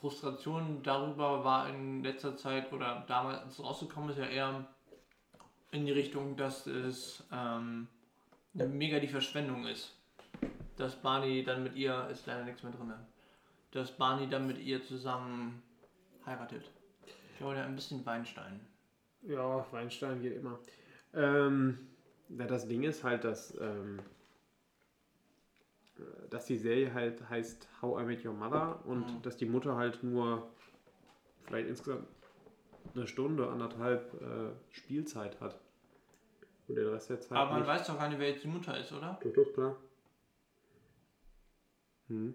Grundfrustration 0.00 0.82
darüber 0.82 1.44
war 1.44 1.68
in 1.68 2.02
letzter 2.02 2.36
Zeit 2.36 2.72
oder 2.72 3.04
damals, 3.08 3.62
rausgekommen 3.62 4.10
ist, 4.10 4.18
ja 4.18 4.26
eher 4.26 4.66
in 5.70 5.86
die 5.86 5.92
Richtung, 5.92 6.36
dass 6.36 6.66
es 6.66 7.24
ähm, 7.32 7.88
mega 8.52 8.98
die 8.98 9.08
Verschwendung 9.08 9.66
ist. 9.66 9.94
Dass 10.76 10.94
Barney 10.96 11.42
dann 11.42 11.62
mit 11.62 11.74
ihr, 11.74 12.08
ist 12.10 12.26
leider 12.26 12.44
nichts 12.44 12.62
mehr 12.62 12.72
drin, 12.72 12.92
dass 13.72 13.90
Barney 13.90 14.28
dann 14.28 14.46
mit 14.46 14.58
ihr 14.58 14.82
zusammen 14.82 15.62
heiratet. 16.24 16.64
Ich 17.32 17.38
glaube, 17.38 17.56
ein 17.56 17.74
bisschen 17.74 18.04
Weinstein. 18.04 18.60
Ja, 19.22 19.66
Weinstein 19.72 20.22
geht 20.22 20.36
immer. 20.36 20.58
Ähm, 21.14 21.78
na, 22.28 22.46
das 22.46 22.68
Ding 22.68 22.82
ist 22.82 23.02
halt, 23.02 23.24
dass, 23.24 23.58
ähm, 23.60 23.98
äh, 23.98 24.02
dass 26.30 26.46
die 26.46 26.56
Serie 26.58 26.92
halt 26.92 27.28
heißt 27.28 27.68
How 27.82 28.00
I 28.02 28.04
Met 28.04 28.24
Your 28.24 28.32
Mother 28.34 28.84
und 28.86 29.06
Mhm. 29.16 29.22
dass 29.22 29.36
die 29.36 29.46
Mutter 29.46 29.76
halt 29.76 30.02
nur 30.02 30.48
vielleicht 31.44 31.68
insgesamt 31.68 32.06
eine 32.94 33.06
Stunde, 33.06 33.48
anderthalb 33.48 34.14
äh, 34.20 34.50
Spielzeit 34.74 35.40
hat. 35.40 35.58
Und 36.68 36.74
den 36.76 36.88
Rest 36.88 37.10
der 37.10 37.20
Zeit 37.20 37.38
Aber 37.38 37.50
man 37.52 37.60
nicht. 37.60 37.68
weiß 37.68 37.86
doch 37.86 37.98
gar 37.98 38.08
nicht, 38.08 38.18
wer 38.18 38.30
jetzt 38.30 38.42
die 38.44 38.48
Mutter 38.48 38.76
ist, 38.78 38.92
oder? 38.92 39.18
Doch, 39.22 39.32
doch, 39.32 39.52
klar. 39.52 39.76
Hm. 42.08 42.34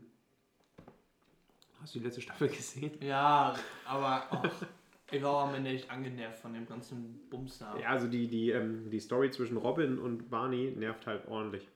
Hast 1.82 1.96
du 1.96 2.00
die 2.00 2.06
letzte 2.06 2.22
Staffel 2.22 2.48
gesehen? 2.50 2.92
Ja, 3.02 3.56
aber 3.86 4.24
auch, 4.32 4.46
ich 5.12 5.22
war 5.24 5.48
am 5.48 5.56
Ende 5.56 5.72
echt 5.72 5.90
angenervt 5.90 6.40
von 6.40 6.54
dem 6.54 6.66
ganzen 6.68 7.20
Bums 7.30 7.58
da. 7.60 7.78
Ja, 7.80 7.90
also 7.90 8.08
die, 8.08 8.28
die, 8.28 8.52
ähm, 8.52 8.90
die 8.90 9.00
Story 9.00 9.32
zwischen 9.32 9.58
Robin 9.58 9.98
und 9.98 10.30
Barney 10.30 10.72
nervt 10.78 11.08
halt 11.08 11.28
ordentlich. 11.28 11.68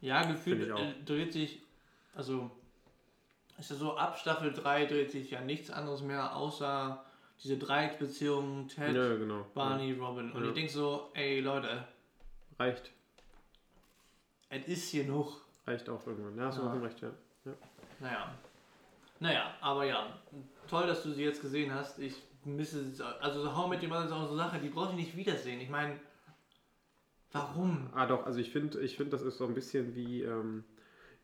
Ja, 0.00 0.22
gefühlt 0.24 0.68
äh, 0.70 0.94
dreht 1.04 1.32
sich, 1.32 1.60
also 2.14 2.50
ist 3.58 3.70
ja 3.70 3.76
so, 3.76 3.96
ab 3.96 4.18
Staffel 4.18 4.52
3 4.52 4.86
dreht 4.86 5.10
sich 5.10 5.30
ja 5.30 5.40
nichts 5.42 5.70
anderes 5.70 6.00
mehr, 6.00 6.34
außer 6.34 7.04
diese 7.42 7.58
Dreiecksbeziehung 7.58 8.68
Ted, 8.68 8.94
Ja, 8.96 9.14
genau. 9.16 9.44
Barney, 9.54 9.92
Robin. 9.92 10.32
Und 10.32 10.42
Ja. 10.42 10.48
ich 10.48 10.54
denke 10.54 10.72
so, 10.72 11.10
ey 11.14 11.40
Leute, 11.40 11.68
Ja, 11.68 11.84
reicht. 12.58 12.90
es 14.48 14.66
ist 14.66 14.88
hier 14.90 15.04
noch. 15.04 15.40
Reicht 15.66 15.88
auch 15.90 16.06
irgendwann. 16.06 16.36
Ja, 16.38 16.46
hast 16.46 16.58
du 16.58 16.62
Ja. 16.62 16.72
recht, 16.74 17.00
ja. 17.02 17.10
Naja. 18.00 18.34
Naja, 19.18 19.54
aber 19.60 19.84
ja, 19.84 20.06
toll, 20.68 20.86
dass 20.86 21.02
du 21.02 21.12
sie 21.12 21.24
jetzt 21.24 21.42
gesehen 21.42 21.74
hast. 21.74 21.98
Ich 21.98 22.14
misse 22.44 22.80
es, 22.80 23.00
also 23.02 23.42
so 23.42 23.54
How 23.54 23.68
mit 23.68 23.82
dem 23.82 23.92
ist 23.92 24.10
auch 24.10 24.22
so 24.22 24.28
eine 24.28 24.36
Sache, 24.36 24.58
die 24.58 24.70
brauche 24.70 24.90
ich 24.90 24.96
nicht 24.96 25.14
wiedersehen. 25.16 25.60
Ich 25.60 25.68
meine, 25.68 26.00
warum? 27.32 27.88
Ah, 27.92 28.06
doch, 28.06 28.26
also 28.26 28.38
ich 28.38 28.50
finde, 28.50 28.80
ich 28.80 28.96
find, 28.96 29.12
das 29.12 29.22
ist 29.22 29.38
so 29.38 29.46
ein 29.46 29.54
bisschen 29.54 29.94
wie, 29.94 30.22
ähm, 30.22 30.64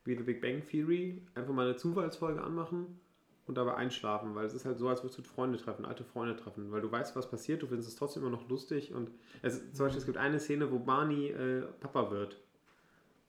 wie 0.04 0.16
The 0.16 0.22
Big 0.22 0.40
Bang 0.40 0.66
Theory. 0.66 1.22
Einfach 1.34 1.52
mal 1.52 1.66
eine 1.66 1.76
Zufallsfolge 1.76 2.42
anmachen 2.42 2.98
und 3.46 3.56
dabei 3.56 3.74
einschlafen, 3.74 4.34
weil 4.34 4.44
es 4.44 4.54
ist 4.54 4.64
halt 4.64 4.78
so, 4.78 4.88
als 4.88 5.02
würdest 5.02 5.18
du 5.18 5.22
Freunde 5.22 5.58
treffen, 5.58 5.84
alte 5.84 6.04
Freunde 6.04 6.36
treffen, 6.36 6.70
weil 6.72 6.80
du 6.80 6.90
weißt, 6.90 7.14
was 7.14 7.30
passiert, 7.30 7.62
du 7.62 7.66
findest 7.66 7.88
es 7.88 7.96
trotzdem 7.96 8.22
immer 8.22 8.32
noch 8.32 8.48
lustig 8.48 8.92
und 8.92 9.10
es, 9.42 9.72
zum 9.72 9.86
Beispiel, 9.86 10.00
es 10.00 10.06
gibt 10.06 10.18
eine 10.18 10.40
Szene, 10.40 10.70
wo 10.72 10.78
Barney 10.78 11.28
äh, 11.28 11.62
Papa 11.80 12.10
wird 12.10 12.40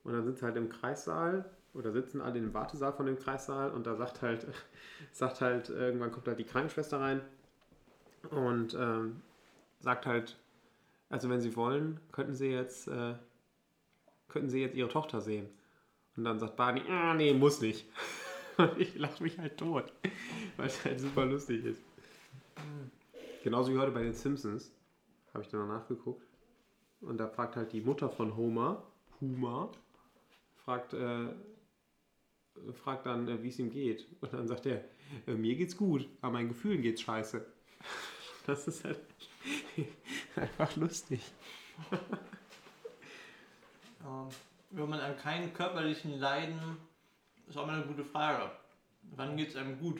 und 0.03 0.13
dann 0.13 0.35
sie 0.35 0.41
halt 0.43 0.55
im 0.55 0.69
Kreissaal 0.69 1.45
oder 1.73 1.91
sitzen 1.91 2.21
alle 2.21 2.39
im 2.39 2.53
Wartesaal 2.53 2.93
von 2.93 3.05
dem 3.05 3.19
Kreissaal 3.19 3.71
und 3.71 3.85
da 3.85 3.95
sagt 3.95 4.21
halt, 4.23 4.47
sagt 5.11 5.41
halt, 5.41 5.69
irgendwann 5.69 6.11
kommt 6.11 6.27
halt 6.27 6.39
die 6.39 6.45
Krankenschwester 6.45 6.99
rein 6.99 7.21
und 8.31 8.73
ähm, 8.73 9.21
sagt 9.79 10.07
halt, 10.07 10.37
also 11.09 11.29
wenn 11.29 11.41
Sie 11.41 11.55
wollen, 11.55 11.99
könnten 12.11 12.35
Sie 12.35 12.47
jetzt, 12.47 12.87
äh, 12.87 13.15
könnten 14.27 14.49
Sie 14.49 14.61
jetzt 14.61 14.75
Ihre 14.75 14.89
Tochter 14.89 15.21
sehen. 15.21 15.47
Und 16.15 16.23
dann 16.23 16.39
sagt 16.39 16.55
Barney, 16.55 16.81
ah, 16.89 17.13
nee, 17.13 17.33
muss 17.33 17.61
nicht. 17.61 17.85
Und 18.57 18.79
ich 18.79 18.95
lache 18.95 19.21
mich 19.21 19.37
halt 19.37 19.57
tot, 19.57 19.93
weil 20.57 20.67
es 20.67 20.83
halt 20.83 20.99
super 20.99 21.25
lustig 21.25 21.63
ist. 21.63 21.81
Genauso 23.43 23.71
wie 23.71 23.77
heute 23.77 23.91
bei 23.91 24.01
den 24.01 24.13
Simpsons, 24.13 24.71
habe 25.33 25.43
ich 25.43 25.49
dann 25.49 25.61
noch 25.61 25.67
nachgeguckt. 25.67 26.25
Und 27.01 27.17
da 27.17 27.27
fragt 27.27 27.55
halt 27.55 27.71
die 27.71 27.81
Mutter 27.81 28.09
von 28.09 28.35
Homer, 28.35 28.83
Homer, 29.21 29.71
fragt, 30.55 30.93
äh, 30.93 31.27
fragt 32.73 33.05
dann, 33.05 33.27
äh, 33.27 33.43
wie 33.43 33.49
es 33.49 33.59
ihm 33.59 33.69
geht. 33.69 34.07
Und 34.21 34.33
dann 34.33 34.47
sagt 34.47 34.65
er, 34.65 34.83
äh, 35.27 35.35
mir 35.35 35.55
geht's 35.55 35.77
gut, 35.77 36.09
aber 36.21 36.33
meinen 36.33 36.49
Gefühlen 36.49 36.81
geht's 36.81 37.01
scheiße. 37.01 37.45
Das 38.45 38.65
ist 38.65 38.85
halt 38.85 38.97
einfach 40.41 40.75
lustig. 40.75 41.21
Ähm, 44.05 44.29
wenn 44.69 44.89
man 44.89 45.01
an 45.01 45.17
keinen 45.17 45.53
körperlichen 45.53 46.19
Leiden, 46.19 46.77
ist 47.47 47.57
auch 47.57 47.65
mal 47.65 47.75
eine 47.75 47.85
gute 47.87 48.05
Frage. 48.05 48.49
Wann 49.15 49.35
geht 49.35 49.49
es 49.49 49.55
einem 49.55 49.77
gut? 49.79 49.99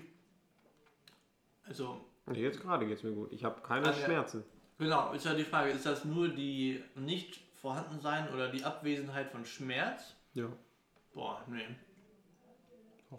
Also, 1.66 2.06
jetzt 2.32 2.62
gerade 2.62 2.88
geht's 2.88 3.04
mir 3.04 3.12
gut. 3.12 3.34
Ich 3.34 3.44
habe 3.44 3.60
keine 3.62 3.88
ja. 3.88 3.94
Schmerzen. 3.94 4.46
genau, 4.78 5.12
ist 5.12 5.26
ja 5.26 5.34
die 5.34 5.44
Frage, 5.44 5.72
ist 5.72 5.86
das 5.86 6.06
nur 6.06 6.30
die 6.30 6.82
nicht 6.96 7.42
vorhandensein 7.56 8.34
oder 8.34 8.50
die 8.50 8.64
Abwesenheit 8.64 9.30
von 9.30 9.44
Schmerz? 9.46 10.16
Ja. 10.34 10.48
Boah, 11.14 11.44
nee. 11.48 11.68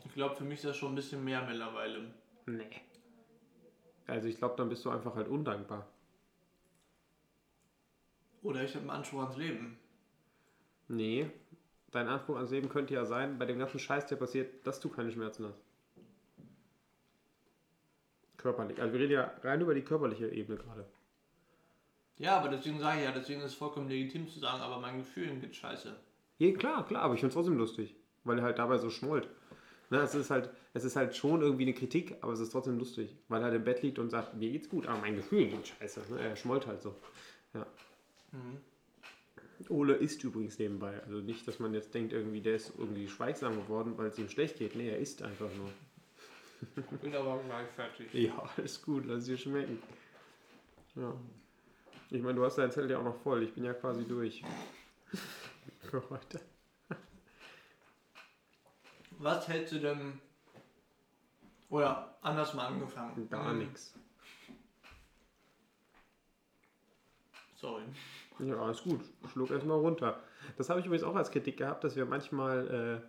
Ich 0.07 0.15
glaube, 0.15 0.37
für 0.37 0.45
mich 0.45 0.57
ist 0.57 0.65
das 0.65 0.77
schon 0.77 0.93
ein 0.93 0.97
bisschen 0.97 1.23
mehr 1.23 1.43
mittlerweile. 1.43 2.15
Nee. 2.47 2.81
Also 4.07 4.29
ich 4.29 4.39
glaube, 4.39 4.55
dann 4.57 4.69
bist 4.69 4.85
du 4.85 4.91
einfach 4.91 5.15
halt 5.17 5.29
undankbar. 5.29 5.87
Oder 8.49 8.65
ich 8.65 8.75
habe 8.75 8.81
einen 8.81 8.99
Anspruch 8.99 9.21
ans 9.21 9.37
Leben. 9.37 9.77
Nee. 10.89 11.29
Dein 11.91 12.09
Anspruch 12.09 12.37
ans 12.37 12.51
Leben 12.51 12.71
könnte 12.71 12.95
ja 12.95 13.05
sein, 13.05 13.39
bei 13.39 13.45
dem 13.45 13.59
ganzen 13.59 13.79
Scheiß, 13.79 14.07
der 14.07 14.17
passiert, 14.17 14.67
dass 14.67 14.81
du 14.81 14.89
keine 14.89 15.13
Schmerzen 15.13 15.45
hast. 15.45 15.61
Körperlich. 18.39 18.81
Also 18.81 18.95
wir 18.95 19.01
reden 19.01 19.13
ja 19.13 19.33
rein 19.43 19.61
über 19.61 19.75
die 19.75 19.83
körperliche 19.83 20.29
Ebene 20.29 20.57
gerade. 20.57 20.87
Ja, 22.17 22.39
aber 22.39 22.49
deswegen 22.49 22.79
sage 22.79 23.01
ich 23.01 23.05
ja, 23.05 23.13
deswegen 23.13 23.41
ist 23.41 23.53
es 23.53 23.55
vollkommen 23.55 23.91
legitim 23.91 24.27
zu 24.27 24.39
sagen, 24.39 24.63
aber 24.63 24.81
meinen 24.81 25.01
Gefühlen 25.01 25.43
geht 25.43 25.55
scheiße. 25.55 25.95
Ja, 26.39 26.53
klar, 26.57 26.87
klar, 26.87 27.03
aber 27.03 27.13
ich 27.13 27.21
finde 27.21 27.33
es 27.33 27.35
trotzdem 27.35 27.59
lustig, 27.59 27.97
weil 28.25 28.39
er 28.39 28.45
halt 28.45 28.59
dabei 28.59 28.79
so 28.79 28.89
schmollt. 28.89 29.29
Ne, 29.91 29.99
es, 29.99 30.15
ist 30.15 30.31
halt, 30.31 30.49
es 30.73 30.85
ist 30.85 30.97
halt 30.97 31.15
schon 31.15 31.43
irgendwie 31.43 31.65
eine 31.65 31.75
Kritik, 31.75 32.17
aber 32.23 32.33
es 32.33 32.41
ist 32.41 32.53
trotzdem 32.53 32.79
lustig, 32.79 33.15
weil 33.29 33.43
er 33.43 33.47
halt 33.47 33.57
im 33.57 33.65
Bett 33.65 33.83
liegt 33.83 33.99
und 33.99 34.09
sagt, 34.09 34.35
mir 34.35 34.51
geht's 34.51 34.71
gut, 34.71 34.87
aber 34.87 34.99
mein 35.01 35.17
Gefühl 35.17 35.49
geht 35.49 35.69
scheiße. 35.69 36.01
Ne? 36.15 36.21
Er 36.21 36.35
schmollt 36.37 36.67
halt 36.67 36.81
so. 36.81 36.95
Mhm. 38.33 38.59
Ole 39.71 39.95
isst 39.95 40.23
übrigens 40.25 40.59
nebenbei. 40.59 41.03
Also 41.05 41.19
nicht, 41.19 41.47
dass 41.49 41.59
man 41.59 41.75
jetzt 41.75 41.93
denkt, 41.93 42.12
irgendwie 42.12 42.41
der 42.41 42.57
ist 42.57 42.73
irgendwie 42.79 43.09
schweigsam 43.09 43.57
geworden, 43.57 43.99
weil 43.99 44.07
es 44.07 44.19
ihm 44.19 44.29
schlecht 44.29 44.59
geht. 44.59 44.77
Nee, 44.77 44.88
er 44.88 44.99
isst 44.99 45.23
einfach 45.23 45.51
nur. 45.57 45.71
Bin 47.01 47.14
aber 47.14 47.41
gleich 47.45 47.69
fertig. 47.71 48.12
Ja, 48.14 48.49
alles 48.57 48.83
gut, 48.83 49.05
lass 49.07 49.21
es 49.21 49.27
dir 49.27 49.37
schmecken. 49.37 49.81
Ja. 50.95 51.14
Ich 52.11 52.23
meine, 52.23 52.35
du 52.35 52.45
hast 52.45 52.57
dein 52.57 52.73
Zettel 52.73 52.91
ja 52.91 52.99
auch 52.99 53.05
noch 53.05 53.21
voll. 53.23 53.43
Ich 53.43 53.53
bin 53.53 53.64
ja 53.64 53.75
quasi 53.75 54.05
durch. 54.07 54.43
Für 55.81 56.09
heute. 56.11 56.41
Was 59.19 59.49
hältst 59.49 59.73
du 59.75 59.81
denn. 59.81 60.21
Oder 61.71 62.17
anders 62.23 62.55
mal 62.55 62.67
angefangen. 62.69 63.29
Gar 63.29 63.51
Ähm, 63.51 63.59
nichts. 63.59 63.95
Sorry. 67.57 67.83
Ja, 68.40 68.57
alles 68.57 68.83
gut. 68.83 69.01
Schluck 69.33 69.51
erstmal 69.51 69.79
runter. 69.79 70.20
Das 70.57 70.70
habe 70.70 70.81
ich 70.81 70.87
übrigens 70.87 71.05
auch 71.05 71.16
als 71.16 71.31
Kritik 71.31 71.57
gehabt, 71.57 71.85
dass 71.85 71.96
wir 71.96 72.05
manchmal 72.07 73.03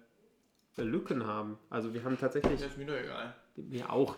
äh, 0.77 0.81
Lücken 0.81 1.25
haben. 1.27 1.57
Also 1.69 1.93
wir 1.93 2.03
haben 2.03 2.17
tatsächlich, 2.17 2.61
ist 2.61 2.77
mir 2.77 2.85
doch 2.85 2.95
egal. 2.95 3.33
mir 3.55 3.91
auch, 3.91 4.15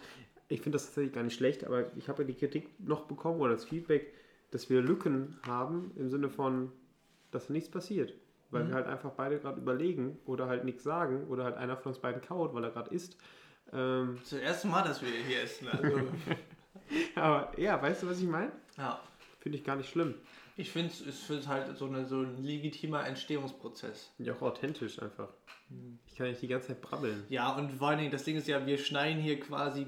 ich 0.48 0.62
finde 0.62 0.76
das 0.78 0.86
tatsächlich 0.86 1.14
gar 1.14 1.24
nicht 1.24 1.36
schlecht, 1.36 1.66
aber 1.66 1.86
ich 1.98 2.08
habe 2.10 2.24
ja 2.24 2.28
die 2.28 2.36
Kritik 2.36 2.68
noch 2.80 3.06
bekommen 3.06 3.40
oder 3.42 3.52
das 3.54 3.66
Feedback, 3.66 4.14
dass 4.52 4.70
wir 4.70 4.82
Lücken 4.82 5.38
haben 5.48 5.92
im 5.96 6.10
Sinne 6.10 6.30
von, 6.30 6.72
dass 7.32 7.50
nichts 7.50 7.70
passiert. 7.70 8.14
Weil 8.50 8.64
Mhm. 8.66 8.68
wir 8.70 8.76
halt 8.76 8.88
einfach 8.88 9.12
beide 9.12 9.40
gerade 9.40 9.60
überlegen 9.62 10.20
oder 10.26 10.48
halt 10.48 10.66
nichts 10.66 10.84
sagen 10.84 11.26
oder 11.28 11.46
halt 11.46 11.56
einer 11.56 11.78
von 11.78 11.92
uns 11.94 12.00
beiden 12.00 12.22
kaut, 12.22 12.54
weil 12.54 12.64
er 12.66 12.72
gerade 12.72 12.94
isst. 12.94 13.18
Ähm, 13.72 14.16
Das 14.16 14.24
ist 14.24 14.34
das 14.34 14.40
erste 14.42 14.68
Mal, 14.68 14.84
dass 14.84 15.02
wir 15.02 15.10
hier 15.10 15.42
essen. 15.44 15.68
Also, 15.70 16.02
aber 17.16 17.58
ja, 17.58 17.82
weißt 17.82 18.04
du, 18.04 18.10
was 18.10 18.20
ich 18.20 18.28
meine? 18.28 18.52
ja. 18.78 19.00
Finde 19.40 19.58
ich 19.58 19.64
gar 19.64 19.76
nicht 19.76 19.90
schlimm. 19.90 20.14
Ich 20.62 20.70
finde 20.70 20.94
es 20.94 21.28
ist 21.28 21.48
halt 21.48 21.76
so, 21.76 21.88
eine, 21.88 22.06
so 22.06 22.22
ein 22.22 22.44
legitimer 22.44 23.04
Entstehungsprozess. 23.08 24.12
Ja, 24.20 24.34
auch 24.36 24.44
authentisch 24.44 25.02
einfach. 25.02 25.30
Ich 26.06 26.16
kann 26.16 26.28
nicht 26.28 26.42
die 26.44 26.48
ganze 26.48 26.68
Zeit 26.68 26.82
brabbeln. 26.82 27.24
Ja, 27.30 27.56
und 27.56 27.72
vor 27.72 27.90
allen 27.90 27.98
Dingen, 27.98 28.12
das 28.12 28.26
Ding 28.26 28.36
ist 28.38 28.48
ja, 28.48 28.64
wir 28.64 28.78
schneiden 28.78 29.24
hier 29.24 29.40
quasi 29.40 29.88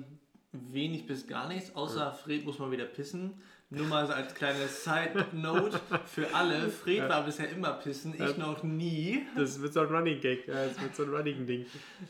wenig 0.52 1.06
bis 1.06 1.28
gar 1.28 1.48
nichts, 1.48 1.76
außer 1.76 2.12
Fred 2.14 2.44
muss 2.46 2.58
mal 2.58 2.72
wieder 2.72 2.86
pissen. 2.86 3.40
Nur 3.70 3.86
mal 3.86 4.08
so 4.08 4.14
als 4.14 4.34
kleine 4.34 4.68
Side-Note 4.68 5.80
für 6.06 6.34
alle. 6.34 6.70
Fred 6.70 7.08
war 7.08 7.24
bisher 7.24 7.50
immer 7.50 7.74
pissen, 7.74 8.14
ich 8.16 8.20
Ja. 8.20 8.38
noch 8.38 8.64
nie. 8.64 9.26
Das 9.36 9.62
wird 9.62 9.74
so 9.74 9.82
ein 9.82 9.88
Running 9.88 10.22
Gag. 10.22 10.48
Ja, 10.48 10.66
das 10.66 10.82
wird 10.82 10.96
so 10.96 11.04
ein 11.04 11.10
Running 11.10 11.46
Ding. 11.46 11.66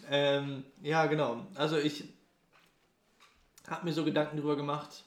Ähm, 0.10 0.64
ja, 0.82 1.06
genau. 1.08 1.48
Also 1.56 1.78
ich 1.78 2.06
habe 3.68 3.86
mir 3.86 3.94
so 3.94 4.06
Gedanken 4.06 4.38
drüber 4.38 4.56
gemacht. 4.56 5.04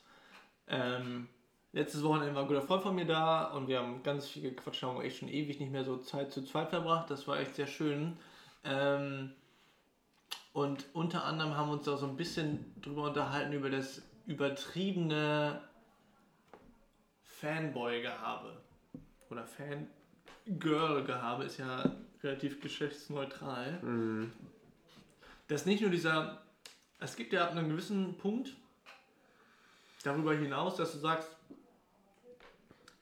Ähm, 0.69 1.29
letztes 1.77 2.03
Wochenende 2.03 2.35
war 2.35 2.43
ein 2.43 2.49
guter 2.49 2.63
Freund 2.63 2.83
von 2.83 2.95
mir 2.95 3.05
da 3.05 3.53
und 3.53 3.69
wir 3.69 3.79
haben 3.79 4.03
ganz 4.03 4.27
viel 4.27 4.43
gequatscht, 4.43 4.83
haben 4.83 5.01
echt 5.03 5.19
schon 5.19 5.29
ewig 5.29 5.61
nicht 5.61 5.71
mehr 5.71 5.85
so 5.85 5.99
Zeit 5.99 6.33
zu 6.33 6.43
zweit 6.43 6.71
verbracht. 6.71 7.11
Das 7.11 7.29
war 7.29 7.39
echt 7.39 7.55
sehr 7.55 7.67
schön. 7.67 8.17
Ähm, 8.65 9.33
und 10.55 10.87
unter 10.95 11.25
anderem 11.25 11.55
haben 11.55 11.69
wir 11.69 11.75
uns 11.75 11.85
da 11.85 11.99
so 11.99 12.07
ein 12.07 12.17
bisschen 12.17 12.75
drüber 12.81 13.03
unterhalten, 13.03 13.53
über 13.53 13.69
das 13.69 14.01
übertriebene 14.27 15.61
Fanboy-Gehabe. 17.25 18.57
Oder 19.29 19.45
Fangirl-Gehabe 19.45 21.45
ist 21.45 21.59
ja 21.59 21.93
relativ 22.23 22.63
geschlechtsneutral 22.63 23.79
Mhm. 23.83 24.33
dass 25.49 25.67
nicht 25.67 25.83
nur 25.83 25.91
dieser, 25.91 26.43
es 27.01 27.17
gibt 27.17 27.35
ja 27.35 27.45
ab 27.45 27.51
einem 27.51 27.69
gewissen 27.69 28.17
Punkt 28.17 28.57
darüber 30.03 30.35
hinaus, 30.35 30.77
dass 30.77 30.93
du 30.93 30.99
sagst, 30.99 31.36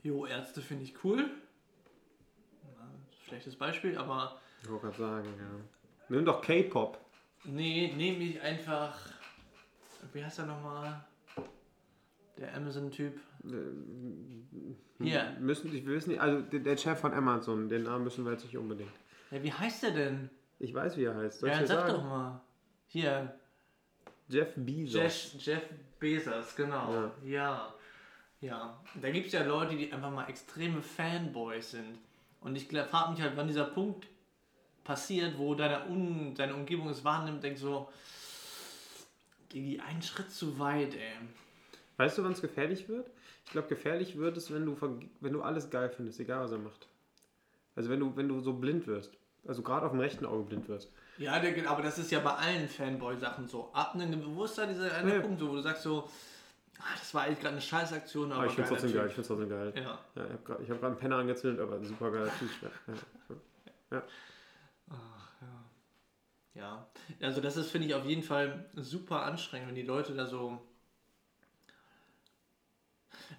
jo, 0.04 0.26
Ärzte 0.26 0.60
finde 0.60 0.84
ich 0.84 1.02
cool. 1.02 1.28
Schlechtes 3.26 3.56
Beispiel, 3.56 3.98
aber 3.98 4.38
Ich 4.62 4.70
wollte 4.70 4.86
gerade 4.86 4.98
sagen, 4.98 5.28
ja. 5.38 5.64
Nimm 6.08 6.24
doch 6.24 6.40
K-Pop. 6.42 7.00
nee, 7.44 7.92
nehme 7.96 8.22
ich 8.22 8.40
einfach, 8.40 8.96
wie 10.12 10.22
heißt 10.22 10.38
er 10.38 10.46
nochmal? 10.46 11.04
Der 12.36 12.54
Amazon-Typ. 12.54 13.18
Hier. 15.00 15.36
Müssen, 15.40 15.74
ich 15.74 15.84
will 15.86 15.96
es 15.96 16.06
nicht, 16.06 16.20
also 16.20 16.40
der, 16.42 16.76
Chef 16.76 17.00
von 17.00 17.12
Amazon, 17.12 17.68
den 17.68 17.84
Namen 17.84 18.04
müssen 18.04 18.24
wir 18.24 18.32
jetzt 18.32 18.44
nicht 18.44 18.56
unbedingt. 18.56 18.92
Ja, 19.30 19.42
wie 19.42 19.52
heißt 19.52 19.82
der 19.82 19.90
denn? 19.92 20.30
Ich 20.58 20.72
weiß, 20.72 20.96
wie 20.96 21.04
er 21.04 21.16
heißt. 21.16 21.40
Soll 21.40 21.48
ja, 21.48 21.66
sag 21.66 21.88
sagen? 21.88 21.92
doch 21.94 22.04
mal. 22.04 22.40
Hier, 22.86 23.34
Jeff 24.28 24.52
Bezos. 24.56 25.32
Jeff, 25.34 25.46
Jeff 25.46 25.62
Bezos, 25.98 26.54
genau. 26.54 26.92
Ja. 26.92 27.12
Ja. 27.24 27.74
Ja. 28.44 28.78
Da 29.00 29.11
gibt 29.11 29.28
es 29.28 29.33
ja 29.33 29.42
Leute, 29.42 29.74
die 29.74 29.90
einfach 29.90 30.11
mal 30.11 30.28
extreme 30.28 30.83
Fanboys 30.83 31.70
sind. 31.70 31.98
Und 32.42 32.57
ich 32.57 32.68
frage 32.68 33.12
mich 33.12 33.22
halt, 33.22 33.37
wann 33.37 33.48
dieser 33.48 33.64
Punkt 33.64 34.07
passiert, 34.85 35.38
wo 35.38 35.54
deine, 35.54 35.87
Un 35.88 36.35
deine 36.35 36.54
Umgebung 36.54 36.90
es 36.90 37.02
wahrnimmt, 37.04 37.42
denkst 37.42 37.62
so, 37.62 37.88
Digi, 39.50 39.80
einen 39.80 40.02
Schritt 40.02 40.30
zu 40.30 40.59
weit, 40.59 40.94
ey. 40.94 41.14
Weißt 41.96 42.18
du, 42.18 42.24
wann 42.24 42.33
es 42.33 42.42
gefährlich 42.42 42.87
wird? 42.88 43.09
Ich 43.46 43.52
glaube, 43.52 43.68
gefährlich 43.68 44.18
wird 44.18 44.37
es, 44.37 44.52
wenn 44.52 44.66
du, 44.66 44.76
wenn 45.20 45.33
du 45.33 45.42
alles 45.42 45.70
geil 45.70 45.88
findest, 45.88 46.20
egal 46.20 46.44
was 46.44 46.52
er 46.52 46.59
macht. 46.59 46.87
Also 47.76 47.88
wenn 47.88 48.00
du, 48.00 48.14
wenn 48.14 48.28
du 48.28 48.40
so 48.40 48.52
blind 48.52 48.87
wirst. 48.87 49.12
Also 49.46 49.62
gerade 49.62 49.87
auf 49.87 49.92
dem 49.92 50.00
rechten 50.00 50.26
Auge 50.26 50.44
blind 50.44 50.68
wirst. 50.68 50.90
Ja, 51.16 51.40
aber 51.66 51.83
das 51.83 51.98
ist 51.98 52.11
ja 52.11 52.20
bei 52.20 52.33
allen 52.33 52.68
Fanboy-Sachen 52.68 53.46
so. 53.48 53.70
Ab 53.72 53.94
einem 53.94 54.20
Bewusstsein 54.20 54.68
dieser 54.68 54.94
eine 54.94 55.14
Ja. 55.14 55.20
Punkt, 55.20 55.40
wo 55.40 55.54
du 55.54 55.61
sagst 55.61 55.83
so, 55.83 56.09
das 56.98 57.14
war 57.14 57.22
eigentlich 57.22 57.40
gerade 57.40 57.52
eine 57.52 57.60
Scheißaktion, 57.60 58.32
aber, 58.32 58.42
Aber 58.42 58.46
ich 58.46 58.54
finde 58.54 58.70
trotzdem 58.70 58.92
geil. 58.92 59.06
Ich 59.08 59.14
finde 59.14 59.28
trotzdem 59.28 59.48
geil. 59.48 59.72
Ja. 59.76 59.98
Ja, 60.14 60.24
ich 60.24 60.30
habe 60.30 60.42
gerade 60.44 60.68
hab 60.68 60.84
einen 60.84 60.96
Penner 60.96 61.16
angezündet, 61.16 61.60
aber 61.60 61.76
ein 61.76 61.84
super 61.84 62.10
geiler 62.10 62.30
Typ. 62.38 62.50
Ja. 63.90 64.02
Ach, 64.90 65.32
ja. 65.40 65.64
Ja, 66.54 66.87
also 67.20 67.40
das 67.40 67.56
ist, 67.56 67.70
finde 67.70 67.88
ich, 67.88 67.94
auf 67.94 68.04
jeden 68.04 68.22
Fall 68.22 68.70
super 68.74 69.22
anstrengend, 69.22 69.68
wenn 69.68 69.74
die 69.74 69.82
Leute 69.82 70.14
da 70.14 70.26
so. 70.26 70.60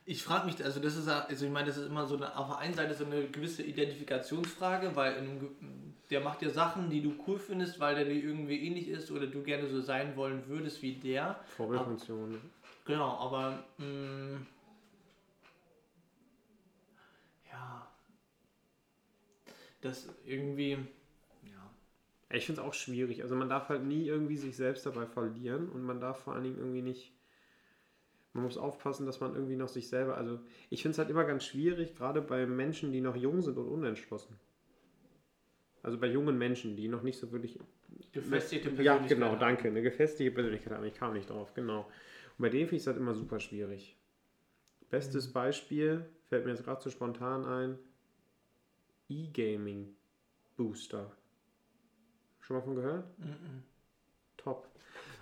Ich 0.06 0.24
frage 0.24 0.46
mich, 0.46 0.64
also 0.64 0.80
das 0.80 0.96
ist, 0.96 1.08
also 1.08 1.46
ich 1.46 1.52
meine, 1.52 1.68
das 1.68 1.78
ist 1.78 1.88
immer 1.88 2.06
so 2.06 2.16
eine, 2.16 2.38
auf 2.38 2.48
der 2.48 2.58
einen 2.58 2.74
Seite 2.74 2.94
so 2.94 3.06
eine 3.06 3.28
gewisse 3.28 3.64
Identifikationsfrage, 3.64 4.96
weil 4.96 5.16
in 5.16 5.96
der 6.10 6.22
macht 6.22 6.42
ja 6.42 6.50
Sachen, 6.50 6.90
die 6.90 7.02
du 7.02 7.16
cool 7.28 7.40
findest, 7.40 7.80
weil 7.80 7.96
der 7.96 8.06
dir 8.06 8.24
irgendwie 8.24 8.66
ähnlich 8.66 8.88
ist 8.88 9.12
oder 9.12 9.28
du 9.28 9.42
gerne 9.44 9.68
so 9.68 9.82
sein 9.82 10.16
wollen 10.16 10.48
würdest 10.48 10.82
wie 10.82 10.96
der. 10.96 11.40
Vorbildfunktion. 11.56 12.40
Genau, 12.86 13.18
aber 13.20 13.64
mh, 13.78 14.40
ja, 17.52 17.88
das 19.82 20.08
irgendwie, 20.26 20.72
ja. 21.44 21.72
Ich 22.32 22.46
finde 22.46 22.62
es 22.62 22.68
auch 22.68 22.74
schwierig. 22.74 23.24
Also 23.24 23.36
man 23.36 23.50
darf 23.50 23.70
halt 23.70 23.84
nie 23.84 24.08
irgendwie 24.08 24.38
sich 24.38 24.56
selbst 24.58 24.86
dabei 24.86 25.06
verlieren 25.08 25.70
und 25.70 25.84
man 25.84 26.00
darf 26.02 26.20
vor 26.20 26.34
allen 26.36 26.44
Dingen 26.44 26.58
irgendwie 26.60 26.82
nicht. 26.82 27.14
Man 28.34 28.44
muss 28.44 28.58
aufpassen, 28.58 29.08
dass 29.08 29.20
man 29.20 29.34
irgendwie 29.34 29.56
noch 29.56 29.68
sich 29.68 29.88
selber. 29.90 30.16
Also 30.16 30.40
ich 30.70 30.84
finde 30.84 30.92
es 30.92 31.00
halt 31.00 31.10
immer 31.10 31.24
ganz 31.26 31.44
schwierig, 31.44 31.96
gerade 31.96 32.22
bei 32.22 32.46
Menschen, 32.46 32.92
die 32.92 33.02
noch 33.02 33.16
jung 33.16 33.42
sind 33.42 33.58
und 33.58 33.68
unentschlossen. 33.68 34.40
Also 35.84 35.98
bei 35.98 36.08
jungen 36.08 36.38
Menschen, 36.38 36.76
die 36.76 36.88
noch 36.88 37.04
nicht 37.04 37.18
so 37.20 37.32
wirklich. 37.32 37.60
Gefestigte 38.12 38.70
Ja, 38.70 38.76
Persönlichkeit 38.76 39.18
genau, 39.18 39.32
haben. 39.32 39.40
danke. 39.40 39.68
Eine 39.70 39.82
gefestigte 39.82 40.34
Persönlichkeit 40.34 40.74
haben. 40.74 40.86
Ich 40.86 40.96
kam 40.96 41.14
nicht 41.14 41.30
drauf, 41.30 41.54
genau. 41.54 41.88
Und 42.38 42.42
bei 42.42 42.50
denen 42.50 42.66
finde 42.66 42.76
ich 42.78 42.84
es 42.84 42.88
halt 42.88 42.98
immer 42.98 43.14
super 43.14 43.40
schwierig. 43.40 43.98
Bestes 44.90 45.32
Beispiel 45.32 46.06
fällt 46.28 46.46
mir 46.46 46.52
jetzt 46.52 46.64
gerade 46.64 46.82
so 46.82 46.90
spontan 46.90 47.46
ein: 47.46 47.80
E-Gaming 49.10 49.96
Booster. 50.56 51.12
Schon 52.42 52.58
mal 52.58 52.64
von 52.64 52.76
gehört? 52.76 53.20
Mhm. 53.20 53.64
Top. 54.38 54.70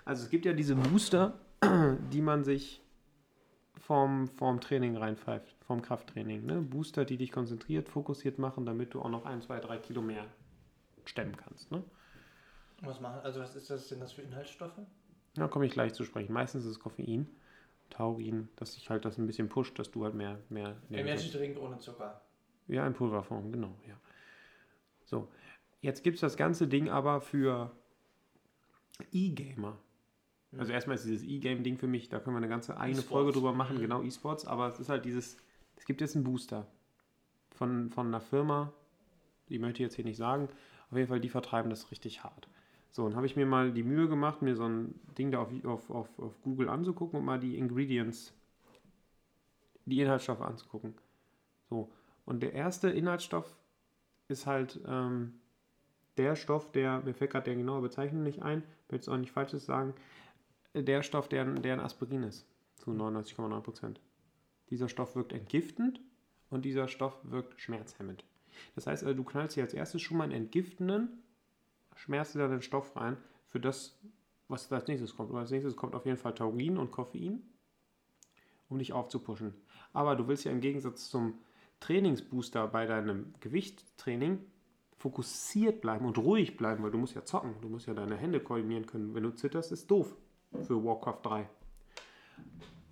Also 0.04 0.24
es 0.24 0.30
gibt 0.30 0.44
ja 0.44 0.52
diese 0.52 0.74
Booster, 0.74 1.40
die 2.12 2.20
man 2.20 2.44
sich 2.44 2.82
vorm, 3.80 4.28
vorm 4.28 4.60
Training 4.60 4.96
reinpfeift, 4.96 5.56
vorm 5.64 5.82
Krafttraining. 5.82 6.44
Ne? 6.44 6.60
Booster, 6.60 7.04
die 7.04 7.16
dich 7.16 7.32
konzentriert, 7.32 7.88
fokussiert 7.88 8.38
machen, 8.38 8.66
damit 8.66 8.94
du 8.94 9.00
auch 9.00 9.08
noch 9.08 9.24
ein, 9.24 9.40
zwei, 9.40 9.60
drei 9.60 9.78
Kilo 9.78 10.02
mehr 10.02 10.26
stemmen 11.04 11.36
kannst. 11.36 11.70
Ne? 11.70 11.82
Was 12.80 13.00
machen, 13.00 13.20
also 13.22 13.40
was 13.40 13.56
ist 13.56 13.70
das 13.70 13.88
denn 13.88 14.00
das 14.00 14.12
für 14.12 14.22
Inhaltsstoffe? 14.22 14.78
Da 15.34 15.48
komme 15.48 15.66
ich 15.66 15.72
gleich 15.72 15.94
zu 15.94 16.04
sprechen. 16.04 16.32
Meistens 16.32 16.64
ist 16.64 16.70
es 16.72 16.80
Koffein, 16.80 17.28
Taurin, 17.90 18.48
dass 18.56 18.74
sich 18.74 18.88
halt 18.90 19.04
das 19.04 19.18
ein 19.18 19.26
bisschen 19.26 19.48
pusht, 19.48 19.78
dass 19.78 19.90
du 19.90 20.04
halt 20.04 20.14
mehr... 20.14 20.40
mehr 20.48 20.76
Energy 20.90 21.30
Drink 21.30 21.58
ohne 21.58 21.78
Zucker. 21.78 22.20
Ja, 22.68 22.86
in 22.86 22.94
Pulverform, 22.94 23.52
genau, 23.52 23.76
ja. 23.86 23.94
So, 25.04 25.28
jetzt 25.80 26.02
gibt 26.02 26.14
es 26.16 26.20
das 26.20 26.36
ganze 26.36 26.66
Ding 26.66 26.88
aber 26.88 27.20
für 27.20 27.70
E-Gamer. 29.12 29.76
Also 30.56 30.72
erstmal 30.72 30.94
ist 30.94 31.04
dieses 31.04 31.24
E-Game-Ding 31.24 31.78
für 31.78 31.88
mich, 31.88 32.08
da 32.08 32.20
können 32.20 32.36
wir 32.36 32.38
eine 32.38 32.48
ganze 32.48 32.78
eigene. 32.78 33.02
Folge 33.02 33.32
drüber 33.32 33.52
machen, 33.52 33.76
Mhm. 33.76 33.80
genau 33.80 34.02
E-Sports, 34.02 34.46
aber 34.46 34.68
es 34.68 34.78
ist 34.78 34.88
halt 34.88 35.04
dieses, 35.04 35.36
es 35.76 35.84
gibt 35.84 36.00
jetzt 36.00 36.14
einen 36.14 36.24
Booster 36.24 36.68
von, 37.50 37.90
von 37.90 38.06
einer 38.06 38.20
Firma, 38.20 38.72
die 39.48 39.58
möchte 39.58 39.82
ich 39.82 39.86
jetzt 39.88 39.96
hier 39.96 40.04
nicht 40.04 40.16
sagen, 40.16 40.48
auf 40.90 40.96
jeden 40.96 41.08
Fall, 41.08 41.18
die 41.20 41.28
vertreiben 41.28 41.70
das 41.70 41.90
richtig 41.90 42.22
hart. 42.22 42.48
So, 42.94 43.04
und 43.04 43.16
habe 43.16 43.26
ich 43.26 43.34
mir 43.34 43.44
mal 43.44 43.72
die 43.72 43.82
Mühe 43.82 44.08
gemacht, 44.08 44.40
mir 44.40 44.54
so 44.54 44.68
ein 44.68 44.94
Ding 45.18 45.32
da 45.32 45.40
auf, 45.40 45.64
auf, 45.64 45.90
auf, 45.90 46.18
auf 46.20 46.42
Google 46.42 46.68
anzugucken 46.68 47.18
und 47.18 47.24
mal 47.24 47.40
die 47.40 47.58
Ingredients, 47.58 48.32
die 49.84 50.00
Inhaltsstoffe 50.00 50.40
anzugucken. 50.40 50.94
So, 51.68 51.90
und 52.24 52.40
der 52.44 52.52
erste 52.52 52.88
Inhaltsstoff 52.88 53.56
ist 54.28 54.46
halt 54.46 54.78
ähm, 54.86 55.34
der 56.18 56.36
Stoff, 56.36 56.70
der, 56.70 57.00
mir 57.00 57.14
fällt 57.14 57.32
gerade 57.32 57.46
der 57.46 57.56
genaue 57.56 57.82
Bezeichnung 57.82 58.22
nicht 58.22 58.42
ein, 58.42 58.62
will 58.88 58.98
jetzt 58.98 59.08
auch 59.08 59.16
nicht 59.16 59.32
Falsches 59.32 59.66
sagen, 59.66 59.92
der 60.72 61.02
Stoff, 61.02 61.28
der, 61.28 61.46
der 61.46 61.72
ein 61.72 61.80
Aspirin 61.80 62.22
ist, 62.22 62.46
zu 62.76 62.92
99,9 62.92 63.60
Prozent. 63.60 64.00
Dieser 64.70 64.88
Stoff 64.88 65.16
wirkt 65.16 65.32
entgiftend 65.32 66.00
und 66.48 66.64
dieser 66.64 66.86
Stoff 66.86 67.18
wirkt 67.24 67.60
schmerzhemmend. 67.60 68.24
Das 68.76 68.86
heißt 68.86 69.02
also, 69.02 69.16
du 69.16 69.24
knallst 69.24 69.54
hier 69.54 69.64
als 69.64 69.74
erstes 69.74 70.00
schon 70.00 70.16
mal 70.16 70.24
einen 70.24 70.44
entgiftenden, 70.44 71.23
schmerzt 71.94 72.34
dir 72.34 72.40
dann 72.40 72.50
den 72.50 72.62
Stoff 72.62 72.96
rein 72.96 73.16
für 73.46 73.60
das, 73.60 73.98
was 74.48 74.70
als 74.72 74.86
nächstes 74.88 75.16
kommt. 75.16 75.30
Und 75.30 75.38
als 75.38 75.50
nächstes 75.50 75.76
kommt 75.76 75.94
auf 75.94 76.06
jeden 76.06 76.18
Fall 76.18 76.34
Taurin 76.34 76.78
und 76.78 76.90
Koffein, 76.90 77.42
um 78.68 78.78
dich 78.78 78.92
aufzupuschen. 78.92 79.54
Aber 79.92 80.16
du 80.16 80.28
willst 80.28 80.44
ja 80.44 80.52
im 80.52 80.60
Gegensatz 80.60 81.08
zum 81.08 81.38
Trainingsbooster 81.80 82.66
bei 82.68 82.86
deinem 82.86 83.34
Gewichttraining 83.40 84.40
fokussiert 84.96 85.80
bleiben 85.80 86.06
und 86.06 86.16
ruhig 86.18 86.56
bleiben, 86.56 86.82
weil 86.82 86.90
du 86.90 86.98
musst 86.98 87.14
ja 87.14 87.24
zocken, 87.24 87.54
du 87.60 87.68
musst 87.68 87.86
ja 87.86 87.94
deine 87.94 88.16
Hände 88.16 88.40
koordinieren 88.40 88.86
können. 88.86 89.14
Wenn 89.14 89.24
du 89.24 89.34
zitterst, 89.34 89.70
ist 89.70 89.90
doof 89.90 90.16
für 90.62 90.82
Warcraft 90.82 91.20
3. 91.22 91.48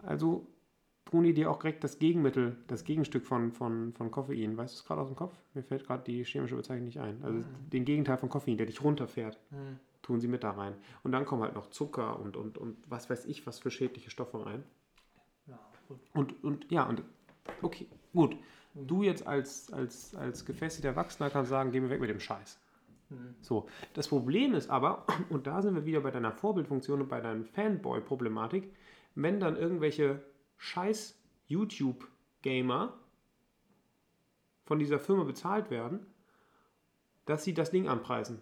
Also 0.03 0.47
tun 1.13 1.25
die 1.25 1.35
dir 1.35 1.51
auch 1.51 1.59
direkt 1.59 1.85
das 1.85 1.99
Gegenmittel, 1.99 2.57
das 2.69 2.85
Gegenstück 2.85 3.27
von, 3.27 3.53
von, 3.53 3.93
von 3.93 4.11
Koffein. 4.11 4.57
Weißt 4.57 4.75
du 4.75 4.79
es 4.79 4.85
gerade 4.87 5.03
aus 5.03 5.09
dem 5.09 5.17
Kopf? 5.17 5.35
Mir 5.53 5.63
fällt 5.63 5.87
gerade 5.87 6.03
die 6.03 6.25
chemische 6.25 6.57
Bezeichnung 6.57 6.87
nicht 6.87 7.01
ein. 7.01 7.23
Also 7.23 7.47
den 7.71 7.85
Gegenteil 7.85 8.17
von 8.17 8.31
Koffein, 8.31 8.57
der 8.57 8.65
dich 8.65 8.83
runterfährt, 8.83 9.39
Hm. 9.51 9.79
tun 10.01 10.21
sie 10.21 10.27
mit 10.27 10.43
da 10.43 10.53
rein. 10.53 10.75
Und 11.03 11.13
dann 11.13 11.27
kommen 11.27 11.43
halt 11.43 11.55
noch 11.55 11.69
Zucker 11.69 12.19
und, 12.19 12.39
und, 12.39 12.57
und 12.57 12.79
was 12.89 13.11
weiß 13.11 13.27
ich, 13.27 13.47
was 13.47 13.59
für 13.59 13.71
schädliche 13.71 14.09
Stoffe 14.09 14.47
rein. 14.47 14.65
Ja, 15.47 15.59
gut. 15.87 15.99
Und, 16.15 16.43
und 16.45 16.73
ja, 16.73 16.89
und 16.89 17.03
okay, 17.61 17.87
gut. 18.15 18.35
Du 18.75 19.03
jetzt 19.03 19.27
als, 19.27 19.71
als, 19.71 20.15
als 20.15 20.47
gefestigter 20.47 20.89
Erwachsener 20.89 21.29
kannst 21.29 21.51
sagen, 21.51 21.73
geh 21.73 21.81
mir 21.81 21.91
weg 21.91 22.01
mit 22.01 22.09
dem 22.09 22.21
Scheiß. 22.21 22.59
Hm. 23.11 23.35
So, 23.43 23.69
das 23.93 24.09
Problem 24.09 24.55
ist 24.55 24.71
aber, 24.71 25.05
und 25.29 25.47
da 25.47 25.61
sind 25.61 25.75
wir 25.75 25.85
wieder 25.85 26.01
bei 26.01 26.11
deiner 26.11 26.33
Vorbildfunktion 26.33 27.03
und 27.03 27.09
bei 27.09 27.21
deiner 27.21 27.45
Fanboy-Problematik, 27.45 28.73
wenn 29.15 29.41
dann 29.41 29.59
irgendwelche 29.59 30.23
scheiß 30.63 31.19
YouTube-Gamer 31.49 32.95
von 34.65 34.79
dieser 34.79 35.01
Firma 35.01 35.25
bezahlt 35.25 35.71
werden, 35.71 36.07
dass 37.27 37.43
sie 37.43 37.53
das 37.53 37.73
Ding 37.73 37.89
anpreisen. 37.89 38.41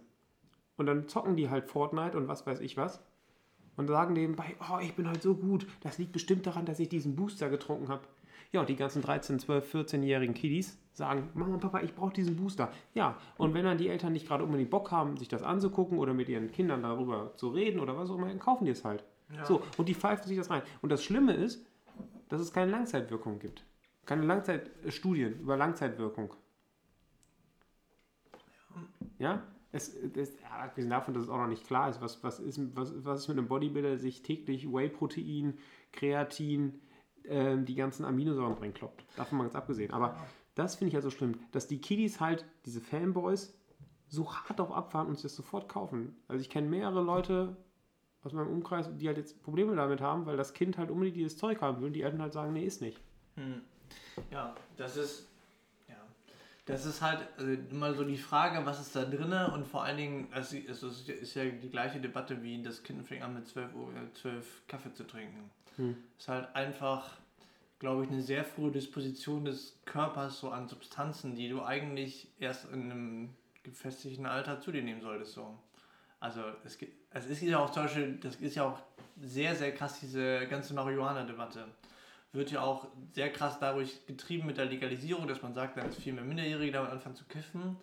Und 0.76 0.84
dann 0.84 1.08
zocken 1.08 1.36
die 1.36 1.48
halt 1.48 1.66
Fortnite 1.66 2.16
und 2.16 2.28
was 2.28 2.46
weiß 2.46 2.60
ich 2.60 2.76
was. 2.76 3.02
Und 3.76 3.88
sagen 3.88 4.12
nebenbei, 4.12 4.54
oh, 4.70 4.78
ich 4.82 4.94
bin 4.94 5.08
halt 5.08 5.22
so 5.22 5.34
gut. 5.34 5.66
Das 5.80 5.96
liegt 5.96 6.12
bestimmt 6.12 6.46
daran, 6.46 6.66
dass 6.66 6.78
ich 6.78 6.90
diesen 6.90 7.16
Booster 7.16 7.48
getrunken 7.48 7.88
habe. 7.88 8.02
Ja, 8.52 8.60
und 8.60 8.68
die 8.68 8.76
ganzen 8.76 9.00
13, 9.00 9.38
12, 9.38 9.74
14-jährigen 9.74 10.34
Kiddies 10.34 10.78
sagen, 10.92 11.30
Mama 11.32 11.54
und 11.54 11.60
Papa, 11.60 11.80
ich 11.80 11.94
brauche 11.94 12.12
diesen 12.12 12.36
Booster. 12.36 12.70
Ja, 12.94 13.16
und 13.38 13.54
wenn 13.54 13.64
dann 13.64 13.78
die 13.78 13.88
Eltern 13.88 14.12
nicht 14.12 14.26
gerade 14.28 14.44
unbedingt 14.44 14.70
Bock 14.70 14.90
haben, 14.90 15.16
sich 15.16 15.28
das 15.28 15.42
anzugucken 15.42 15.98
oder 15.98 16.12
mit 16.12 16.28
ihren 16.28 16.52
Kindern 16.52 16.82
darüber 16.82 17.32
zu 17.36 17.48
reden 17.48 17.80
oder 17.80 17.96
was 17.96 18.10
auch 18.10 18.16
immer, 18.16 18.28
dann 18.28 18.40
kaufen 18.40 18.66
die 18.66 18.72
es 18.72 18.84
halt. 18.84 19.04
Ja. 19.34 19.46
So, 19.46 19.62
und 19.78 19.88
die 19.88 19.94
pfeifen 19.94 20.26
sich 20.26 20.36
das 20.36 20.50
rein. 20.50 20.62
Und 20.82 20.90
das 20.90 21.02
Schlimme 21.02 21.32
ist, 21.32 21.64
dass 22.30 22.40
es 22.40 22.52
keine 22.52 22.70
Langzeitwirkung 22.70 23.38
gibt. 23.38 23.64
Keine 24.06 24.24
Langzeitstudien 24.24 25.38
über 25.40 25.56
Langzeitwirkung. 25.56 26.34
Ja? 29.18 29.42
Es, 29.72 29.94
es, 29.94 30.40
ja, 30.40 30.48
abgesehen 30.62 30.90
davon, 30.90 31.14
dass 31.14 31.24
es 31.24 31.28
auch 31.28 31.36
noch 31.36 31.46
nicht 31.46 31.66
klar 31.66 31.90
ist, 31.90 32.00
was, 32.00 32.24
was, 32.24 32.40
ist, 32.40 32.74
was, 32.74 33.04
was 33.04 33.20
ist 33.20 33.28
mit 33.28 33.38
einem 33.38 33.46
Bodybuilder, 33.46 33.90
der 33.90 33.98
sich 33.98 34.22
täglich 34.22 34.72
Whey-Protein, 34.72 35.58
Kreatin, 35.92 36.80
ähm, 37.24 37.66
die 37.66 37.74
ganzen 37.74 38.04
Aminosäuren 38.04 38.54
reinkloppt. 38.54 39.04
Davon 39.16 39.38
mal 39.38 39.44
ganz 39.44 39.54
abgesehen. 39.54 39.92
Aber 39.92 40.16
das 40.54 40.76
finde 40.76 40.88
ich 40.88 40.94
halt 40.94 41.04
so 41.04 41.10
schlimm, 41.10 41.38
dass 41.52 41.68
die 41.68 41.80
Kiddies 41.80 42.20
halt, 42.20 42.44
diese 42.64 42.80
Fanboys, 42.80 43.56
so 44.08 44.32
hart 44.32 44.58
drauf 44.58 44.72
abfahren 44.72 45.06
und 45.06 45.14
sich 45.14 45.22
das 45.22 45.36
sofort 45.36 45.68
kaufen. 45.68 46.16
Also 46.26 46.40
ich 46.40 46.50
kenne 46.50 46.68
mehrere 46.68 47.02
Leute 47.02 47.56
aus 48.22 48.32
meinem 48.32 48.48
Umkreis, 48.48 48.88
die 48.96 49.06
halt 49.06 49.16
jetzt 49.16 49.42
Probleme 49.42 49.74
damit 49.74 50.00
haben, 50.00 50.26
weil 50.26 50.36
das 50.36 50.52
Kind 50.52 50.78
halt 50.78 50.90
unbedingt 50.90 51.16
dieses 51.16 51.38
Zeug 51.38 51.60
haben 51.60 51.80
will 51.80 51.86
und 51.86 51.92
die 51.94 52.02
Eltern 52.02 52.20
halt 52.20 52.32
sagen, 52.32 52.52
nee, 52.52 52.64
ist 52.64 52.82
nicht. 52.82 53.00
Hm. 53.36 53.62
Ja, 54.30 54.54
das 54.76 54.96
ist. 54.96 55.28
Ja. 55.88 55.96
Das 56.66 56.84
ist 56.84 57.00
halt 57.00 57.26
also 57.38 57.50
immer 57.70 57.94
so 57.94 58.04
die 58.04 58.18
Frage, 58.18 58.64
was 58.66 58.80
ist 58.80 58.94
da 58.94 59.04
drinne 59.04 59.52
und 59.52 59.66
vor 59.66 59.84
allen 59.84 59.96
Dingen, 59.96 60.28
es 60.34 60.52
ist, 60.52 60.82
es 60.82 61.08
ist 61.08 61.34
ja 61.34 61.44
die 61.44 61.70
gleiche 61.70 62.00
Debatte 62.00 62.42
wie 62.42 62.62
das 62.62 62.82
Kind 62.82 63.06
fängt 63.06 63.22
an 63.22 63.34
mit 63.34 63.48
12, 63.48 63.74
Uhr, 63.74 63.88
äh, 63.88 64.12
12 64.20 64.66
Kaffee 64.68 64.92
zu 64.92 65.04
trinken. 65.06 65.50
Hm. 65.76 65.96
Ist 66.18 66.28
halt 66.28 66.54
einfach, 66.54 67.16
glaube 67.78 68.04
ich, 68.04 68.10
eine 68.10 68.20
sehr 68.20 68.44
frühe 68.44 68.70
Disposition 68.70 69.46
des 69.46 69.78
Körpers 69.86 70.40
so 70.40 70.50
an 70.50 70.68
Substanzen, 70.68 71.34
die 71.34 71.48
du 71.48 71.62
eigentlich 71.62 72.28
erst 72.38 72.70
in 72.70 72.90
einem 72.90 73.30
gefestigten 73.62 74.26
Alter 74.26 74.60
zu 74.60 74.72
dir 74.72 74.82
nehmen 74.82 75.00
solltest. 75.00 75.32
So. 75.32 75.58
Also 76.20 76.42
es, 76.64 76.76
gibt, 76.76 76.92
es 77.14 77.26
ist 77.26 77.40
ja 77.42 77.58
auch 77.58 77.70
zum 77.70 77.84
Beispiel, 77.84 78.18
das 78.22 78.36
ist 78.36 78.54
ja 78.54 78.64
auch 78.64 78.78
sehr, 79.20 79.56
sehr 79.56 79.72
krass, 79.72 80.00
diese 80.00 80.46
ganze 80.46 80.74
Marihuana-Debatte. 80.74 81.64
Wird 82.32 82.52
ja 82.52 82.60
auch 82.60 82.86
sehr 83.12 83.32
krass 83.32 83.58
dadurch 83.58 84.06
getrieben 84.06 84.46
mit 84.46 84.58
der 84.58 84.66
Legalisierung, 84.66 85.26
dass 85.26 85.42
man 85.42 85.54
sagt, 85.54 85.76
ist 85.78 86.00
viel 86.00 86.12
mehr 86.12 86.22
Minderjährige 86.22 86.72
damit 86.72 86.90
anfangen 86.90 87.16
zu 87.16 87.24
kiffen. 87.24 87.76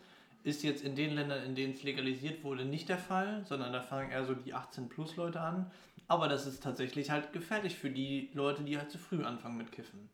Ist 0.44 0.64
jetzt 0.64 0.84
in 0.84 0.96
den 0.96 1.16
Ländern, 1.16 1.44
in 1.44 1.56
denen 1.56 1.74
es 1.74 1.84
legalisiert 1.84 2.44
wurde, 2.44 2.64
nicht 2.64 2.88
der 2.88 3.00
Fall, 3.00 3.44
sondern 3.46 3.74
da 3.74 3.82
fangen 3.82 4.12
eher 4.12 4.24
so 4.24 4.36
die 4.36 4.54
18-Plus-Leute 4.54 5.42
an. 5.42 5.70
Aber 6.08 6.30
das 6.30 6.46
ist 6.46 6.64
tatsächlich 6.64 7.10
halt 7.10 7.34
gefährlich 7.34 7.76
für 7.76 7.90
die 7.90 8.30
Leute, 8.34 8.64
die 8.64 8.78
halt 8.78 8.92
zu 8.92 9.00
früh 9.00 9.24
anfangen 9.24 9.58
mit 9.58 9.72
Kiffen. 9.72 10.10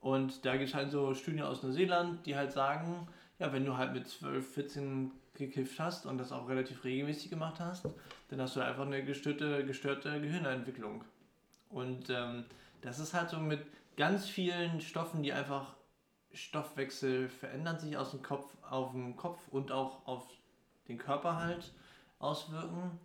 Und 0.00 0.44
da 0.46 0.56
gibt 0.56 0.68
es 0.68 0.74
halt 0.74 0.90
so 0.90 1.12
Studien 1.12 1.42
aus 1.42 1.62
Neuseeland, 1.62 2.24
die 2.24 2.36
halt 2.36 2.52
sagen, 2.52 3.08
ja, 3.38 3.52
wenn 3.52 3.66
du 3.66 3.76
halt 3.76 3.92
mit 3.92 4.06
12, 4.06 4.54
14 4.54 5.10
gekifft 5.34 5.78
hast 5.80 6.06
und 6.06 6.18
das 6.18 6.32
auch 6.32 6.48
relativ 6.48 6.84
regelmäßig 6.84 7.30
gemacht 7.30 7.60
hast, 7.60 7.86
dann 8.28 8.40
hast 8.40 8.56
du 8.56 8.60
einfach 8.60 8.86
eine 8.86 9.04
gestörte, 9.04 9.64
gestörte 9.64 10.20
Gehirnentwicklung. 10.20 11.04
Und 11.70 12.08
ähm, 12.10 12.44
das 12.82 12.98
ist 12.98 13.14
halt 13.14 13.30
so 13.30 13.38
mit 13.38 13.64
ganz 13.96 14.26
vielen 14.26 14.80
Stoffen, 14.80 15.22
die 15.22 15.32
einfach 15.32 15.74
Stoffwechsel 16.32 17.28
verändern 17.28 17.78
sich 17.78 17.96
aus 17.96 18.10
dem 18.10 18.22
Kopf 18.22 18.56
auf 18.68 18.92
den 18.92 19.16
Kopf 19.16 19.40
und 19.50 19.70
auch 19.72 20.06
auf 20.06 20.26
den 20.88 20.98
Körper 20.98 21.36
halt 21.36 21.72
auswirken, 22.18 22.98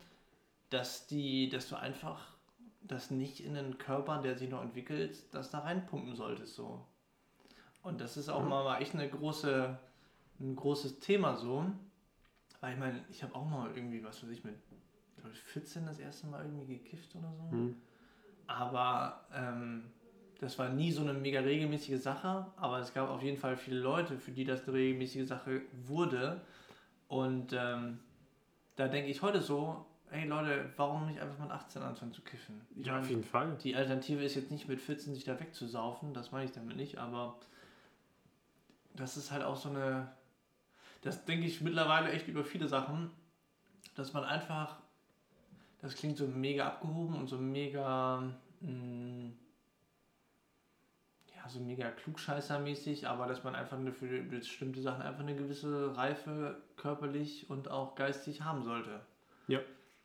dass 0.69 1.07
die, 1.07 1.49
dass 1.49 1.69
du 1.69 1.75
einfach 1.77 2.33
das 2.81 3.11
nicht 3.11 3.39
in 3.43 3.53
den 3.53 3.77
Körper, 3.77 4.21
der 4.21 4.37
sich 4.37 4.49
noch 4.49 4.61
entwickelt, 4.61 5.23
das 5.31 5.49
da 5.51 5.59
reinpumpen 5.59 6.15
solltest 6.15 6.55
so. 6.55 6.85
Und 7.83 8.01
das 8.01 8.17
ist 8.17 8.29
auch 8.29 8.43
Mhm. 8.43 8.49
mal 8.49 8.63
mal 8.63 8.81
echt 8.81 8.93
eine 8.93 9.07
große, 9.09 9.77
ein 10.39 10.55
großes 10.55 10.99
Thema 10.99 11.35
so. 11.35 11.65
Weil 12.61 12.73
ich 12.73 12.79
meine, 12.79 13.05
ich 13.09 13.23
habe 13.23 13.35
auch 13.35 13.45
mal 13.45 13.69
irgendwie, 13.75 14.03
was 14.03 14.21
weiß 14.23 14.29
ich, 14.29 14.43
mit 14.43 14.55
glaub 15.17 15.31
ich, 15.31 15.39
14 15.39 15.85
das 15.85 15.99
erste 15.99 16.27
Mal 16.27 16.43
irgendwie 16.43 16.77
gekifft 16.77 17.15
oder 17.15 17.31
so. 17.33 17.49
Hm. 17.51 17.75
Aber 18.47 19.25
ähm, 19.33 19.83
das 20.39 20.57
war 20.57 20.69
nie 20.69 20.91
so 20.91 21.01
eine 21.01 21.13
mega 21.13 21.39
regelmäßige 21.41 22.01
Sache. 22.01 22.47
Aber 22.57 22.79
es 22.79 22.93
gab 22.93 23.09
auf 23.09 23.21
jeden 23.21 23.37
Fall 23.37 23.55
viele 23.57 23.79
Leute, 23.79 24.17
für 24.17 24.31
die 24.31 24.45
das 24.45 24.63
eine 24.67 24.77
regelmäßige 24.77 25.27
Sache 25.27 25.61
wurde. 25.85 26.41
Und 27.07 27.53
ähm, 27.53 27.99
da 28.75 28.87
denke 28.87 29.09
ich 29.09 29.21
heute 29.21 29.41
so, 29.41 29.85
hey 30.09 30.27
Leute, 30.27 30.71
warum 30.77 31.05
nicht 31.07 31.19
einfach 31.19 31.37
mit 31.39 31.51
18 31.51 31.81
anfangen 31.81 32.13
zu 32.13 32.21
kiffen? 32.21 32.61
Ich 32.75 32.85
Ja, 32.85 32.93
meine, 32.93 33.03
auf 33.03 33.09
jeden 33.09 33.23
Fall. 33.23 33.57
die 33.63 33.75
Alternative 33.75 34.23
ist 34.23 34.35
jetzt 34.35 34.51
nicht 34.51 34.67
mit 34.67 34.79
14 34.81 35.13
sich 35.13 35.23
da 35.23 35.39
wegzusaufen, 35.39 36.13
das 36.13 36.31
meine 36.31 36.45
ich 36.45 36.51
damit 36.51 36.77
nicht, 36.77 36.97
aber 36.97 37.35
das 38.95 39.17
ist 39.17 39.31
halt 39.31 39.43
auch 39.43 39.55
so 39.55 39.69
eine, 39.69 40.11
das 41.01 41.25
denke 41.25 41.45
ich 41.45 41.61
mittlerweile 41.61 42.11
echt 42.11 42.27
über 42.27 42.43
viele 42.43 42.67
Sachen, 42.67 43.11
dass 43.95 44.13
man 44.13 44.23
einfach, 44.23 44.77
das 45.81 45.95
klingt 45.95 46.17
so 46.17 46.27
mega 46.27 46.67
abgehoben 46.67 47.15
und 47.15 47.27
so 47.27 47.37
mega, 47.37 48.33
mh, 48.61 49.31
ja, 51.35 51.49
so 51.49 51.59
mega 51.59 51.89
klugscheißermäßig, 51.91 53.07
aber 53.07 53.27
dass 53.27 53.43
man 53.43 53.55
einfach 53.55 53.77
eine, 53.77 53.93
für 53.93 54.21
bestimmte 54.23 54.81
Sachen 54.81 55.01
einfach 55.01 55.21
eine 55.21 55.35
gewisse 55.35 55.95
Reife 55.95 56.61
körperlich 56.75 57.49
und 57.49 57.71
auch 57.71 57.95
geistig 57.95 58.41
haben 58.41 58.63
sollte. 58.63 59.01
Ja, 59.47 59.59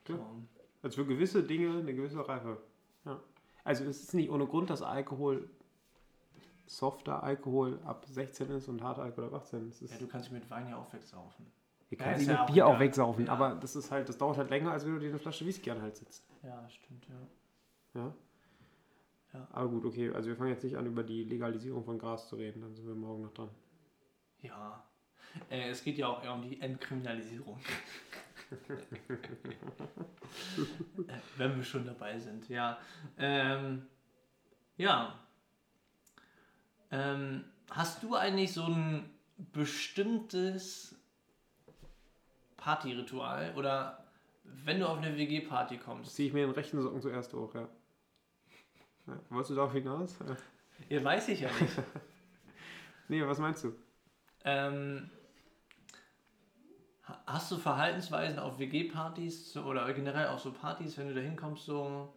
klar. 0.04 0.18
So. 0.18 0.42
Also 0.82 1.02
für 1.02 1.06
gewisse 1.06 1.42
Dinge 1.42 1.78
eine 1.78 1.94
gewisse 1.94 2.28
Reife. 2.28 2.58
Ja. 3.06 3.18
Also 3.64 3.84
es 3.84 4.02
ist 4.02 4.14
nicht 4.14 4.30
ohne 4.30 4.46
Grund, 4.46 4.68
dass 4.68 4.82
Alkohol, 4.82 5.48
softer 6.66 7.22
Alkohol 7.22 7.78
ab 7.84 8.04
16 8.08 8.50
ist 8.50 8.68
und 8.68 8.82
harter 8.82 9.02
Alkohol 9.02 9.26
ab 9.28 9.34
18. 9.42 9.68
Das 9.68 9.82
ist, 9.82 9.92
Ja, 9.92 9.98
du 9.98 10.06
kannst 10.06 10.26
dich 10.26 10.32
mit 10.32 10.50
Wein 10.50 10.68
ja 10.68 10.76
auch 10.76 10.92
wegsaufen. 10.92 11.46
Ja, 11.90 11.98
kannst 11.98 12.26
ja 12.26 12.32
mit 12.32 12.40
auch 12.40 12.46
Bier 12.50 12.66
auch 12.66 12.78
wegsaufen, 12.78 13.26
Ja. 13.26 13.32
aber 13.32 13.54
das 13.56 13.76
ist 13.76 13.90
halt, 13.90 14.08
das 14.08 14.18
dauert 14.18 14.38
halt 14.38 14.50
länger, 14.50 14.72
als 14.72 14.84
wenn 14.84 14.94
du 14.94 15.00
dir 15.00 15.10
eine 15.10 15.18
Flasche 15.18 15.44
Whisky 15.46 15.70
an 15.70 15.82
Hals 15.82 15.98
sitzt. 15.98 16.26
Ja, 16.42 16.68
stimmt, 16.68 17.06
ja. 17.08 18.00
Ja? 18.00 18.14
Ja. 19.34 19.48
Aber 19.52 19.68
gut, 19.68 19.84
okay, 19.84 20.10
also 20.12 20.28
wir 20.28 20.36
fangen 20.36 20.50
jetzt 20.50 20.64
nicht 20.64 20.76
an, 20.76 20.86
über 20.86 21.02
die 21.02 21.24
Legalisierung 21.24 21.84
von 21.84 21.98
Gras 21.98 22.28
zu 22.28 22.36
reden, 22.36 22.62
dann 22.62 22.74
sind 22.74 22.86
wir 22.86 22.94
morgen 22.94 23.22
noch 23.22 23.32
dran. 23.32 23.50
Ja. 24.40 24.84
Äh, 25.50 25.70
es 25.70 25.82
geht 25.82 25.98
ja 25.98 26.06
auch 26.08 26.22
eher 26.22 26.32
um 26.34 26.42
die 26.42 26.60
Entkriminalisierung. 26.60 27.58
Äh, 31.08 31.18
Wenn 31.36 31.56
wir 31.56 31.64
schon 31.64 31.84
dabei 31.86 32.18
sind, 32.18 32.48
ja. 32.48 32.78
Ähm, 33.18 33.86
ja. 34.76 35.18
Ähm, 36.90 37.44
hast 37.70 38.02
du 38.02 38.14
eigentlich 38.14 38.52
so 38.52 38.64
ein 38.66 39.08
bestimmtes 39.52 40.96
Partyritual 42.56 43.52
oder 43.56 44.04
wenn 44.44 44.80
du 44.80 44.86
auf 44.88 44.98
eine 44.98 45.16
WG-Party 45.16 45.78
kommst? 45.78 46.14
ziehe 46.14 46.28
ich 46.28 46.34
mir 46.34 46.46
den 46.46 46.54
rechten 46.54 46.80
Socken 46.80 47.00
zuerst 47.00 47.32
hoch, 47.34 47.54
ja. 47.54 47.68
ja. 49.06 49.18
Wolltest 49.30 49.50
du 49.50 49.54
darauf 49.56 49.72
hinaus? 49.72 50.16
Ja. 50.88 51.04
Weiß 51.04 51.28
ich 51.28 51.40
ja 51.40 51.50
nicht. 51.60 51.72
Nee, 53.08 53.26
was 53.26 53.38
meinst 53.38 53.62
du? 53.64 53.74
Ähm, 54.46 55.10
ha- 57.06 57.22
hast 57.26 57.52
du 57.52 57.58
Verhaltensweisen 57.58 58.38
auf 58.38 58.58
WG-Partys 58.58 59.58
oder 59.58 59.92
generell 59.92 60.28
auf 60.28 60.40
so 60.40 60.52
Partys, 60.52 60.96
wenn 60.96 61.08
du 61.08 61.14
da 61.14 61.20
hinkommst, 61.20 61.66
so, 61.66 62.14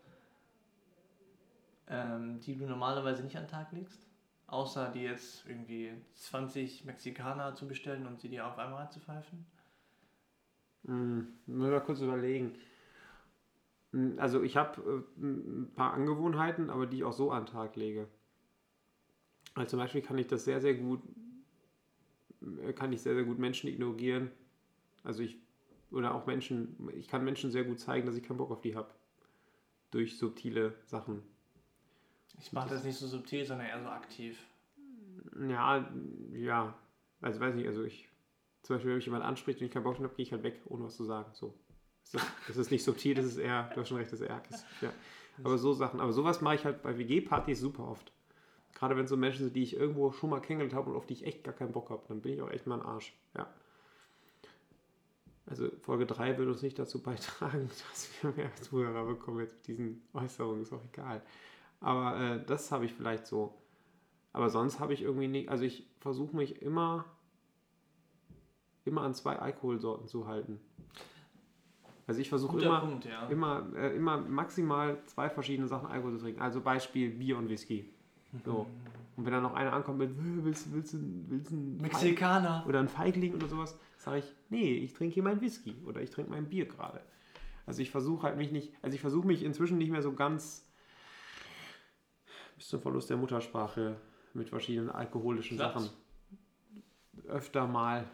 ähm, 1.90 2.40
die 2.40 2.56
du 2.56 2.66
normalerweise 2.66 3.22
nicht 3.24 3.36
an 3.36 3.44
den 3.44 3.50
Tag 3.52 3.74
legst? 3.74 4.07
Außer 4.48 4.90
dir 4.92 5.12
jetzt 5.12 5.46
irgendwie 5.46 5.92
20 6.16 6.84
Mexikaner 6.86 7.56
zu 7.56 7.68
bestellen 7.68 8.06
und 8.08 8.20
sie 8.20 8.30
dir 8.30 8.48
auf 8.48 8.58
einmal 8.58 8.82
reinzupfeifen? 8.84 9.46
Hm, 10.86 11.28
muss 11.46 11.70
mal 11.70 11.82
kurz 11.82 12.02
überlegen. 12.02 12.56
Hm, 13.92 14.18
Also 14.20 14.44
ich 14.44 14.56
habe 14.58 15.06
äh, 15.18 15.22
ein 15.22 15.72
paar 15.76 15.94
Angewohnheiten, 15.94 16.70
aber 16.70 16.86
die 16.88 16.98
ich 16.98 17.04
auch 17.04 17.12
so 17.14 17.32
an 17.32 17.44
den 17.46 17.52
Tag 17.52 17.76
lege. 17.76 18.08
Also 19.56 19.72
zum 19.72 19.80
Beispiel 19.80 20.02
kann 20.02 20.18
ich 20.18 20.28
das 20.28 20.46
sehr, 20.46 20.62
sehr 20.62 20.76
gut, 20.76 21.02
äh, 22.42 22.74
kann 22.74 22.94
ich 22.94 23.02
sehr, 23.02 23.16
sehr 23.16 23.24
gut 23.24 23.40
Menschen 23.40 23.70
ignorieren. 23.70 24.32
Also 25.04 25.24
ich, 25.24 25.38
oder 25.92 26.16
auch 26.16 26.26
Menschen, 26.28 26.78
ich 26.96 27.08
kann 27.08 27.24
Menschen 27.26 27.52
sehr 27.52 27.64
gut 27.66 27.80
zeigen, 27.80 28.06
dass 28.08 28.16
ich 28.18 28.24
keinen 28.24 28.38
Bock 28.38 28.52
auf 28.52 28.62
die 28.62 28.76
habe. 28.76 28.90
Durch 29.92 30.18
subtile 30.18 30.76
Sachen. 30.86 31.24
Ich 32.40 32.54
mache 32.54 32.70
das 32.70 32.84
nicht 32.84 32.98
so 32.98 33.08
subtil, 33.08 33.46
sondern 33.46 33.68
eher 33.68 33.82
so 33.82 33.90
aktiv. 33.90 34.40
Ja, 35.50 35.90
ja. 36.32 36.74
Also 37.22 37.40
weiß 37.40 37.56
nicht, 37.56 37.68
also 37.68 37.84
ich, 37.84 38.08
zum 38.64 38.76
Beispiel, 38.76 38.92
wenn 38.92 38.98
mich 38.98 39.06
jemand 39.06 39.24
anspricht 39.24 39.60
und 39.60 39.66
ich 39.66 39.72
keinen 39.72 39.84
Bock 39.84 39.98
habe, 39.98 40.10
gehe 40.10 40.24
ich 40.24 40.32
halt 40.32 40.44
weg, 40.44 40.62
ohne 40.66 40.86
was 40.86 40.96
zu 40.96 41.04
sagen. 41.04 41.30
So. 41.34 41.54
Das 42.12 42.22
ist, 42.50 42.58
das 42.58 42.72
nicht 42.72 42.84
subtil, 42.84 43.16
das 43.16 43.26
ist 43.26 43.38
eher, 43.38 43.70
du 43.74 43.82
hast 43.82 43.90
schon 43.90 43.98
recht, 43.98 44.12
das 44.12 44.22
ist 44.22 44.28
eher 44.28 44.36
aggressiv. 44.36 44.82
Ja. 44.82 44.94
Aber 45.44 45.58
so 45.58 45.74
Sachen, 45.74 46.00
aber 46.00 46.14
sowas 46.14 46.42
mache 46.42 46.56
ich 46.56 46.66
halt 46.66 46.82
bei 46.82 46.98
WG-Partys 46.98 47.60
super 47.60 47.88
oft. 47.88 48.12
Gerade 48.74 48.96
wenn 48.96 49.06
es 49.06 49.10
so 49.10 49.18
Menschen 49.18 49.46
sind, 49.46 49.56
die 49.56 49.64
ich 49.64 49.76
irgendwo 49.76 50.12
schon 50.12 50.30
mal 50.30 50.40
kennengelernt 50.40 50.76
habe 50.76 50.92
und 50.92 50.96
auf 50.96 51.06
die 51.06 51.14
ich 51.14 51.26
echt 51.26 51.44
gar 51.44 51.54
keinen 51.54 51.72
Bock 51.72 51.90
habe, 51.90 52.04
dann 52.08 52.22
bin 52.22 52.34
ich 52.34 52.42
auch 52.42 52.50
echt 52.50 52.68
mal 52.68 52.80
ein 52.80 52.86
Arsch. 52.86 53.14
Ja. 53.36 53.48
Also 55.48 55.70
Folge 55.82 56.06
3 56.06 56.38
wird 56.38 56.48
uns 56.48 56.62
nicht 56.62 56.78
dazu 56.78 57.02
beitragen, 57.02 57.70
dass 57.90 58.10
wir 58.22 58.32
mehr 58.32 58.56
Zuhörer 58.56 59.06
bekommen 59.06 59.40
jetzt 59.40 59.56
mit 59.56 59.68
diesen 59.68 60.02
Äußerungen, 60.14 60.62
ist 60.62 60.74
auch 60.74 60.84
egal. 60.94 61.22
Aber 61.80 62.20
äh, 62.20 62.46
das 62.46 62.72
habe 62.72 62.86
ich 62.86 62.94
vielleicht 62.94 63.26
so. 63.28 63.54
Aber 64.34 64.50
sonst 64.50 64.80
habe 64.80 64.94
ich 64.94 65.02
irgendwie 65.02 65.28
nicht, 65.28 65.50
also 65.50 65.64
ich 65.64 65.88
versuche 66.00 66.36
mich 66.36 66.62
immer, 66.62 67.06
immer 68.86 69.02
an 69.02 69.14
zwei 69.14 69.38
Alkoholsorten 69.38 70.08
zu 70.08 70.28
halten. 70.28 70.60
Also 72.06 72.22
ich 72.22 72.30
versuche 72.30 72.62
immer, 72.62 72.80
Punkt, 72.80 73.06
ja. 73.06 73.28
immer, 73.28 73.68
äh, 73.76 73.96
immer 73.96 74.18
maximal 74.18 74.98
zwei 75.08 75.30
verschiedene 75.30 75.68
Sachen 75.68 75.88
Alkohol 75.90 76.14
zu 76.14 76.20
trinken. 76.20 76.42
Also 76.42 76.62
Beispiel 76.62 77.10
Bier 77.10 77.38
und 77.38 77.50
Whisky. 77.50 77.90
So. 78.46 78.66
Und 79.18 79.26
wenn 79.26 79.34
dann 79.34 79.44
noch 79.44 79.56
einer 79.56 79.74
ankommt 79.74 79.98
mit, 79.98 80.12
"Äh, 80.12 80.44
willst, 80.44 80.72
willst, 80.72 80.94
du- 80.94 81.00
willst, 81.28 81.52
du 81.52 81.56
einen 81.56 81.78
Feig- 81.80 81.82
Mexikaner. 81.82 82.64
oder 82.68 82.80
ein 82.80 82.88
Feigling 82.88 83.34
oder 83.34 83.48
sowas, 83.48 83.78
sage 83.98 84.20
ich, 84.20 84.36
nee, 84.50 84.74
ich 84.76 84.94
trinke 84.94 85.16
hier 85.16 85.24
mein 85.24 85.42
Whisky 85.42 85.76
oder 85.86 86.02
ich 86.02 86.10
trinke 86.12 86.30
mein 86.32 86.48
Bier 86.48 86.66
gerade. 86.66 87.02
Also 87.66 87.82
ich 87.82 87.90
versuche 87.92 88.24
halt 88.24 88.38
mich 88.38 88.52
nicht, 88.52 88.72
also 88.82 88.96
ich 88.96 89.02
versuche 89.02 89.28
mich 89.28 89.44
inzwischen 89.44 89.78
nicht 89.78 89.90
mehr 89.92 90.02
so 90.04 90.14
ganz 90.14 90.67
bis 92.58 92.68
zum 92.70 92.82
Verlust 92.82 93.10
der 93.10 93.18
Muttersprache 93.18 93.96
mit 94.34 94.50
verschiedenen 94.50 94.90
alkoholischen 94.90 95.58
Platz. 95.58 95.74
Sachen 95.86 95.90
öfter 97.28 97.66
mal. 97.68 98.06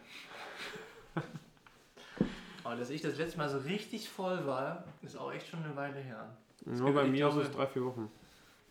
Aber 2.64 2.76
dass 2.76 2.90
ich 2.90 3.02
das 3.02 3.18
letzte 3.18 3.38
Mal 3.38 3.50
so 3.50 3.58
richtig 3.60 4.10
voll 4.10 4.46
war, 4.46 4.86
ist 5.02 5.18
auch 5.18 5.32
echt 5.34 5.48
schon 5.48 5.64
eine 5.64 5.76
Weile 5.76 6.00
her. 6.00 6.38
Nur 6.66 6.86
gibt- 6.88 6.96
bei 6.96 7.04
mir 7.08 7.18
glaube- 7.28 7.42
ist 7.42 7.48
es 7.50 7.56
drei, 7.56 7.68
vier 7.68 7.84
Wochen. 7.86 8.10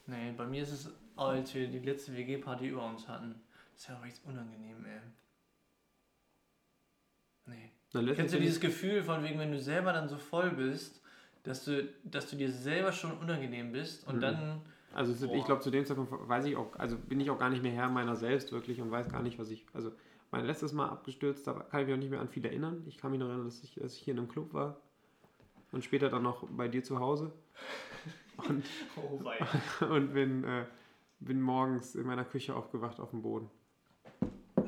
Nee, 0.07 0.33
bei 0.37 0.47
mir 0.47 0.62
ist 0.62 0.73
es, 0.73 0.91
als 1.16 1.55
wir 1.55 1.68
die 1.68 1.79
letzte 1.79 2.16
WG-Party 2.16 2.68
über 2.68 2.85
uns 2.87 3.07
hatten. 3.07 3.35
Das 3.73 3.83
ist 3.83 3.89
ja 3.89 3.99
auch 3.99 4.05
echt 4.05 4.20
unangenehm, 4.25 4.85
ey. 4.85 5.01
Nee. 7.47 7.70
Letztens 7.93 8.16
Kennst 8.16 8.35
du 8.35 8.41
dieses 8.41 8.61
Gefühl 8.61 9.03
von 9.03 9.23
wegen, 9.23 9.39
wenn 9.39 9.53
du 9.53 9.61
selber 9.61 9.93
dann 9.93 10.09
so 10.09 10.16
voll 10.16 10.51
bist, 10.51 11.03
dass 11.43 11.64
du, 11.64 11.87
dass 12.05 12.29
du 12.31 12.37
dir 12.37 12.51
selber 12.51 12.93
schon 12.93 13.12
unangenehm 13.18 13.73
bist 13.73 14.07
und 14.07 14.16
Mhm. 14.16 14.20
dann. 14.20 14.62
Also 14.95 15.12
zu- 15.14 15.26
ich 15.26 15.32
Boah. 15.40 15.45
glaube, 15.47 15.61
zu 15.62 15.70
dem 15.70 15.84
Zeitpunkt 15.86 16.12
weiß 16.28 16.45
ich 16.47 16.57
auch, 16.57 16.74
also 16.78 16.97
bin 16.97 17.20
ich 17.20 17.30
auch 17.30 17.38
gar 17.38 17.51
nicht 17.51 17.62
mehr 17.62 17.72
Herr 17.72 17.88
meiner 17.88 18.16
selbst 18.16 18.53
wirklich 18.53 18.80
und 18.80 18.90
weiß 18.90 19.09
gar 19.11 19.22
nicht, 19.22 19.38
was 19.38 19.51
ich. 19.51 19.64
Also 19.72 19.93
mein 20.30 20.45
letztes 20.47 20.72
Mal 20.72 20.88
abgestürzt, 20.88 21.47
da 21.47 21.53
kann 21.53 21.80
ich 21.80 21.86
mich 21.86 21.95
auch 21.95 21.99
nicht 22.01 22.11
mehr 22.11 22.20
an 22.20 22.28
viel 22.28 22.45
erinnern. 22.45 22.82
Ich 22.86 22.99
kann 22.99 23.11
mich 23.11 23.20
noch 23.20 23.26
erinnern, 23.28 23.47
dass 23.47 23.62
ich, 23.62 23.74
dass 23.74 23.95
ich 23.95 24.01
hier 24.01 24.12
in 24.12 24.18
einem 24.18 24.28
Club 24.28 24.53
war 24.55 24.76
und 25.72 25.84
später 25.84 26.09
dann 26.09 26.22
noch 26.22 26.47
bei 26.51 26.68
dir 26.68 26.82
zu 26.82 26.99
Hause. 27.01 27.32
Und, 28.49 28.64
Oh, 28.97 29.20
und 29.95 30.14
bin, 30.14 30.43
äh, 30.43 30.64
bin 31.20 31.40
morgens 31.40 31.95
in 31.95 32.07
meiner 32.07 32.24
Küche 32.24 32.57
aufgewacht 32.57 32.99
auf 32.99 33.11
dem 33.11 33.20
Boden. 33.22 33.49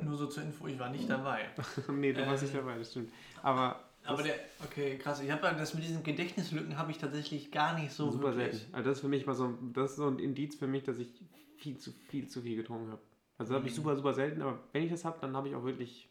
Nur 0.03 0.15
so 0.17 0.27
zur 0.27 0.43
Info, 0.45 0.67
ich 0.67 0.79
war 0.79 0.91
nicht 0.91 1.09
dabei. 1.09 1.49
nee, 1.89 2.13
du 2.13 2.25
warst 2.27 2.43
Ähm. 2.43 2.49
nicht 2.51 2.59
dabei, 2.59 2.79
das 2.79 2.91
stimmt. 2.91 3.11
Aber 3.43 3.81
Aber 4.07 4.23
der, 4.23 4.35
okay, 4.65 4.99
krass. 4.99 5.21
Ich 5.21 5.31
habe 5.31 5.43
das 5.57 5.75
mit 5.75 5.83
diesen 5.85 6.03
Gedächtnislücken 6.03 6.77
habe 6.77 6.91
ich 6.91 6.99
tatsächlich 6.99 7.51
gar 7.51 7.79
nicht 7.79 7.93
so 7.93 8.11
super 8.11 8.37
wirklich. 8.37 8.59
selten. 8.61 8.75
Also 8.75 8.91
das 8.91 8.99
ist 8.99 9.03
für 9.03 9.09
mich 9.09 9.25
mal 9.27 9.35
so, 9.35 9.57
das 9.73 9.93
ist 9.93 9.97
so 9.97 10.07
ein 10.09 10.19
Indiz 10.19 10.57
für 10.57 10.67
mich, 10.67 10.83
dass 10.85 10.99
ich 10.99 11.09
viel 11.57 11.79
zu 11.79 11.91
viel 12.09 12.29
zu 12.29 12.43
viel 12.43 12.57
getrunken 12.57 12.91
habe. 12.91 13.01
Also 13.39 13.53
das 13.53 13.59
habe 13.61 13.69
ich 13.69 13.73
Mhm. 13.75 13.77
super, 13.83 13.97
super 13.97 14.13
selten, 14.13 14.43
aber 14.43 14.59
wenn 14.73 14.83
ich 14.85 14.91
das 14.91 15.05
habe, 15.05 15.19
dann 15.21 15.35
habe 15.37 15.49
ich 15.49 15.55
auch 15.55 15.65
wirklich 15.65 16.09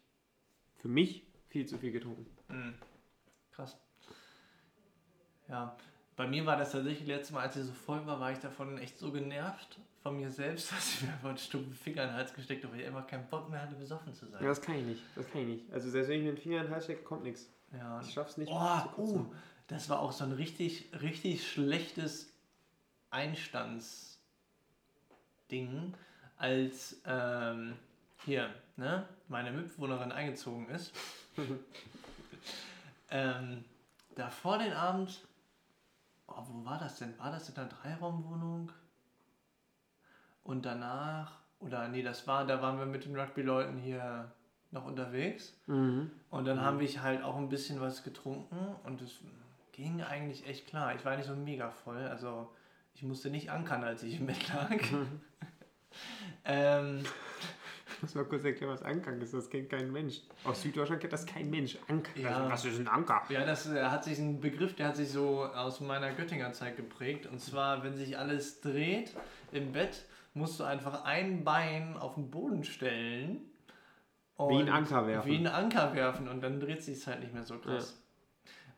für 0.78 0.88
mich 0.88 1.24
viel 1.50 1.66
zu 1.68 1.78
viel 1.78 1.92
getrunken. 1.92 2.26
Mhm. 2.50 2.74
Krass. 3.52 3.78
Ja, 5.48 5.78
bei 6.16 6.28
mir 6.28 6.46
war 6.46 6.58
das 6.58 6.72
tatsächlich 6.72 7.08
letztes 7.08 7.32
Mal, 7.32 7.42
als 7.42 7.56
ich 7.56 7.64
so 7.66 7.74
voll 7.74 8.06
war, 8.06 8.20
war 8.20 8.32
ich 8.32 8.40
davon 8.40 8.78
echt 8.78 8.98
so 8.98 9.12
genervt 9.12 9.80
von 10.02 10.16
mir 10.18 10.30
selbst, 10.32 10.72
dass 10.72 10.96
ich 10.96 11.02
mir 11.04 11.14
einfach 11.14 11.30
einen 11.30 11.38
stumpfen 11.38 11.74
Finger 11.74 12.04
in 12.04 12.10
den 12.10 12.16
Hals 12.18 12.34
gesteckt 12.34 12.64
habe, 12.64 12.74
weil 12.74 12.82
ich 12.82 12.88
einfach 12.88 13.08
keinen 13.08 13.28
Bock 13.30 13.50
mehr 13.50 13.62
hatte, 13.62 13.76
besoffen 13.76 14.14
zu 14.14 14.26
sein. 14.28 14.42
Ja, 14.42 14.50
das 14.50 14.62
kann 14.62 14.76
ich 14.76 14.86
nicht. 14.86 15.04
Das 15.16 15.28
kann 15.30 15.42
ich 15.42 15.48
nicht. 15.48 15.74
Also 15.74 15.90
selbst 15.90 16.10
wenn 16.10 16.18
ich 16.20 16.24
mir 16.26 16.32
den 16.34 16.42
Finger 16.42 16.58
in 16.58 16.64
den 16.64 16.72
Hals 16.74 16.86
stecke, 16.86 17.04
kommt 17.04 17.24
nichts. 17.24 17.50
Ja. 17.74 18.02
Ich 18.02 18.14
schaff's 18.14 18.38
nicht. 18.38 18.52
Oh, 18.52 18.82
oh, 18.98 19.26
das 19.68 19.90
war 19.90 20.00
auch 20.00 20.12
so 20.12 20.24
ein 20.24 20.32
richtig, 20.32 20.90
richtig 21.02 21.50
schlechtes 21.50 22.32
Einstandsding, 23.10 24.18
als 26.38 27.02
ähm, 27.06 27.76
hier, 28.26 28.50
ne, 28.76 29.08
meine 29.28 29.52
Mitbewohnerin 29.52 30.12
eingezogen 30.12 30.70
ist. 30.70 30.94
ähm, 33.10 33.66
da 34.16 34.30
vor 34.30 34.58
den 34.58 34.74
Abend, 34.74 35.26
oh, 36.28 36.44
wo 36.48 36.66
war 36.66 36.78
das 36.80 37.00
denn? 37.00 37.18
War 37.18 37.32
das 37.32 37.50
in 37.50 37.56
einer 37.56 37.70
Dreiraumwohnung? 37.70 38.72
Und 40.44 40.66
danach, 40.66 41.40
oder 41.60 41.88
nee, 41.88 42.04
das 42.04 42.28
war, 42.28 42.46
da 42.46 42.62
waren 42.62 42.78
wir 42.78 42.86
mit 42.86 43.06
den 43.06 43.18
Rugby-Leuten 43.18 43.78
hier 43.78 44.32
noch 44.74 44.86
unterwegs. 44.86 45.56
Mhm. 45.68 46.12
Und 46.30 46.46
dann 46.46 46.62
haben 46.62 46.80
wir 46.80 47.04
halt 47.04 47.24
auch 47.24 47.38
ein 47.38 47.50
bisschen 47.50 47.80
was 47.80 48.04
getrunken 48.04 48.58
und 48.84 49.02
es 49.02 49.20
ging 49.72 50.02
eigentlich 50.02 50.48
echt 50.48 50.68
klar. 50.68 50.96
Ich 50.96 51.06
war 51.06 51.16
nicht 51.16 51.28
so 51.28 51.36
mega 51.36 51.70
voll, 51.70 52.06
also 52.08 52.50
ich 52.96 53.04
musste 53.04 53.30
nicht 53.30 53.50
ankern, 53.50 53.84
als 53.84 54.04
ich 54.04 54.20
im 54.20 54.28
Bett 54.28 54.48
lag. 54.50 54.70
ähm, 56.46 57.04
Ich 57.96 58.02
muss 58.02 58.16
mal 58.16 58.26
kurz 58.26 58.44
erklären, 58.44 58.74
was 58.74 58.84
Ankern 58.84 59.22
ist. 59.22 59.34
Das 59.34 59.50
kennt 59.50 59.70
kein 59.70 59.92
Mensch. 59.92 60.22
Aus 60.44 60.62
Süddeutschland 60.62 61.00
kennt 61.00 61.14
das 61.14 61.26
kein 61.26 61.50
Mensch. 61.50 61.78
Anker. 61.88 62.20
Ja. 62.20 62.50
Was 62.50 62.66
ist 62.66 62.80
ein 62.80 62.88
Anker? 62.88 63.24
ja, 63.30 63.46
das 63.46 63.70
hat 63.70 64.04
sich 64.04 64.20
ein 64.20 64.42
Begriff, 64.42 64.76
der 64.76 64.88
hat 64.90 64.98
sich 64.98 65.10
so 65.10 65.46
aus 65.46 65.80
meiner 65.80 66.12
Göttinger 66.12 66.52
Zeit 66.52 66.76
geprägt. 66.76 67.28
Und 67.28 67.40
zwar, 67.40 67.84
wenn 67.84 67.96
sich 67.96 68.18
alles 68.18 68.62
dreht 68.62 69.14
im 69.52 69.72
Bett, 69.72 70.04
musst 70.34 70.60
du 70.60 70.64
einfach 70.64 71.06
ein 71.06 71.44
Bein 71.44 71.96
auf 71.98 72.16
den 72.16 72.30
Boden 72.30 72.64
stellen. 72.64 73.42
Wie 74.38 74.58
ein 74.58 74.70
Anker 74.70 75.08
werfen. 75.08 75.32
Wie 75.32 75.38
ein 75.38 75.48
Anker 75.48 75.94
werfen 75.94 76.28
und 76.28 76.42
dann 76.42 76.60
dreht 76.60 76.84
sich 76.84 76.98
es 76.98 77.08
halt 77.08 77.20
nicht 77.20 77.34
mehr 77.34 77.44
so 77.44 77.60
krass. 77.60 78.00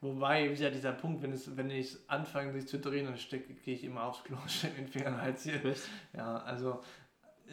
Wobei, 0.01 0.45
wie 0.45 0.49
gesagt, 0.49 0.75
dieser 0.75 0.91
Punkt, 0.91 1.23
wenn 1.23 1.31
es, 1.31 1.55
wenn 1.55 1.69
ich 1.71 1.97
anfange, 2.07 2.51
sich 2.53 2.67
zu 2.67 2.79
drehen, 2.79 3.05
dann 3.05 3.17
stecke, 3.17 3.53
gehe 3.53 3.73
ich 3.73 3.83
immer 3.83 4.03
aufs 4.03 4.23
Klo 4.23 4.37
und 4.37 4.51
stecke 4.51 4.75
den 4.75 4.87
Finger 4.87 5.07
in 5.07 5.13
den 5.13 5.21
Hals 5.21 5.43
hier. 5.43 5.61
Ja, 6.13 6.37
also, 6.39 6.83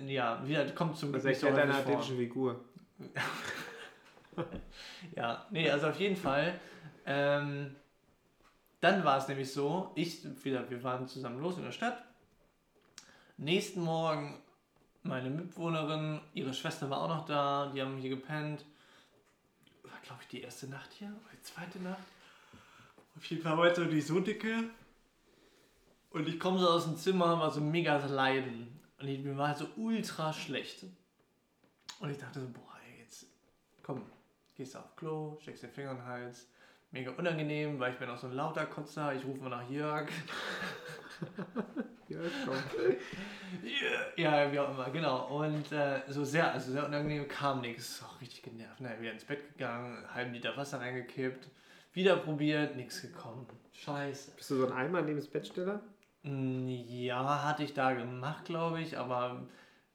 ja, 0.06 0.42
wie 0.44 0.50
gesagt, 0.50 0.74
kommt 0.74 0.96
zum 0.96 1.12
Das 1.12 1.22
Glück 1.22 1.32
nicht 1.32 1.40
so 1.40 1.46
erklärt 1.46 1.68
deine 1.68 1.78
athletische 1.78 2.16
Figur. 2.16 2.64
Ja, 5.14 5.46
nee, 5.50 5.68
also 5.70 5.88
auf 5.88 6.00
jeden 6.00 6.16
Fall. 6.16 6.58
Ähm, 7.04 7.76
dann 8.80 9.04
war 9.04 9.18
es 9.18 9.28
nämlich 9.28 9.52
so, 9.52 9.92
ich, 9.94 10.24
wieder, 10.44 10.68
wir 10.70 10.82
waren 10.82 11.06
zusammen 11.06 11.40
los 11.40 11.58
in 11.58 11.64
der 11.64 11.72
Stadt. 11.72 12.02
Nächsten 13.36 13.82
Morgen 13.82 14.40
meine 15.02 15.30
Mitbewohnerin, 15.30 16.20
ihre 16.34 16.54
Schwester 16.54 16.88
war 16.88 17.02
auch 17.02 17.08
noch 17.08 17.24
da, 17.26 17.70
die 17.74 17.82
haben 17.82 17.98
hier 17.98 18.10
gepennt. 18.10 18.64
War, 19.82 19.98
glaube 20.02 20.22
ich, 20.22 20.28
die 20.28 20.42
erste 20.42 20.68
Nacht 20.68 20.92
hier, 20.92 21.08
oder 21.08 21.34
die 21.34 21.42
zweite 21.42 21.80
Nacht. 21.80 22.02
Auf 23.16 23.24
jeden 23.26 23.42
Fall 23.42 23.58
war 23.58 23.66
jetzt 23.66 23.76
so 23.76 23.84
die 23.84 24.00
so 24.00 24.20
dicke. 24.20 24.70
Und 26.10 26.28
ich 26.28 26.38
komme 26.38 26.58
so 26.58 26.68
aus 26.68 26.84
dem 26.84 26.96
Zimmer, 26.96 27.38
war 27.38 27.50
so 27.50 27.60
mega 27.60 27.96
leiden. 28.06 28.80
Und 28.98 29.08
ich, 29.08 29.18
mir 29.20 29.36
war 29.36 29.48
halt 29.48 29.58
so 29.58 29.68
ultra 29.76 30.32
schlecht. 30.32 30.84
Und 31.98 32.10
ich 32.10 32.18
dachte 32.18 32.40
so, 32.40 32.48
boah, 32.48 32.76
jetzt 32.98 33.26
komm, 33.82 34.02
gehst 34.54 34.74
du 34.74 34.78
auf 34.78 34.94
Klo, 34.96 35.38
steckst 35.40 35.62
den 35.62 35.70
Finger 35.70 35.92
in 35.92 35.96
den 35.98 36.06
Hals. 36.06 36.46
Mega 36.92 37.10
unangenehm, 37.12 37.80
weil 37.80 37.92
ich 37.92 37.98
bin 37.98 38.08
auch 38.08 38.18
so 38.18 38.26
ein 38.28 38.34
lauter 38.34 38.66
Kotzer. 38.66 39.14
Ich 39.14 39.24
rufe 39.24 39.40
mal 39.42 39.48
nach 39.50 39.68
Jörg. 39.68 40.08
Ja, 42.08 42.18
komm. 42.44 42.56
Ja, 44.16 44.52
wie 44.52 44.58
auch 44.58 44.70
immer, 44.70 44.90
genau. 44.90 45.38
Und 45.38 45.72
äh, 45.72 46.02
so 46.08 46.24
sehr, 46.24 46.52
also 46.52 46.70
sehr 46.72 46.84
unangenehm, 46.86 47.26
kam 47.26 47.62
nichts. 47.62 48.02
Auch 48.02 48.20
richtig 48.20 48.42
genervt. 48.42 48.80
Ne? 48.82 48.94
Wieder 49.00 49.12
ins 49.12 49.24
Bett 49.24 49.40
gegangen, 49.52 50.04
halben 50.12 50.34
Liter 50.34 50.54
Wasser 50.56 50.80
reingekippt, 50.80 51.48
wieder 51.94 52.16
probiert, 52.16 52.76
nichts 52.76 53.00
gekommen. 53.00 53.46
Scheiße. 53.72 54.32
Bist 54.36 54.50
du 54.50 54.56
so 54.56 54.66
ein 54.66 54.72
Eimer 54.72 55.00
neben 55.00 55.16
das 55.16 55.28
Bettsteller? 55.28 55.80
Mm, 56.22 56.68
Ja, 56.68 57.44
hatte 57.44 57.62
ich 57.62 57.72
da 57.72 57.92
gemacht, 57.94 58.44
glaube 58.44 58.82
ich, 58.82 58.98
aber 58.98 59.46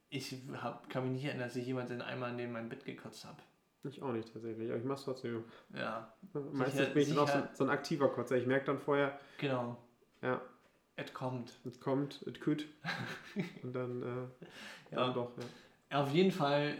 ich 0.10 0.36
hab, 0.60 0.90
kann 0.90 1.04
mich 1.04 1.12
nicht 1.12 1.26
erinnern, 1.26 1.48
dass 1.50 1.56
ich 1.56 1.68
jemals 1.68 1.92
in 1.92 2.02
einmal 2.02 2.34
neben 2.34 2.54
mein 2.54 2.70
Bett 2.70 2.84
gekotzt 2.84 3.26
habe. 3.26 3.38
Ich 3.84 4.02
auch 4.02 4.12
nicht 4.12 4.32
tatsächlich, 4.34 4.70
aber 4.70 4.80
ich 4.80 4.84
mach's 4.86 5.04
trotzdem. 5.04 5.44
Ja, 5.74 6.14
Meistens 6.52 6.90
bin 6.90 7.04
ich 7.04 7.10
dann 7.10 7.20
auch 7.20 7.28
so, 7.28 7.34
sicher. 7.40 7.50
so 7.54 7.64
ein 7.64 7.70
aktiver 7.70 8.10
Kotzer. 8.10 8.36
Ich 8.36 8.46
merke 8.46 8.66
dann 8.66 8.80
vorher, 8.80 9.18
genau. 9.38 9.78
ja, 10.22 10.42
Es 10.96 11.14
kommt. 11.14 11.54
Es 11.66 11.80
kommt, 11.80 12.22
es 12.24 12.40
küt. 12.40 12.68
Und 13.64 13.74
dann, 13.74 14.02
äh, 14.04 14.96
Ja. 14.96 15.06
dann 15.06 15.14
doch, 15.14 15.32
ja. 15.90 16.00
Auf 16.02 16.12
jeden 16.12 16.32
Fall, 16.32 16.76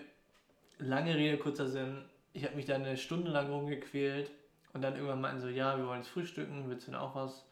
lange 0.80 1.16
Rede, 1.16 1.38
kurzer 1.38 1.68
Sinn. 1.68 2.04
Ich 2.34 2.44
habe 2.44 2.56
mich 2.56 2.66
da 2.66 2.76
eine 2.76 2.98
Stunde 2.98 3.32
lang 3.32 3.50
rumgequält 3.50 4.30
und 4.74 4.82
dann 4.84 4.96
irgendwann 4.96 5.22
meinten 5.22 5.42
so, 5.42 5.48
ja, 5.48 5.78
wir 5.78 5.88
wollen 5.88 6.02
jetzt 6.02 6.10
frühstücken, 6.10 6.70
willst 6.70 6.88
du 6.88 6.92
denn 6.92 7.00
auch 7.00 7.16
was? 7.16 7.46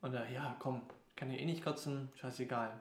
Und 0.00 0.12
da, 0.12 0.24
ja, 0.26 0.56
komm, 0.58 0.82
kann 1.14 1.30
ja 1.30 1.38
eh 1.38 1.44
nicht 1.44 1.62
kotzen, 1.62 2.10
scheißegal. 2.16 2.80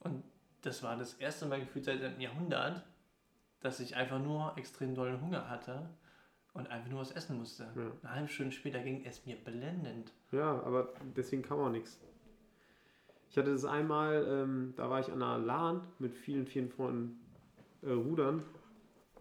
Und 0.00 0.24
das 0.62 0.82
war 0.82 0.96
das 0.96 1.14
erste 1.14 1.46
Mal 1.46 1.60
gefühlt 1.60 1.84
seit 1.84 2.02
einem 2.02 2.20
Jahrhundert, 2.20 2.82
dass 3.60 3.80
ich 3.80 3.96
einfach 3.96 4.20
nur 4.20 4.52
extrem 4.56 4.94
dollen 4.94 5.20
Hunger 5.20 5.48
hatte 5.48 5.88
und 6.52 6.70
einfach 6.70 6.88
nur 6.88 7.00
was 7.00 7.12
essen 7.12 7.38
musste. 7.38 7.64
Ja. 7.74 7.92
Eine 8.02 8.14
halbe 8.14 8.28
Stunde 8.28 8.52
später 8.52 8.80
ging 8.80 9.04
es 9.04 9.26
mir 9.26 9.36
blendend. 9.36 10.12
Ja, 10.32 10.62
aber 10.62 10.92
deswegen 11.16 11.42
kann 11.42 11.58
man 11.58 11.68
auch 11.68 11.72
nichts. 11.72 12.00
Ich 13.30 13.36
hatte 13.36 13.52
das 13.52 13.64
einmal, 13.64 14.26
ähm, 14.28 14.72
da 14.76 14.88
war 14.88 15.00
ich 15.00 15.12
an 15.12 15.22
einer 15.22 15.38
LAN 15.38 15.86
mit 15.98 16.14
vielen, 16.14 16.46
vielen 16.46 16.70
Freunden 16.70 17.20
äh, 17.82 17.90
rudern. 17.90 18.42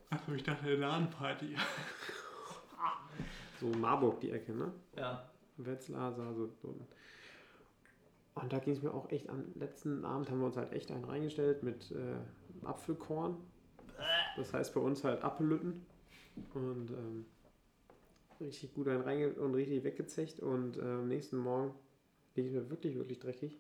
Achso, 0.09 0.31
ich 0.31 0.43
dachte, 0.43 0.65
eine 0.65 0.75
LAN-Party. 0.75 1.55
So 3.59 3.67
Marburg 3.67 4.19
die 4.21 4.31
Ecke, 4.31 4.53
ne? 4.53 4.71
Ja. 4.95 5.29
Wetzlar, 5.57 6.13
so. 6.13 6.33
so. 6.33 6.47
so. 6.61 6.75
Und 8.35 8.53
da 8.53 8.59
ging 8.59 8.73
es 8.73 8.83
mir 8.83 8.93
auch 8.93 9.09
echt 9.09 9.29
am 9.29 9.45
letzten 9.55 10.05
Abend 10.05 10.29
haben 10.29 10.39
wir 10.39 10.45
uns 10.45 10.57
halt 10.57 10.71
echt 10.71 10.91
einen 10.91 11.05
reingestellt 11.05 11.63
mit 11.63 11.91
äh, 11.91 12.65
Apfelkorn. 12.65 13.35
Das 14.37 14.53
heißt 14.53 14.73
bei 14.73 14.79
uns 14.79 15.03
halt 15.03 15.23
Appellütten. 15.23 15.85
Und 16.53 16.91
ähm, 16.91 17.25
richtig 18.39 18.73
gut 18.73 18.87
einen 18.87 19.01
reinge 19.01 19.33
und 19.33 19.55
richtig 19.55 19.83
weggezecht. 19.83 20.39
Und 20.39 20.77
äh, 20.77 20.81
am 20.81 21.07
nächsten 21.07 21.37
Morgen 21.37 21.73
ging 22.35 22.45
es 22.45 22.53
mir 22.53 22.69
wirklich, 22.69 22.95
wirklich 22.95 23.19
dreckig. 23.19 23.57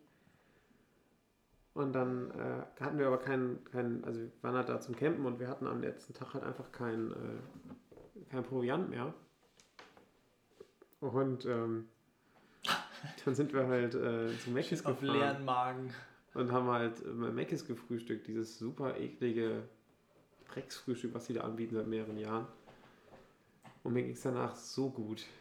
Und 1.73 1.93
dann 1.93 2.31
äh, 2.31 2.63
hatten 2.81 2.97
wir 2.97 3.07
aber 3.07 3.19
keinen, 3.19 3.63
keinen, 3.65 4.03
also 4.03 4.21
wir 4.21 4.31
waren 4.41 4.55
halt 4.55 4.69
da 4.69 4.79
zum 4.79 4.95
Campen 4.95 5.25
und 5.25 5.39
wir 5.39 5.47
hatten 5.47 5.67
am 5.67 5.81
letzten 5.81 6.13
Tag 6.13 6.33
halt 6.33 6.43
einfach 6.43 6.71
kein, 6.71 7.11
äh, 7.11 8.25
kein 8.31 8.43
Proviant 8.43 8.89
mehr. 8.89 9.13
Und 10.99 11.45
ähm, 11.45 11.87
dann 13.25 13.35
sind 13.35 13.53
wir 13.53 13.67
halt 13.67 13.93
äh, 13.93 14.29
zu 14.39 14.49
Auf 14.51 14.99
gefahren 14.99 15.01
leeren 15.01 15.45
Magen. 15.45 15.93
und 16.33 16.51
haben 16.51 16.67
halt 16.67 17.03
äh, 17.05 17.09
Mc's 17.31 17.65
gefrühstückt, 17.65 18.25
dieses 18.27 18.57
super 18.57 18.97
eklige 18.97 19.69
Drecksfrühstück, 20.53 21.13
was 21.13 21.25
sie 21.25 21.33
da 21.33 21.41
anbieten 21.41 21.75
seit 21.75 21.87
mehreren 21.87 22.17
Jahren. 22.17 22.47
Und 23.83 23.93
mir 23.93 24.03
ging 24.03 24.13
es 24.13 24.21
danach 24.21 24.55
so 24.55 24.89
gut. 24.89 25.25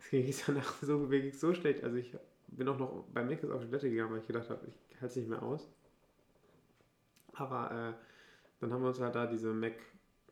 Es 0.00 0.10
ging 0.10 0.32
danach 0.46 0.80
so, 0.80 0.98
mir 0.98 1.20
ging's 1.20 1.40
so 1.40 1.52
schlecht. 1.52 1.82
Also 1.82 1.96
ich 1.96 2.16
bin 2.46 2.68
auch 2.68 2.78
noch 2.78 3.04
bei 3.12 3.24
Mc's 3.24 3.50
auf 3.50 3.60
die 3.60 3.66
Toilette 3.66 3.90
gegangen, 3.90 4.12
weil 4.12 4.20
ich 4.20 4.26
gedacht 4.26 4.48
habe, 4.48 4.66
ich 4.90 4.94
halte 5.00 5.06
es 5.06 5.16
nicht 5.16 5.28
mehr 5.28 5.42
aus. 5.42 5.68
Aber 7.34 7.70
äh, 7.70 8.04
dann 8.60 8.72
haben 8.72 8.82
wir 8.82 8.88
uns 8.88 9.00
halt 9.00 9.14
da 9.14 9.26
diese 9.26 9.52
Mac 9.52 9.74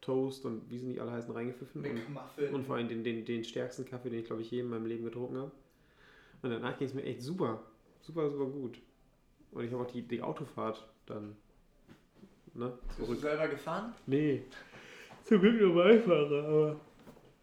Toast 0.00 0.44
und 0.44 0.70
wie 0.70 0.78
sie 0.78 0.86
nicht 0.86 1.00
alle 1.00 1.11
heißen 1.11 1.32
reingepfiffen. 1.32 1.84
Und 1.84 1.94
McMuffin. 1.94 2.54
und 2.54 2.64
vor 2.64 2.76
allem 2.76 2.88
den, 2.88 3.02
den, 3.02 3.24
den 3.24 3.44
stärksten 3.44 3.84
Kaffee, 3.84 4.11
den 4.11 4.20
ich 4.20 4.26
glaube 4.26 4.42
ich 4.42 4.50
je 4.50 4.61
in 4.61 4.68
meinem 4.68 4.86
Leben 4.86 5.04
getrunken 5.04 5.36
habe. 5.36 5.52
Und 6.42 6.50
danach 6.50 6.78
ging 6.78 6.86
es 6.86 6.94
mir 6.94 7.02
echt 7.02 7.22
super. 7.22 7.62
Super, 8.02 8.30
super 8.30 8.46
gut. 8.46 8.78
Und 9.50 9.64
ich 9.64 9.72
habe 9.72 9.82
auch 9.82 9.90
die, 9.90 10.02
die 10.02 10.22
Autofahrt 10.22 10.88
dann 11.07 11.36
ne, 12.57 12.72
Bist 12.98 13.11
du 13.11 13.14
selber 13.14 13.48
gefahren? 13.48 13.94
Nee. 14.07 14.42
Zum 15.24 15.40
Glück 15.40 15.61
nur 15.61 15.74
Beifahrer, 15.74 16.44
aber 16.48 16.76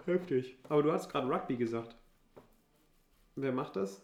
heftig. 0.05 0.57
Aber 0.69 0.83
du 0.83 0.91
hast 0.91 1.09
gerade 1.09 1.27
Rugby 1.27 1.55
gesagt. 1.57 1.95
Wer 3.35 3.51
macht 3.51 3.75
das? 3.75 4.01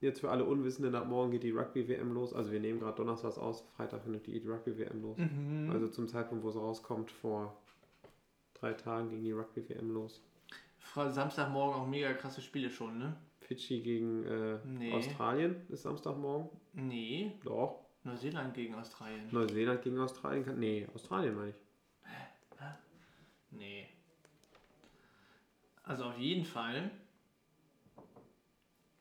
Jetzt 0.00 0.20
für 0.20 0.30
alle 0.30 0.44
Unwissenden, 0.44 0.94
ab 0.94 1.06
morgen 1.08 1.30
geht 1.30 1.42
die 1.44 1.50
Rugby-WM 1.50 2.12
los. 2.12 2.34
Also 2.34 2.52
wir 2.52 2.60
nehmen 2.60 2.78
gerade 2.80 2.96
Donnerstags 2.96 3.38
aus, 3.38 3.64
Freitag 3.76 4.02
findet 4.02 4.26
die 4.26 4.38
Rugby-WM 4.46 5.00
los. 5.02 5.16
Mhm. 5.18 5.70
Also 5.72 5.88
zum 5.88 6.08
Zeitpunkt, 6.08 6.44
wo 6.44 6.50
es 6.50 6.56
rauskommt, 6.56 7.10
vor 7.10 7.56
drei 8.54 8.72
Tagen 8.74 9.08
ging 9.10 9.22
die 9.22 9.32
Rugby-WM 9.32 9.90
los. 9.90 10.22
Samstagmorgen 10.94 11.80
auch 11.80 11.86
mega 11.86 12.12
krasse 12.12 12.42
Spiele 12.42 12.68
schon, 12.70 12.98
ne? 12.98 13.16
Fidschi 13.40 13.80
gegen 13.80 14.24
äh, 14.24 14.58
Nee. 14.64 14.92
Australien 14.92 15.56
ist 15.68 15.82
Samstagmorgen. 15.82 16.48
Nee, 16.74 17.32
Doch. 17.44 17.83
Neuseeland 18.04 18.54
gegen 18.54 18.74
Australien. 18.74 19.28
Neuseeland 19.30 19.82
gegen 19.82 19.98
Australien. 19.98 20.44
kann- 20.44 20.58
Nee, 20.58 20.86
Australien 20.94 21.34
meine 21.34 21.50
ich. 21.50 21.56
Nee. 23.50 23.88
Also 25.84 26.04
auf 26.04 26.18
jeden 26.18 26.44
Fall. 26.44 26.90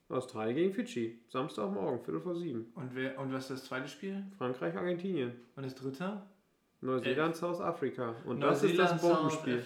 Australien 0.09 0.55
gegen 0.55 0.73
Fidschi. 0.73 1.19
Samstagmorgen, 1.27 1.99
Viertel 2.03 2.21
vor 2.21 2.35
sieben. 2.35 2.71
Und, 2.75 2.93
wer, 2.93 3.17
und 3.19 3.33
was 3.33 3.43
ist 3.49 3.49
das 3.61 3.65
zweite 3.65 3.87
Spiel? 3.87 4.23
Frankreich, 4.37 4.75
Argentinien. 4.77 5.31
Und 5.55 5.63
das 5.63 5.73
dritte? 5.75 6.21
Neuseeland, 6.81 7.35
South 7.35 7.61
Africa. 7.61 8.13
Und 8.25 8.41
das 8.41 8.61
ist 8.63 8.77
das 8.77 9.01
Bombenspiel. 9.01 9.63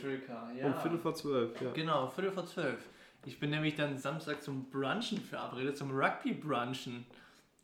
Ja. 0.55 0.67
Um 0.67 0.73
Viertel 0.75 0.99
vor 0.99 1.15
zwölf, 1.15 1.59
ja. 1.61 1.71
Genau, 1.73 2.07
Viertel 2.07 2.31
vor 2.31 2.45
zwölf. 2.45 2.87
Ich 3.25 3.39
bin 3.39 3.49
nämlich 3.49 3.75
dann 3.75 3.97
Samstag 3.97 4.41
zum 4.41 4.69
Brunchen 4.69 5.17
verabredet, 5.19 5.75
zum 5.77 5.91
Rugby-Brunchen. 5.91 7.05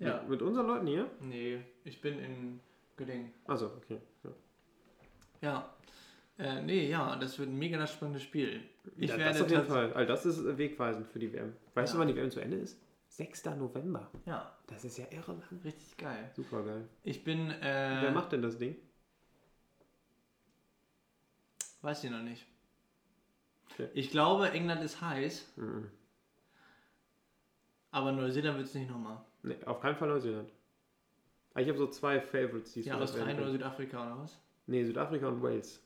Ja. 0.04 0.20
Mit, 0.22 0.30
mit 0.30 0.41
unseren 0.41 0.68
Leuten 0.68 0.88
hier? 0.88 1.10
Nee, 1.22 1.62
ich 1.84 2.01
bin 2.01 2.20
in 2.20 2.60
Göttingen. 2.97 3.34
Also, 3.45 3.68
okay. 3.78 3.99
Ja. 4.24 4.32
Ja. 5.41 5.74
Äh, 6.38 6.62
nee, 6.64 6.89
ja, 6.89 7.16
das 7.16 7.38
wird 7.38 7.49
ein 7.49 7.58
mega 7.60 7.86
spannendes 7.86 8.24
Spiel. 8.24 8.64
Ich 8.97 9.12
ja, 9.12 9.18
werde 9.18 9.34
das 9.34 9.41
auf 9.43 9.49
jeden 9.51 9.66
Fall. 9.66 9.93
Also 9.93 10.08
das 10.08 10.26
ist 10.26 10.58
wegweisend 10.58 11.08
für 11.08 11.20
die 11.20 11.32
WM. 11.32 11.56
Weißt 11.76 11.93
Ja. 11.93 11.97
du, 11.97 12.01
wann 12.01 12.08
die 12.08 12.16
WM 12.16 12.32
zu 12.32 12.39
Ende 12.39 12.58
ist? 12.58 12.80
6. 13.10 13.45
November. 13.45 14.10
Ja, 14.26 14.58
Das 14.66 14.84
ist 14.84 14.97
ja 14.97 15.06
irre 15.12 15.34
lang. 15.34 15.60
richtig 15.64 15.95
geil. 15.97 16.32
Super 16.36 16.64
geil. 16.64 16.89
Ich 17.04 17.24
bin, 17.24 17.51
äh, 17.51 17.99
Wer 18.01 18.12
macht 18.12 18.32
denn 18.32 18.41
das 18.41 18.58
Ding? 18.58 18.76
weiß 21.82 22.04
ich 22.06 22.10
noch 22.12 22.22
nicht. 22.22 22.45
Okay. 23.74 23.89
Ich 23.93 24.10
glaube, 24.10 24.49
England 24.51 24.82
ist 24.84 25.01
heiß, 25.01 25.54
Mhm. 25.58 25.89
aber 27.91 28.12
Neuseeland 28.12 28.58
wird 28.58 28.68
es 28.68 28.74
nicht 28.74 28.89
nochmal. 28.89 29.24
Nee, 29.44 29.58
auf 29.66 29.80
keinen 29.82 29.96
Fall 29.96 30.08
Neuseeland. 30.10 30.50
Ah, 31.54 31.60
Ich 31.62 31.68
habe 31.68 31.78
so 31.78 31.88
zwei 31.88 32.20
Favorites, 32.20 32.74
die 32.74 32.80
es 32.82 32.86
Ja, 32.86 33.00
Australien 33.00 33.38
oder. 33.39 33.52
Südafrika 33.52 34.02
oder 34.06 34.18
was? 34.24 34.39
Nee, 34.68 34.84
Südafrika 34.84 35.28
und 35.28 35.44
Wales. 35.44 35.82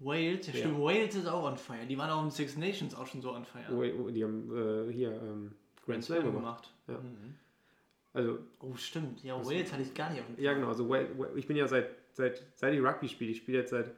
Wales, 0.00 0.46
ja, 0.48 0.52
Ja. 0.54 0.58
stimmt, 0.60 0.80
Wales 0.80 1.14
ist 1.14 1.26
auch 1.26 1.44
on 1.44 1.56
fire. 1.56 1.86
Die 1.86 1.96
waren 1.96 2.10
auch 2.10 2.24
in 2.24 2.30
Six 2.30 2.56
Nations 2.56 2.94
auch 2.94 3.06
schon 3.06 3.22
so 3.22 3.32
on 3.32 3.44
fire. 3.44 4.10
Die 4.10 4.24
haben 4.24 4.88
äh, 4.88 4.92
hier 4.92 5.12
ähm, 5.12 5.52
Grand 5.84 6.02
Slam 6.04 6.24
gemacht. 6.24 6.72
Ja. 6.88 6.98
Mhm. 6.98 7.34
Also, 8.12 8.38
Oh, 8.60 8.74
stimmt. 8.74 9.22
Ja, 9.22 9.36
Wales 9.44 9.72
hatte 9.72 9.82
ich 9.82 9.92
gar 9.94 10.10
nicht 10.10 10.20
auf 10.20 10.26
dem 10.26 10.42
ja 10.42 10.52
genau, 10.54 10.68
also 10.68 10.92
ich 11.34 11.46
bin 11.46 11.56
ja 11.56 11.66
seit, 11.68 11.90
seit, 12.12 12.42
seit 12.54 12.72
ich 12.74 12.80
Rugby 12.80 13.08
spiele, 13.08 13.30
ich 13.32 13.38
spiele 13.38 13.58
jetzt 13.58 13.70
seit 13.70 13.92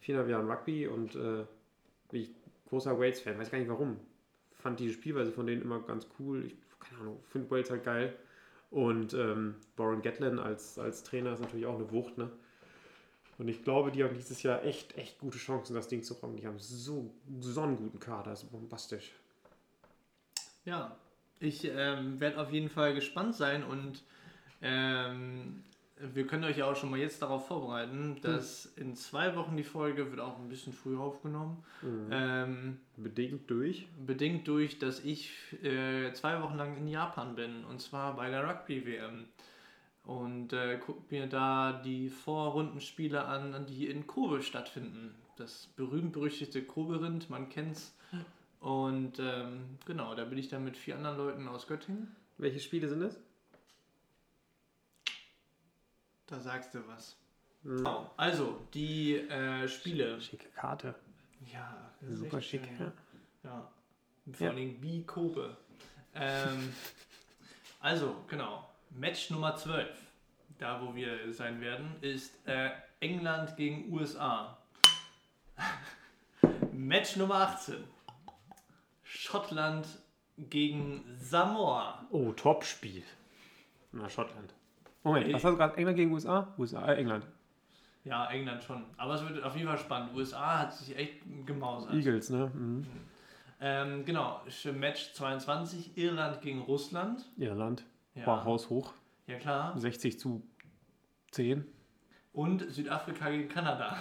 viereinhalb 0.00 0.30
Jahren 0.30 0.50
Rugby 0.50 0.86
und 0.88 1.14
äh, 1.14 1.44
bin 2.10 2.20
ich 2.22 2.30
großer 2.68 2.98
Wales-Fan, 2.98 3.38
weiß 3.38 3.50
gar 3.50 3.58
nicht 3.58 3.68
warum. 3.68 3.96
Fand 4.54 4.78
die 4.80 4.92
Spielweise 4.92 5.32
von 5.32 5.46
denen 5.46 5.62
immer 5.62 5.80
ganz 5.80 6.06
cool. 6.18 6.44
Ich, 6.46 6.56
keine 6.84 7.00
Ahnung, 7.00 7.22
finde 7.28 7.50
Wales 7.50 7.70
halt 7.70 7.84
geil. 7.84 8.16
Und 8.70 9.12
ähm, 9.12 9.56
Warren 9.76 10.00
Gatlin 10.02 10.38
als, 10.38 10.78
als 10.78 11.02
Trainer 11.02 11.34
ist 11.34 11.40
natürlich 11.40 11.66
auch 11.66 11.74
eine 11.74 11.90
Wucht, 11.90 12.16
ne? 12.16 12.30
Und 13.38 13.48
ich 13.48 13.64
glaube, 13.64 13.90
die 13.90 14.04
haben 14.04 14.14
dieses 14.14 14.42
Jahr 14.42 14.62
echt, 14.62 14.96
echt 14.96 15.18
gute 15.18 15.38
Chancen, 15.38 15.74
das 15.74 15.88
Ding 15.88 16.02
zu 16.02 16.14
rocken. 16.14 16.36
Die 16.36 16.46
haben 16.46 16.58
so, 16.58 17.12
so 17.40 17.62
einen 17.62 17.76
guten 17.76 17.98
Kader, 17.98 18.32
ist 18.32 18.50
bombastisch. 18.52 19.12
Ja, 20.64 20.96
ich 21.40 21.64
ähm, 21.64 22.20
werde 22.20 22.38
auf 22.38 22.52
jeden 22.52 22.68
Fall 22.68 22.94
gespannt 22.94 23.34
sein 23.34 23.64
und 23.64 24.04
ähm, 24.60 25.64
wir 26.14 26.26
können 26.26 26.44
euch 26.44 26.58
ja 26.58 26.70
auch 26.70 26.76
schon 26.76 26.90
mal 26.90 26.98
jetzt 26.98 27.22
darauf 27.22 27.46
vorbereiten, 27.46 28.18
dass 28.22 28.66
in 28.76 28.94
zwei 28.94 29.36
Wochen 29.36 29.56
die 29.56 29.64
Folge 29.64 30.10
wird 30.10 30.20
auch 30.20 30.38
ein 30.38 30.48
bisschen 30.48 30.72
früher 30.72 31.00
aufgenommen. 31.00 31.62
Mhm. 31.82 32.08
Ähm, 32.10 32.80
Bedingt 32.96 33.50
durch. 33.50 33.86
bedingt 34.06 34.46
durch, 34.48 34.78
dass 34.78 35.04
ich 35.04 35.32
äh, 35.62 36.12
zwei 36.12 36.40
Wochen 36.42 36.56
lang 36.56 36.76
in 36.76 36.88
Japan 36.88 37.34
bin 37.34 37.64
und 37.64 37.80
zwar 37.80 38.16
bei 38.16 38.30
der 38.30 38.48
Rugby-WM. 38.48 39.26
Und 40.04 40.52
äh, 40.52 40.80
guck 40.84 41.10
mir 41.12 41.28
da 41.28 41.80
die 41.84 42.08
Vorrundenspiele 42.08 43.24
an, 43.24 43.66
die 43.66 43.86
in 43.86 44.06
Kobe 44.06 44.42
stattfinden. 44.42 45.14
Das 45.36 45.68
berühmt-berüchtigte 45.76 46.62
Kobe-Rind, 46.62 47.30
man 47.30 47.48
kennt's. 47.48 47.96
Und 48.58 49.18
ähm, 49.18 49.78
genau, 49.86 50.14
da 50.14 50.24
bin 50.24 50.38
ich 50.38 50.48
dann 50.48 50.64
mit 50.64 50.76
vier 50.76 50.96
anderen 50.96 51.16
Leuten 51.18 51.48
aus 51.48 51.66
Göttingen. 51.66 52.14
Welche 52.38 52.60
Spiele 52.60 52.88
sind 52.88 53.02
es? 53.02 53.18
Da 56.32 56.40
sagst 56.40 56.74
du 56.74 56.78
was. 56.88 57.14
Mhm. 57.62 57.76
Genau, 57.76 58.10
also 58.16 58.58
die 58.72 59.16
äh, 59.16 59.68
Spiele. 59.68 60.18
Schicke 60.18 60.48
Karte. 60.48 60.94
Ja, 61.52 61.92
Super 62.08 62.40
schick, 62.40 62.62
ja. 62.80 62.90
Ja. 63.44 63.70
Vor 64.32 64.46
Ja. 64.46 64.52
Dingen 64.54 64.78
wie 64.80 65.04
Kobe. 65.04 65.54
Ähm, 66.14 66.72
also, 67.80 68.16
genau. 68.28 68.66
Match 68.88 69.28
Nummer 69.28 69.54
12, 69.56 69.90
da 70.58 70.80
wo 70.80 70.94
wir 70.94 71.30
sein 71.34 71.60
werden, 71.60 71.96
ist 72.00 72.34
äh, 72.48 72.70
England 73.00 73.54
gegen 73.58 73.92
USA. 73.92 74.56
Match 76.72 77.16
Nummer 77.16 77.34
18. 77.34 77.84
Schottland 79.02 79.86
gegen 80.38 81.04
Samoa. 81.20 82.06
Oh, 82.10 82.32
Topspiel. 82.32 83.02
Na, 83.92 84.08
Schottland. 84.08 84.54
Moment, 85.04 85.26
Ey. 85.26 85.32
was 85.34 85.44
hast 85.44 85.52
du 85.52 85.56
gerade? 85.56 85.76
England 85.76 85.96
gegen 85.96 86.12
USA? 86.12 86.52
USA, 86.58 86.86
äh, 86.92 86.96
England. 86.96 87.26
Ja, 88.04 88.26
England 88.30 88.62
schon. 88.62 88.84
Aber 88.96 89.14
es 89.14 89.28
wird 89.28 89.42
auf 89.44 89.54
jeden 89.56 89.68
Fall 89.68 89.78
spannend. 89.78 90.14
USA 90.14 90.60
hat 90.60 90.72
sich 90.74 90.96
echt 90.96 91.20
gemausert. 91.46 91.92
Eagles, 91.94 92.30
ne? 92.30 92.50
Mhm. 92.52 92.86
Ähm, 93.60 94.04
genau, 94.04 94.40
Match 94.74 95.12
22, 95.12 95.96
Irland 95.96 96.40
gegen 96.40 96.60
Russland. 96.62 97.24
Irland. 97.36 97.84
Ja, 98.14 98.26
War 98.26 98.44
haushoch. 98.44 98.92
ja 99.26 99.38
klar. 99.38 99.78
60 99.78 100.18
zu 100.18 100.42
10. 101.30 101.64
Und 102.32 102.60
Südafrika 102.72 103.30
gegen 103.30 103.48
Kanada. 103.48 103.96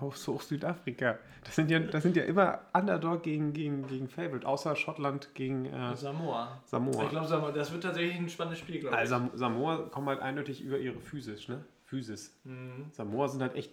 Haushoch 0.00 0.40
Südafrika. 0.42 1.18
Das 1.44 1.54
sind 1.56 1.70
ja, 1.70 1.78
das 1.78 2.02
sind 2.02 2.16
ja 2.16 2.24
immer 2.24 2.60
Underdog 2.72 3.22
gegen, 3.22 3.52
gegen, 3.52 3.86
gegen 3.86 4.08
Favorite, 4.08 4.46
außer 4.46 4.74
Schottland 4.76 5.34
gegen 5.34 5.66
äh, 5.66 5.94
Samoa. 5.96 6.60
Ich 6.64 6.70
Samoa. 6.70 7.04
glaube, 7.08 7.26
Samoa, 7.28 7.52
das 7.52 7.70
wird 7.72 7.82
tatsächlich 7.82 8.16
ein 8.16 8.28
spannendes 8.28 8.58
Spiel, 8.60 8.80
glaube 8.80 8.96
ich. 8.96 9.00
Also 9.00 9.14
Sam- 9.16 9.30
Samoa 9.34 9.76
kommen 9.90 10.08
halt 10.08 10.20
eindeutig 10.20 10.62
über 10.62 10.78
ihre 10.78 10.98
Physis, 11.00 11.48
ne? 11.48 11.64
Physis. 11.84 12.34
Mhm. 12.44 12.86
Samoa 12.92 13.28
sind 13.28 13.42
halt 13.42 13.54
echt, 13.54 13.72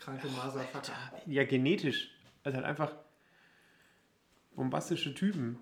Kranke 0.00 0.28
Maservater. 0.28 0.92
ja, 1.26 1.44
genetisch. 1.44 2.10
Also 2.44 2.56
halt 2.56 2.66
einfach 2.66 2.92
bombastische 4.54 5.14
Typen. 5.14 5.58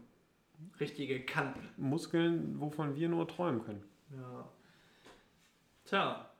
Richtige 0.80 1.20
Kanten. 1.20 1.68
Muskeln, 1.76 2.58
wovon 2.60 2.96
wir 2.96 3.08
nur 3.08 3.28
träumen 3.28 3.62
können. 3.64 3.82
Ja. 4.10 4.48
Tja. 5.84 6.30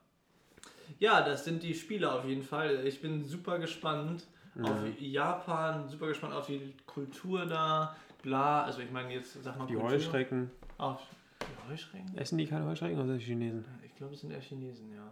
Ja, 0.99 1.21
das 1.21 1.45
sind 1.45 1.63
die 1.63 1.73
Spiele 1.73 2.11
auf 2.11 2.25
jeden 2.25 2.43
Fall. 2.43 2.85
Ich 2.87 3.01
bin 3.01 3.23
super 3.23 3.59
gespannt 3.59 4.25
auf 4.61 4.79
Japan, 4.99 5.87
super 5.87 6.07
gespannt 6.07 6.33
auf 6.33 6.47
die 6.47 6.73
Kultur 6.85 7.45
da, 7.45 7.95
bla. 8.23 8.63
Also 8.63 8.81
ich 8.81 8.91
meine 8.91 9.13
jetzt, 9.13 9.41
sag 9.43 9.57
mal 9.57 9.67
Die 9.67 9.73
Kultur. 9.73 9.91
Heuschrecken. 9.91 10.51
Auf 10.77 11.01
die 11.41 11.71
Heuschrecken? 11.71 12.17
Essen 12.17 12.37
die 12.37 12.47
keine 12.47 12.65
Heuschrecken 12.65 12.95
oder 12.97 13.07
sind 13.07 13.19
die 13.19 13.25
Chinesen? 13.25 13.65
Ich 13.85 13.95
glaube, 13.95 14.13
es 14.15 14.21
sind 14.21 14.31
eher 14.31 14.41
Chinesen, 14.41 14.91
ja. 14.93 15.03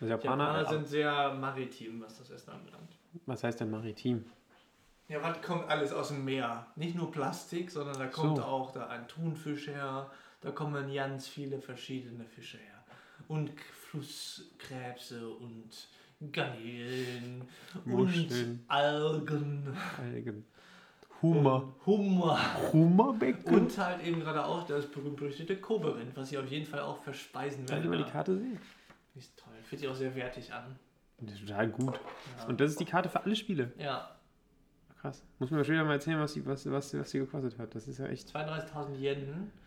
Also 0.00 0.04
Die 0.04 0.10
Japaner, 0.10 0.44
Japaner 0.48 0.68
sind 0.68 0.86
sehr 0.88 1.32
maritim, 1.34 2.02
was 2.02 2.18
das 2.18 2.30
Essen 2.30 2.50
anbelangt. 2.50 2.96
was 3.26 3.42
heißt 3.44 3.60
denn 3.60 3.70
maritim? 3.70 4.24
Ja, 5.08 5.22
was 5.22 5.40
kommt 5.42 5.68
alles 5.68 5.92
aus 5.92 6.08
dem 6.08 6.24
Meer? 6.24 6.66
Nicht 6.76 6.94
nur 6.94 7.10
Plastik, 7.10 7.70
sondern 7.70 7.98
da 7.98 8.06
kommt 8.06 8.38
So. 8.38 8.42
auch 8.44 8.70
da 8.72 8.86
ein 8.88 9.06
Thunfisch 9.08 9.68
her, 9.68 10.10
da 10.40 10.50
kommen 10.50 10.92
ganz 10.94 11.28
viele 11.28 11.58
verschiedene 11.60 12.24
Fische 12.24 12.58
her. 12.58 12.84
Und 13.28 13.50
Flusskrebse 13.92 15.28
und 15.28 15.68
Garnelen 16.32 17.42
Muscheln. 17.84 18.60
und 18.60 18.70
Algen. 18.70 19.76
Algen. 20.00 20.44
Hummer. 21.20 21.74
Hummer. 21.86 22.72
Hummerbecken. 22.72 23.54
Und 23.54 23.78
halt 23.78 24.02
eben 24.04 24.20
gerade 24.20 24.44
auch 24.44 24.66
das 24.66 24.86
berühmt-berüchtigte 24.90 25.56
Koberind, 25.56 26.16
was 26.16 26.32
ich 26.32 26.38
auf 26.38 26.48
jeden 26.48 26.66
Fall 26.66 26.80
auch 26.80 27.02
verspeisen 27.02 27.66
Kann 27.66 27.78
ich 27.78 27.84
werde. 27.84 27.98
mal 27.98 28.04
die 28.04 28.10
Karte 28.10 28.36
sehen? 28.38 28.58
Ist 29.14 29.36
toll. 29.38 29.52
Fühlt 29.62 29.80
sich 29.80 29.88
auch 29.88 29.94
sehr 29.94 30.14
wertig 30.14 30.52
an. 30.52 30.76
Das 31.20 31.34
ist 31.34 31.40
total 31.46 31.68
gut. 31.68 32.00
Ja. 32.38 32.46
Und 32.46 32.60
das 32.60 32.70
ist 32.70 32.80
die 32.80 32.84
Karte 32.84 33.08
für 33.08 33.22
alle 33.24 33.36
Spiele. 33.36 33.72
ja. 33.78 34.16
Krass. 35.00 35.24
Muss 35.40 35.50
mir 35.50 35.64
später 35.64 35.82
mal 35.82 35.94
erzählen, 35.94 36.20
was 36.20 36.32
die, 36.34 36.46
was, 36.46 36.64
was, 36.70 36.94
was 36.96 37.10
die 37.10 37.18
gekostet 37.18 37.58
hat. 37.58 37.74
Das 37.74 37.88
ist 37.88 37.98
ja 37.98 38.06
echt. 38.06 38.28
32.000 38.34 38.96
Yen. 39.00 39.50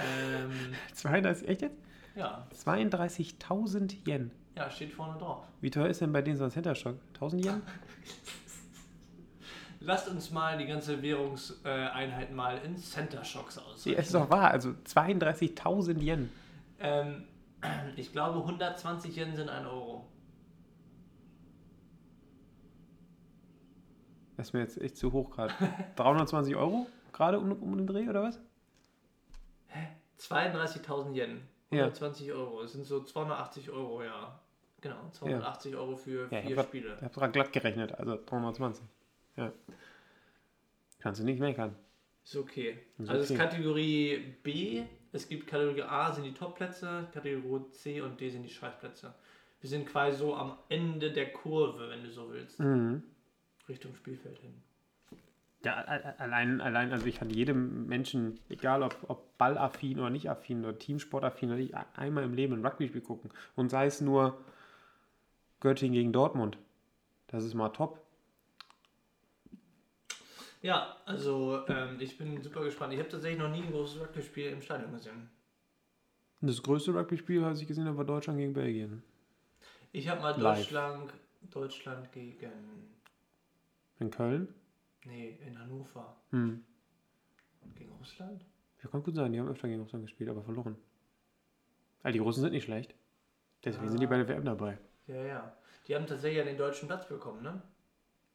Ähm, 0.00 0.50
32, 0.94 1.48
echt 1.48 1.62
jetzt? 1.62 1.76
Ja. 2.14 2.46
32.000 2.54 4.06
Yen. 4.06 4.30
ja, 4.56 4.70
steht 4.70 4.92
vorne 4.92 5.18
drauf. 5.18 5.44
Wie 5.60 5.70
teuer 5.70 5.88
ist 5.88 6.00
denn 6.00 6.12
bei 6.12 6.22
denen 6.22 6.36
so 6.36 6.44
ein 6.44 6.50
Center 6.50 6.74
Shock? 6.74 6.96
1000 7.14 7.44
Yen? 7.44 7.62
Lasst 9.80 10.08
uns 10.08 10.30
mal 10.30 10.56
die 10.58 10.66
ganze 10.66 11.02
Währungseinheit 11.02 12.32
mal 12.32 12.58
in 12.58 12.76
Center 12.76 13.24
Shocks 13.24 13.56
Ja, 13.56 13.62
ausrechnen. 13.62 13.98
es 14.00 14.06
ist 14.06 14.14
doch 14.14 14.30
wahr. 14.30 14.50
Also 14.52 14.70
32.000 14.86 15.98
Yen. 16.00 16.30
ähm, 16.78 17.24
ich 17.96 18.12
glaube, 18.12 18.38
120 18.38 19.16
Yen 19.16 19.34
sind 19.34 19.48
1 19.48 19.66
Euro. 19.66 20.06
Das 24.36 24.48
ist 24.48 24.52
mir 24.52 24.60
jetzt 24.60 24.80
echt 24.80 24.96
zu 24.96 25.12
hoch 25.12 25.30
gerade. 25.30 25.52
320 25.96 26.54
Euro 26.56 26.86
gerade 27.12 27.38
um, 27.38 27.50
um 27.52 27.76
den 27.76 27.86
Dreh 27.86 28.08
oder 28.08 28.22
was? 28.22 28.40
32.000 30.20 31.12
Yen. 31.14 31.40
Ja. 31.72 31.84
120 31.84 32.32
Euro. 32.32 32.62
Das 32.62 32.72
sind 32.72 32.84
so 32.84 33.02
280 33.02 33.70
Euro, 33.70 34.02
ja. 34.02 34.38
Genau, 34.80 35.08
280 35.12 35.76
Euro 35.76 35.96
für 35.96 36.28
Ja, 36.30 36.40
ich 36.40 36.46
vier 36.46 36.56
habe 36.56 36.68
Spiele. 36.68 36.96
hab 37.00 37.14
gerade 37.14 37.32
glatt 37.32 37.52
gerechnet. 37.52 37.92
Also 37.92 38.18
320. 38.26 38.84
Ja. 39.36 39.52
Kannst 40.98 41.20
du 41.20 41.24
nicht 41.24 41.40
meckern. 41.40 41.74
Ist 42.24 42.36
okay. 42.36 42.78
Ist 42.98 43.08
also 43.08 43.22
es 43.22 43.30
ist 43.30 43.36
okay. 43.36 43.48
Kategorie 43.48 44.34
B. 44.42 44.82
Es 45.12 45.28
gibt 45.28 45.46
Kategorie 45.46 45.82
A 45.82 46.12
sind 46.12 46.24
die 46.24 46.34
Topplätze, 46.34 47.06
Kategorie 47.12 47.70
C 47.72 48.00
und 48.00 48.20
D 48.20 48.30
sind 48.30 48.42
die 48.44 48.50
Scheißplätze. 48.50 49.12
Wir 49.60 49.70
sind 49.70 49.86
quasi 49.86 50.16
so 50.18 50.34
am 50.34 50.58
Ende 50.68 51.12
der 51.12 51.32
Kurve, 51.32 51.88
wenn 51.88 52.02
du 52.02 52.10
so 52.10 52.32
willst. 52.32 52.58
Mhm. 52.58 53.02
Richtung 53.68 53.94
Spielfeld 53.94 54.38
hin. 54.40 54.54
Ja, 55.64 55.74
allein, 56.18 56.60
allein, 56.60 56.92
also 56.92 57.06
ich 57.06 57.16
kann 57.20 57.30
jedem 57.30 57.86
Menschen, 57.86 58.40
egal 58.48 58.82
ob, 58.82 58.96
ob 59.08 59.38
ballaffin 59.38 60.00
oder 60.00 60.10
nicht 60.10 60.28
affin 60.28 60.64
oder 60.64 60.76
Teamsportaffin, 60.76 61.50
oder 61.50 61.58
nicht, 61.58 61.74
einmal 61.94 62.24
im 62.24 62.34
Leben 62.34 62.54
ein 62.54 62.66
Rugby-Spiel 62.66 63.00
gucken. 63.00 63.30
Und 63.54 63.68
sei 63.70 63.86
es 63.86 64.00
nur 64.00 64.38
Göttingen 65.60 65.94
gegen 65.94 66.12
Dortmund. 66.12 66.58
Das 67.28 67.44
ist 67.44 67.54
mal 67.54 67.68
top. 67.68 68.00
Ja, 70.62 70.96
also 71.06 71.66
ähm, 71.68 71.96
ich 72.00 72.18
bin 72.18 72.40
super 72.42 72.62
gespannt. 72.62 72.92
Ich 72.92 72.98
habe 72.98 73.08
tatsächlich 73.08 73.40
noch 73.40 73.50
nie 73.50 73.62
ein 73.62 73.70
großes 73.70 74.00
Rugby-Spiel 74.00 74.50
im 74.50 74.60
Stadion 74.60 74.92
gesehen. 74.92 75.28
Das 76.40 76.60
größte 76.60 76.92
Rugby-Spiel, 76.92 77.40
was 77.42 77.60
ich 77.60 77.68
gesehen 77.68 77.86
habe, 77.86 77.98
war 77.98 78.04
Deutschland 78.04 78.38
gegen 78.38 78.52
Belgien. 78.52 79.02
Ich 79.92 80.08
habe 80.08 80.20
mal 80.20 80.40
Live. 80.40 80.58
Deutschland, 80.58 81.12
Deutschland 81.50 82.10
gegen, 82.10 82.52
In 84.00 84.10
Köln. 84.10 84.52
Nee, 85.04 85.38
in 85.46 85.58
Hannover. 85.58 86.16
Hm. 86.30 86.64
Gegen 87.76 87.92
Russland? 87.92 88.44
Ja, 88.82 88.88
kann 88.90 89.02
gut 89.02 89.14
sein, 89.14 89.32
die 89.32 89.38
haben 89.40 89.48
öfter 89.48 89.68
gegen 89.68 89.80
Russland 89.82 90.04
gespielt, 90.04 90.28
aber 90.30 90.42
verloren. 90.42 90.76
Also 92.02 92.12
die 92.14 92.18
Russen 92.18 92.40
sind 92.42 92.52
nicht 92.52 92.64
schlecht. 92.64 92.94
Deswegen 93.64 93.88
sind 93.90 94.00
die 94.00 94.06
bei 94.08 94.16
der 94.16 94.26
WM 94.28 94.44
dabei. 94.44 94.76
Ja, 95.06 95.22
ja. 95.24 95.56
Die 95.86 95.94
haben 95.94 96.06
tatsächlich 96.06 96.38
ja 96.38 96.44
den 96.44 96.58
deutschen 96.58 96.88
Platz 96.88 97.06
bekommen, 97.08 97.42
ne? 97.42 97.62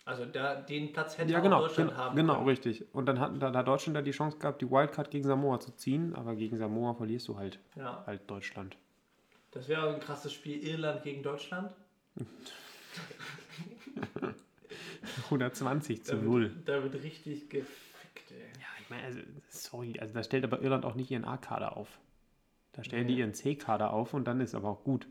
Also 0.06 0.24
da, 0.26 0.56
den 0.62 0.94
Platz 0.94 1.18
hätte 1.18 1.34
Ja, 1.34 1.40
auch 1.40 1.44
genau, 1.44 1.60
Deutschland 1.60 1.90
gen- 1.90 1.98
haben 1.98 2.16
genau, 2.16 2.36
können. 2.36 2.48
richtig. 2.48 2.86
Und 2.96 3.08
dann 3.08 3.20
hat, 3.20 3.42
da, 3.42 3.52
da 3.52 3.62
Deutschland 3.64 3.98
da 3.98 4.02
die 4.02 4.12
Chance 4.12 4.38
gehabt, 4.38 4.62
die 4.62 4.72
Wildcard 4.72 5.12
gegen 5.12 5.26
Samoa 5.28 5.60
zu 5.60 5.72
ziehen, 5.76 6.16
aber 6.16 6.36
gegen 6.36 6.56
Samoa 6.56 6.94
verlierst 6.94 7.28
du 7.28 7.38
halt, 7.38 7.60
Ja, 7.76 8.04
halt 8.08 8.22
Deutschland. 8.30 8.78
das 9.52 9.68
wäre 9.68 9.94
ein 9.94 10.00
krasses 10.00 10.32
Spiel. 10.32 10.64
Irland 10.66 11.04
gegen 11.04 11.24
Deutschland. 11.24 11.74
120 15.26 16.04
zu 16.04 16.16
Da 16.16 16.22
0. 16.22 16.42
wird, 16.56 16.68
da 16.70 16.84
wird 16.84 17.04
richtig 17.04 17.50
gefickt, 17.50 18.32
ey. 18.32 18.38
Ja, 18.60 18.68
ich 18.82 18.90
meine, 18.90 19.04
also, 19.04 19.20
sorry, 19.50 20.00
also 20.00 20.14
da 20.14 20.24
stellt 20.24 20.44
aber 20.44 20.62
Irland 20.62 20.86
auch 20.86 20.96
nicht 20.96 21.12
ihren 21.12 21.26
A-Kader 21.26 21.76
auf. 21.78 22.00
Da 22.74 22.84
stellen 22.84 23.08
die 23.08 23.14
Nee. 23.16 23.20
ihren 23.22 23.34
C-Kader 23.34 23.92
auf 23.92 24.14
und 24.14 24.26
dann 24.26 24.40
ist 24.42 24.54
aber 24.56 24.70
auch 24.70 24.84
gut. 24.84 25.08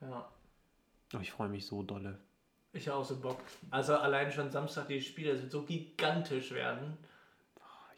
Ja. 0.00 0.28
Oh, 1.14 1.18
ich 1.20 1.32
freue 1.32 1.48
mich 1.48 1.66
so 1.66 1.82
dolle. 1.82 2.18
Ich 2.72 2.88
habe 2.88 2.98
auch 2.98 3.04
so 3.04 3.20
Bock. 3.20 3.40
Also 3.70 3.96
allein 3.96 4.30
schon 4.32 4.50
Samstag 4.50 4.88
die 4.88 5.00
Spiele, 5.00 5.32
das 5.32 5.42
wird 5.42 5.52
so 5.52 5.62
gigantisch 5.62 6.50
werden. 6.52 6.96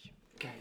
ich- 0.02 0.12
Geil. 0.38 0.52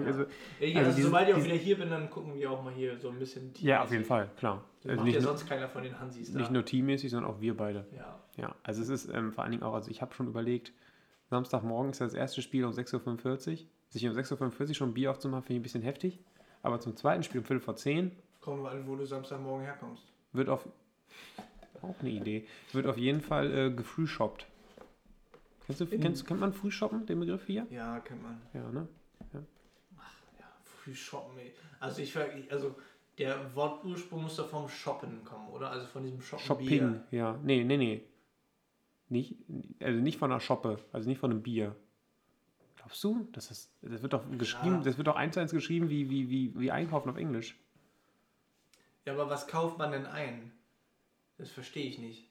Ja. 0.00 0.06
Also, 0.06 0.24
Ja, 0.60 0.78
Also 0.80 0.90
also 0.90 1.02
sobald 1.02 1.28
ich 1.28 1.34
auch 1.34 1.44
wieder 1.44 1.54
hier 1.54 1.78
bin, 1.78 1.90
dann 1.90 2.08
gucken 2.10 2.34
wir 2.34 2.50
auch 2.50 2.62
mal 2.62 2.72
hier 2.72 2.98
so 2.98 3.08
ein 3.10 3.18
bisschen 3.18 3.52
ja, 3.58 3.82
auf 3.82 3.90
jeden 3.90 4.04
Fall, 4.04 4.30
klar. 4.36 4.64
Das 4.82 4.90
Also 4.92 5.02
macht 5.04 5.14
ja 5.14 5.20
nur, 5.20 5.28
sonst 5.28 5.46
keiner 5.48 5.68
von 5.68 5.82
den 5.82 5.98
Hansis 6.00 6.32
da. 6.32 6.38
nicht 6.38 6.50
nur 6.50 6.64
teammäßig, 6.64 7.10
sondern 7.10 7.30
auch 7.30 7.40
wir 7.40 7.56
beide. 7.56 7.86
ja. 7.96 8.18
Ja, 8.38 8.54
also 8.62 8.80
es 8.80 8.88
ist 8.88 9.10
ähm, 9.12 9.30
vor 9.32 9.44
allen 9.44 9.50
Dingen 9.50 9.62
auch, 9.62 9.74
also 9.74 9.90
ich 9.90 10.00
habe 10.00 10.14
schon 10.14 10.26
überlegt, 10.26 10.72
Samstagmorgen 11.28 11.90
ist 11.90 12.00
das 12.00 12.14
erste 12.14 12.40
Spiel 12.40 12.64
um 12.64 12.72
6.45 12.72 13.50
Uhr. 13.52 13.58
Sich 13.90 14.06
um 14.08 14.14
6.45 14.14 14.68
Uhr 14.68 14.74
schon 14.74 14.88
ein 14.90 14.94
Bier 14.94 15.10
aufzumachen, 15.10 15.42
finde 15.44 15.54
ich 15.56 15.60
ein 15.60 15.62
bisschen 15.64 15.82
heftig. 15.82 16.18
Aber 16.62 16.80
zum 16.80 16.96
zweiten 16.96 17.22
Spiel 17.22 17.40
um 17.40 17.44
Viertel 17.44 17.60
vor 17.60 17.76
10 17.76 18.10
Kommen 18.40 18.62
wir 18.62 18.70
an, 18.70 18.86
wo 18.86 18.96
du 18.96 19.04
Samstagmorgen 19.04 19.64
herkommst. 19.66 20.02
wird 20.32 20.48
auf. 20.48 20.66
Auch 21.82 21.94
eine 22.00 22.08
Idee. 22.10 22.46
Wird 22.72 22.86
auf 22.86 22.96
jeden 22.96 23.20
Fall 23.20 23.52
äh, 23.54 23.70
gefrühshoppt. 23.70 24.46
Kennst 25.66 25.80
du, 25.80 25.86
kennst, 25.86 26.26
kennt 26.26 26.40
man 26.40 26.52
Frühshoppen, 26.52 27.04
den 27.06 27.20
Begriff 27.20 27.44
hier? 27.46 27.66
Ja, 27.70 28.00
kennt 28.00 28.22
man. 28.22 28.40
Ja, 28.54 28.68
ne? 28.70 28.88
Ja, 30.82 30.84
früh 30.84 30.94
shoppen, 30.94 31.38
ey. 31.38 31.54
Also 31.80 32.02
ich 32.02 32.16
also 32.50 32.74
der 33.18 33.54
Wortursprung 33.54 34.22
muss 34.22 34.36
doch 34.36 34.48
vom 34.48 34.68
Shoppen 34.68 35.24
kommen, 35.24 35.48
oder? 35.48 35.70
Also 35.70 35.86
von 35.86 36.02
diesem 36.02 36.20
Shoppen. 36.20 36.44
Shopping, 36.44 37.00
ja. 37.10 37.38
Nee, 37.42 37.64
nee, 37.64 37.76
nee. 37.76 38.02
Nicht, 39.08 39.36
also 39.80 40.00
nicht 40.00 40.18
von 40.18 40.30
einer 40.32 40.40
Shoppe, 40.40 40.78
also 40.92 41.08
nicht 41.08 41.18
von 41.18 41.30
einem 41.30 41.42
Bier. 41.42 41.76
Glaubst 42.76 43.04
du? 43.04 43.28
Das, 43.32 43.50
ist, 43.50 43.70
das 43.82 44.02
wird 44.02 44.12
doch 44.12 44.24
geschrieben, 44.38 44.76
Ja. 44.76 44.82
das 44.82 44.96
wird 44.96 45.06
doch 45.06 45.16
eins 45.16 45.34
zu 45.34 45.40
eins 45.40 45.52
geschrieben 45.52 45.90
wie, 45.90 46.08
wie, 46.08 46.30
wie, 46.30 46.58
wie 46.58 46.70
Einkaufen 46.70 47.10
auf 47.10 47.16
Englisch. 47.16 47.56
Ja, 49.04 49.12
aber 49.12 49.28
was 49.28 49.46
kauft 49.46 49.78
man 49.78 49.92
denn 49.92 50.06
ein? 50.06 50.52
Das 51.36 51.50
verstehe 51.50 51.84
ich 51.84 51.98
nicht. 51.98 52.28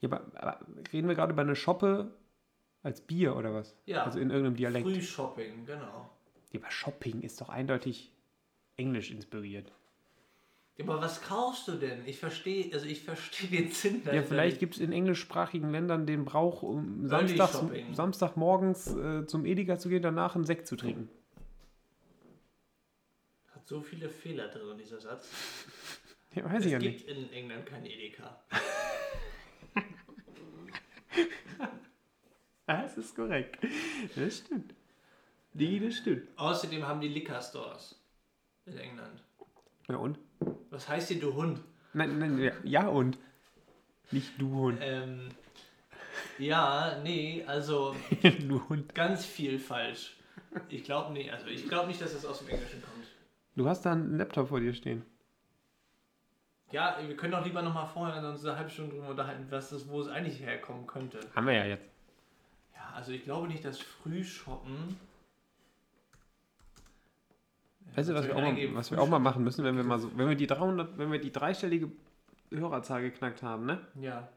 Ja, 0.00 0.10
aber, 0.10 0.26
aber 0.34 0.66
reden 0.92 1.08
wir 1.08 1.14
gerade 1.14 1.32
über 1.32 1.42
eine 1.42 1.56
Shoppe 1.56 2.12
als 2.82 3.00
Bier 3.00 3.34
oder 3.34 3.54
was? 3.54 3.74
Ja. 3.86 4.04
Also 4.04 4.18
in 4.18 4.30
irgendeinem 4.30 4.56
Dialekt. 4.56 4.86
Frühshopping, 4.86 5.64
genau. 5.64 6.10
Ja, 6.56 6.62
aber 6.62 6.70
Shopping 6.70 7.20
ist 7.22 7.40
doch 7.40 7.48
eindeutig. 7.48 8.12
englisch 8.76 9.10
inspiriert. 9.10 9.72
Ja, 10.76 10.84
aber 10.84 11.00
was 11.00 11.22
kaufst 11.22 11.66
du 11.68 11.72
denn? 11.72 12.02
Ich 12.06 12.18
verstehe, 12.18 12.70
also 12.74 12.84
ich 12.86 13.02
verstehe 13.02 13.48
den 13.48 13.70
Sinn 13.72 14.00
Ja, 14.00 14.04
dahinter 14.12 14.28
vielleicht 14.28 14.54
nicht. 14.56 14.60
gibt 14.60 14.74
es 14.74 14.80
in 14.80 14.92
englischsprachigen 14.92 15.70
Ländern 15.70 16.06
den 16.06 16.24
Brauch, 16.26 16.62
um 16.62 17.06
Samstags. 17.08 17.62
Samstagmorgens 17.92 18.94
äh, 18.94 19.26
zum 19.26 19.46
Edeka 19.46 19.78
zu 19.78 19.88
gehen, 19.88 20.02
danach 20.02 20.34
einen 20.34 20.44
Sekt 20.44 20.66
zu 20.66 20.76
trinken. 20.76 21.08
Hat 23.54 23.66
so 23.66 23.80
viele 23.80 24.10
Fehler 24.10 24.48
drin, 24.48 24.76
dieser 24.78 25.00
Satz. 25.00 25.30
Ja, 26.34 26.44
weiß 26.44 26.58
es 26.60 26.66
ich 26.66 26.72
ja 26.72 26.78
gibt 26.78 26.92
nicht. 26.92 27.08
in 27.08 27.32
England 27.32 27.64
kein 27.64 27.86
Edeka. 27.86 28.38
Ah, 32.68 32.82
Das 32.82 32.98
ist 32.98 33.14
korrekt. 33.14 33.58
Das 34.16 34.38
stimmt. 34.38 34.74
Die, 35.58 35.80
das 35.80 35.96
stimmt. 35.96 36.28
Außerdem 36.36 36.86
haben 36.86 37.00
die 37.00 37.08
Liquor 37.08 37.40
Stores 37.40 37.98
in 38.66 38.76
England. 38.76 39.22
Ja, 39.88 39.96
und? 39.96 40.18
Was 40.68 40.86
heißt 40.86 41.08
hier, 41.08 41.20
du 41.20 41.32
Hund? 41.34 41.62
Nein, 41.94 42.18
nein, 42.18 42.38
ja, 42.38 42.52
ja 42.62 42.88
und. 42.88 43.18
Nicht 44.10 44.32
du 44.38 44.50
Hund. 44.50 44.78
Ähm, 44.82 45.28
ja, 46.38 46.98
nee, 47.02 47.42
also 47.46 47.96
du 48.22 48.68
Hund. 48.68 48.94
ganz 48.94 49.24
viel 49.24 49.58
falsch. 49.58 50.16
Ich 50.68 50.84
glaube 50.84 51.14
nicht, 51.14 51.32
also 51.32 51.46
ich 51.46 51.66
glaube 51.68 51.88
nicht, 51.88 52.02
dass 52.02 52.12
das 52.12 52.26
aus 52.26 52.40
dem 52.40 52.48
Englischen 52.48 52.82
kommt. 52.82 53.06
Du 53.54 53.66
hast 53.66 53.82
da 53.86 53.92
einen 53.92 54.18
Laptop 54.18 54.48
vor 54.48 54.60
dir 54.60 54.74
stehen. 54.74 55.06
Ja, 56.70 56.98
wir 57.00 57.16
können 57.16 57.32
doch 57.32 57.44
lieber 57.44 57.62
nochmal 57.62 57.86
vorher 57.86 58.22
uns 58.28 58.44
eine 58.44 58.56
halbe 58.56 58.68
Stunde 58.68 58.94
drüber 58.94 59.08
unterhalten, 59.08 59.46
was 59.48 59.70
das, 59.70 59.88
wo 59.88 60.02
es 60.02 60.08
eigentlich 60.08 60.40
herkommen 60.40 60.86
könnte. 60.86 61.20
Haben 61.34 61.46
wir 61.46 61.54
ja 61.54 61.64
jetzt. 61.64 61.88
Ja, 62.74 62.92
also 62.94 63.12
ich 63.12 63.24
glaube 63.24 63.48
nicht, 63.48 63.64
dass 63.64 63.78
Frühshoppen. 63.78 64.98
Weißt 67.96 68.08
du, 68.10 68.14
was 68.14 68.26
wir, 68.26 68.36
auch 68.36 68.40
mal, 68.42 68.74
was 68.74 68.90
wir 68.90 69.00
auch 69.00 69.08
mal 69.08 69.18
machen 69.18 69.42
müssen, 69.42 69.64
wenn 69.64 69.76
wir 69.76 69.82
mal 69.84 69.98
so, 69.98 70.10
wenn 70.16 70.28
wir 70.28 70.36
die 70.36 70.46
300, 70.46 70.98
wenn 70.98 71.10
wir 71.10 71.18
die 71.18 71.32
dreistellige 71.32 71.90
Hörerzahl 72.52 73.00
geknackt 73.02 73.42
haben, 73.42 73.66
ne? 73.66 73.80
Ja, 74.00 74.28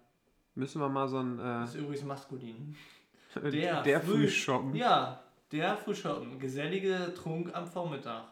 Müssen 0.56 0.82
wir 0.82 0.90
mal 0.90 1.08
so 1.08 1.20
ein, 1.20 1.38
das 1.38 1.76
äh, 1.76 1.78
ist 1.78 1.84
übrigens 1.84 2.04
maskulin. 2.06 2.76
der, 3.36 3.84
der 3.84 4.02
früh 4.02 4.24
Früh- 4.24 4.28
shoppen. 4.30 4.76
Ja, 4.76 5.22
der 5.52 5.78
Frühshoppen. 5.78 6.40
Gesellige 6.40 7.14
Trunk 7.16 7.54
am 7.56 7.68
Vormittag. 7.68 8.24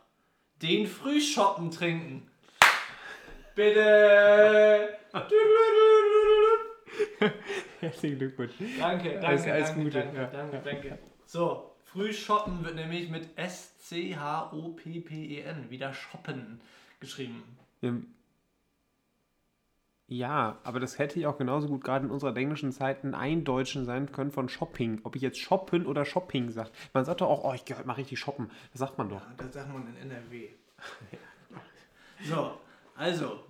Den 0.62 0.88
Frühshoppen 0.88 1.70
trinken. 1.72 2.28
Bitte. 3.56 4.90
Herzlichen 7.80 8.18
Glückwunsch. 8.18 8.54
Danke, 8.80 9.10
danke, 9.12 9.28
Alles- 9.28 9.48
alles 9.48 9.68
danke, 9.70 9.84
Gute, 9.84 10.00
danke, 10.00 10.18
ja. 10.18 10.26
danke, 10.28 10.62
danke. 10.64 11.00
So, 11.26 11.76
Frühshoppen 11.98 12.64
wird 12.64 12.76
nämlich 12.76 13.10
mit 13.10 13.36
S-C-H-O-P-P-E-N, 13.38 13.96
E 15.66 15.70
wieder 15.72 15.96
Shoppen 15.96 16.62
geschrieben. 17.00 17.42
Ähm, 17.82 18.14
Ja, 20.06 20.60
aber 20.64 20.80
das 20.80 21.00
hätte 21.00 21.20
ja 21.20 21.28
auch 21.28 21.40
genauso 21.40 21.68
gut 21.68 21.84
gerade 21.84 22.06
in 22.06 22.12
unserer 22.12 22.38
englischen 22.38 22.72
Zeit 22.72 23.04
ein 23.04 23.16
Eindeutschen 23.16 23.86
sein 23.86 24.12
können 24.12 24.30
von 24.30 24.48
Shopping. 24.48 25.00
Ob 25.06 25.16
ich 25.16 25.24
jetzt 25.24 25.40
Shoppen 25.40 25.88
oder 25.88 26.06
Shopping 26.06 26.52
sage. 26.52 26.70
Man 26.94 27.04
sagt 27.04 27.22
doch 27.22 27.30
auch, 27.30 27.44
oh, 27.44 27.54
ich 27.56 27.66
gehe 27.66 27.76
heute 27.76 27.88
mal 27.88 27.94
richtig 27.94 28.20
shoppen. 28.20 28.52
Das 28.74 28.80
sagt 28.80 29.00
man 29.00 29.10
doch. 29.10 29.22
Ja, 29.22 29.34
das 29.36 29.54
sagt 29.54 29.74
man 29.74 29.88
in 29.88 29.98
NRW. 30.12 30.50
so, 32.26 32.60
also, 32.96 33.44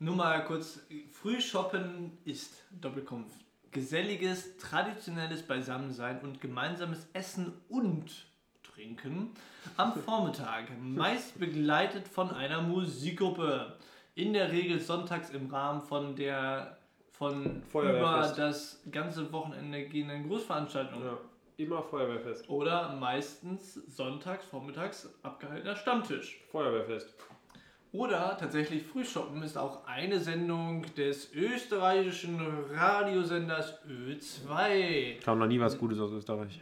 nur 0.00 0.16
mal 0.16 0.44
kurz. 0.44 0.80
Frühshoppen 1.12 2.18
ist, 2.24 2.64
Doppelkunft, 2.72 3.44
geselliges, 3.72 4.56
traditionelles 4.56 5.42
Beisammensein 5.42 6.20
und 6.20 6.40
gemeinsames 6.40 7.08
Essen 7.12 7.52
und 7.68 8.26
Trinken 8.62 9.30
am 9.76 9.94
Vormittag, 10.04 10.70
meist 10.80 11.38
begleitet 11.38 12.08
von 12.08 12.30
einer 12.30 12.62
Musikgruppe. 12.62 13.76
In 14.14 14.32
der 14.32 14.50
Regel 14.50 14.80
sonntags 14.80 15.30
im 15.30 15.46
Rahmen 15.50 15.80
von 15.80 16.16
der 16.16 16.76
von 17.12 17.62
über 17.74 18.32
das 18.34 18.82
ganze 18.90 19.30
Wochenende 19.30 19.86
gehenden 19.86 20.26
Großveranstaltung. 20.26 21.02
immer 21.58 21.82
Feuerwehrfest. 21.82 22.48
Oder 22.48 22.94
meistens 22.94 23.74
sonntags, 23.74 24.46
vormittags 24.46 25.06
abgehaltener 25.22 25.76
Stammtisch. 25.76 26.40
Feuerwehrfest. 26.50 27.14
Oder 27.92 28.36
tatsächlich 28.38 28.84
Frühshoppen 28.84 29.42
ist 29.42 29.58
auch 29.58 29.84
eine 29.86 30.20
Sendung 30.20 30.84
des 30.94 31.32
österreichischen 31.34 32.40
Radiosenders 32.70 33.80
Ö2. 33.84 35.20
Kam 35.20 35.40
noch 35.40 35.48
nie 35.48 35.58
was 35.58 35.76
Gutes 35.76 35.98
aus 35.98 36.12
Österreich. 36.12 36.60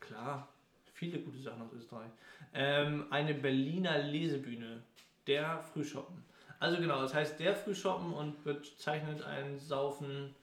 Klar, 0.00 0.48
viele 0.94 1.18
gute 1.18 1.38
Sachen 1.38 1.60
aus 1.60 1.72
Österreich. 1.74 2.10
Ähm, 2.54 3.04
eine 3.10 3.34
Berliner 3.34 3.98
Lesebühne. 3.98 4.82
Der 5.26 5.60
Frühshoppen. 5.60 6.24
Also 6.58 6.80
genau, 6.80 7.00
das 7.02 7.12
heißt 7.12 7.38
der 7.38 7.54
Frühshoppen 7.54 8.12
und 8.12 8.42
bezeichnet 8.42 9.22
ein 9.22 9.58
Saufen 9.58 10.34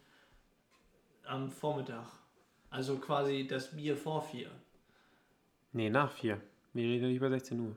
am 1.26 1.50
Vormittag. 1.50 2.08
Also 2.70 2.98
quasi 2.98 3.48
das 3.48 3.76
Bier 3.76 3.98
vor 3.98 4.22
vier. 4.22 4.50
Nee, 5.74 5.90
nach 5.90 6.12
vier. 6.12 6.40
Wir 6.74 6.84
reden 6.84 7.08
nicht 7.08 7.18
über 7.18 7.30
16 7.30 7.60
Uhr. 7.60 7.76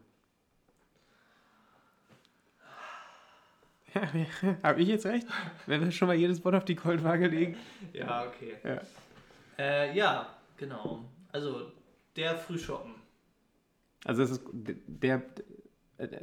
Habe 4.62 4.80
ich 4.82 4.88
jetzt 4.88 5.06
recht? 5.06 5.26
Wenn 5.66 5.82
wir 5.84 5.90
schon 5.92 6.08
mal 6.08 6.14
jedes 6.16 6.44
Wort 6.44 6.54
auf 6.54 6.64
die 6.64 6.74
Goldwaage 6.76 7.28
legen. 7.28 7.56
Ja, 7.92 8.26
okay. 8.26 8.54
Ja. 8.64 8.80
Äh, 9.58 9.96
ja, 9.96 10.34
genau. 10.56 11.04
Also 11.30 11.72
der 12.16 12.36
Frühshoppen. 12.36 12.94
Also 14.04 14.22
es 14.22 14.30
ist 14.32 14.42
der, 14.52 15.22
der, 15.98 16.06
der 16.08 16.20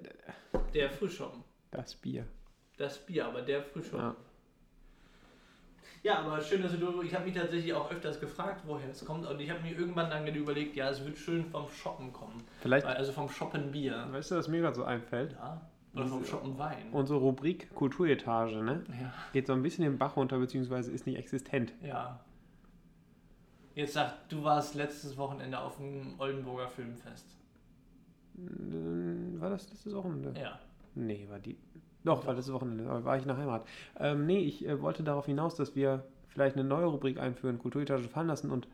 Der 0.73 0.89
Frühshoppen. 0.89 1.43
das 1.71 1.95
Bier. 1.95 2.25
Das 2.77 2.97
Bier, 3.05 3.25
aber 3.27 3.41
der 3.41 3.63
Frühshoppen. 3.63 3.99
Ja. 3.99 4.15
Ja, 6.01 6.19
aber 6.19 6.41
schön, 6.41 6.61
dass 6.63 6.71
du. 6.79 7.01
Ich 7.01 7.13
habe 7.13 7.25
mich 7.25 7.35
tatsächlich 7.35 7.73
auch 7.73 7.91
öfters 7.91 8.21
gefragt, 8.21 8.61
woher 8.65 8.89
es 8.89 9.03
kommt. 9.03 9.25
Und 9.27 9.37
ich 9.41 9.49
habe 9.49 9.59
mir 9.61 9.77
irgendwann 9.77 10.09
dann 10.09 10.25
überlegt, 10.33 10.75
ja, 10.77 10.89
es 10.89 11.03
wird 11.05 11.17
schön 11.17 11.43
vom 11.45 11.67
Shoppen 11.69 12.13
kommen. 12.13 12.41
Vielleicht, 12.61 12.85
Also 12.85 13.11
vom 13.11 13.27
Shoppen 13.29 13.71
Bier. 13.71 14.07
weißt 14.09 14.31
du, 14.31 14.35
was 14.35 14.47
mir 14.47 14.61
gerade 14.61 14.75
so 14.77 14.85
einfällt? 14.85 15.33
Ja. 15.33 15.59
Oder 15.93 16.05
vom 16.05 16.23
Shoppen 16.23 16.57
Wein. 16.57 16.91
Unsere 16.91 17.19
Rubrik 17.19 17.73
Kulturetage, 17.73 18.63
ne? 18.63 18.83
Ja. 18.89 19.13
Geht 19.33 19.47
so 19.47 19.53
ein 19.53 19.63
bisschen 19.63 19.83
den 19.83 19.97
Bach 19.97 20.15
runter, 20.15 20.37
beziehungsweise 20.37 20.91
ist 20.91 21.07
nicht 21.07 21.17
existent. 21.17 21.73
Ja. 21.81 22.19
Jetzt 23.75 23.93
sag, 23.93 24.27
du 24.29 24.43
warst 24.43 24.75
letztes 24.75 25.17
Wochenende 25.17 25.59
auf 25.59 25.77
dem 25.77 26.19
Oldenburger 26.19 26.67
Filmfest. 26.67 27.37
Ähm, 28.37 29.39
War 29.39 29.49
das 29.49 29.69
letztes 29.69 29.95
Wochenende? 29.95 30.39
Ja. 30.39 30.59
Nee, 30.95 31.27
war 31.29 31.39
die. 31.39 31.57
Doch, 32.03 32.25
war 32.25 32.33
letztes 32.33 32.53
Wochenende, 32.53 32.89
aber 32.89 33.03
war 33.03 33.17
ich 33.17 33.23
in 33.23 33.27
der 33.27 33.37
Heimat. 33.37 33.65
Ähm, 33.97 34.25
nee, 34.25 34.39
ich 34.39 34.65
äh, 34.65 34.81
wollte 34.81 35.03
darauf 35.03 35.25
hinaus, 35.25 35.55
dass 35.55 35.75
wir 35.75 36.05
vielleicht 36.27 36.55
eine 36.55 36.67
neue 36.67 36.85
Rubrik 36.85 37.19
einführen, 37.19 37.57
Kulturetage 37.59 38.07
fallen 38.07 38.27
lassen 38.27 38.51
und 38.51 38.67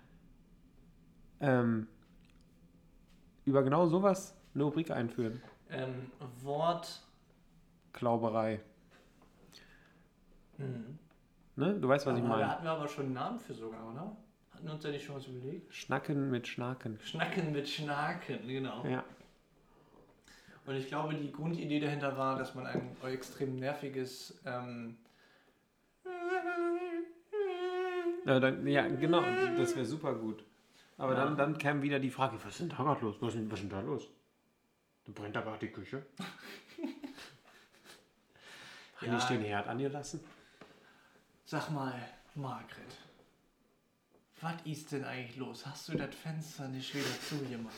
ähm, 1.39 1.87
über 3.45 3.63
genau 3.63 3.87
sowas 3.87 4.35
eine 4.53 4.63
Rubrik 4.63 4.91
einführen. 4.91 5.41
Ähm, 5.69 6.11
Wort. 6.41 7.01
Klauberei. 7.93 8.61
Hm. 10.57 10.99
Ne? 11.55 11.79
Du 11.79 11.87
weißt, 11.87 12.05
was 12.05 12.17
ich 12.17 12.23
Aber 12.23 12.29
Da 12.33 12.35
meine. 12.39 12.49
hatten 12.51 12.63
wir 12.63 12.71
aber 12.71 12.87
schon 12.87 13.05
einen 13.05 13.13
Namen 13.13 13.39
für 13.39 13.53
sogar, 13.53 13.89
oder? 13.91 14.15
Hatten 14.51 14.65
wir 14.67 14.73
uns 14.73 14.83
ja 14.83 14.91
nicht 14.91 15.05
schon 15.05 15.15
was 15.15 15.27
überlegt? 15.27 15.73
Schnacken 15.73 16.29
mit 16.29 16.47
Schnaken. 16.47 16.99
Schnacken 17.01 17.51
mit 17.51 17.67
Schnaken, 17.67 18.47
genau. 18.47 18.85
Ja. 18.85 19.03
Und 20.65 20.75
ich 20.75 20.87
glaube, 20.87 21.13
die 21.15 21.31
Grundidee 21.31 21.79
dahinter 21.79 22.17
war, 22.17 22.37
dass 22.37 22.55
man 22.55 22.65
ein 22.65 22.95
extrem 23.03 23.55
nerviges. 23.57 24.39
Ähm, 24.45 24.97
Ja, 28.25 28.39
dann, 28.39 28.65
ja, 28.65 28.87
genau, 28.87 29.21
das 29.55 29.75
wäre 29.75 29.85
super 29.85 30.15
gut. 30.15 30.43
Aber 30.97 31.13
Ja. 31.13 31.25
dann, 31.25 31.37
dann 31.37 31.57
käme 31.59 31.83
wieder 31.83 31.99
die 31.99 32.09
Frage, 32.09 32.37
was 32.43 32.53
ist 32.53 32.61
denn 32.61 32.69
da 32.69 32.77
gerade 32.77 33.01
los? 33.05 33.17
Was 33.19 33.35
ist 33.35 33.39
denn, 33.39 33.51
was 33.51 33.59
ist 33.59 33.69
denn 33.71 33.77
da 33.77 33.81
los? 33.81 34.09
Du 35.05 35.13
brennt 35.13 35.35
da 35.35 35.41
gerade 35.41 35.59
die 35.59 35.71
Küche? 35.71 36.05
Haben 38.97 39.07
Ja. 39.11 39.17
ich 39.17 39.23
den 39.25 39.41
Herd 39.41 39.67
angelassen? 39.67 40.21
sag 41.47 41.69
mal, 41.69 41.93
Margret, 42.33 42.97
was 44.41 44.55
ist 44.65 44.91
denn 44.91 45.03
eigentlich 45.05 45.37
los? 45.37 45.63
Hast 45.65 45.87
du 45.89 45.95
das 45.95 46.13
Fenster 46.15 46.67
nicht 46.67 46.93
wieder 46.95 47.05
zugemacht? 47.21 47.75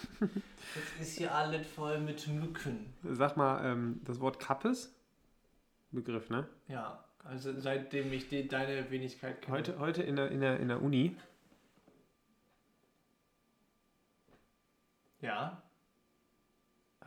Jetzt 0.76 1.00
ist 1.02 1.18
hier 1.18 1.36
alles 1.36 1.68
voll 1.68 2.00
mit 2.00 2.26
Mücken. 2.28 2.94
Sag 3.04 3.36
mal, 3.36 3.66
ähm, 3.66 4.00
das 4.06 4.20
Wort 4.22 4.40
Kappes? 4.40 4.94
Begriff, 5.92 6.30
ne? 6.30 6.48
Ja, 6.70 7.04
also 7.24 7.60
seitdem 7.60 8.12
ich 8.14 8.30
die, 8.30 8.48
deine 8.48 8.90
Wenigkeit 8.90 9.42
kenne. 9.42 9.58
Heute, 9.58 9.80
heute 9.80 10.04
in, 10.04 10.16
der, 10.16 10.32
in, 10.32 10.40
der, 10.40 10.60
in 10.60 10.70
der 10.70 10.82
Uni 10.82 11.16
Ja. 15.20 15.62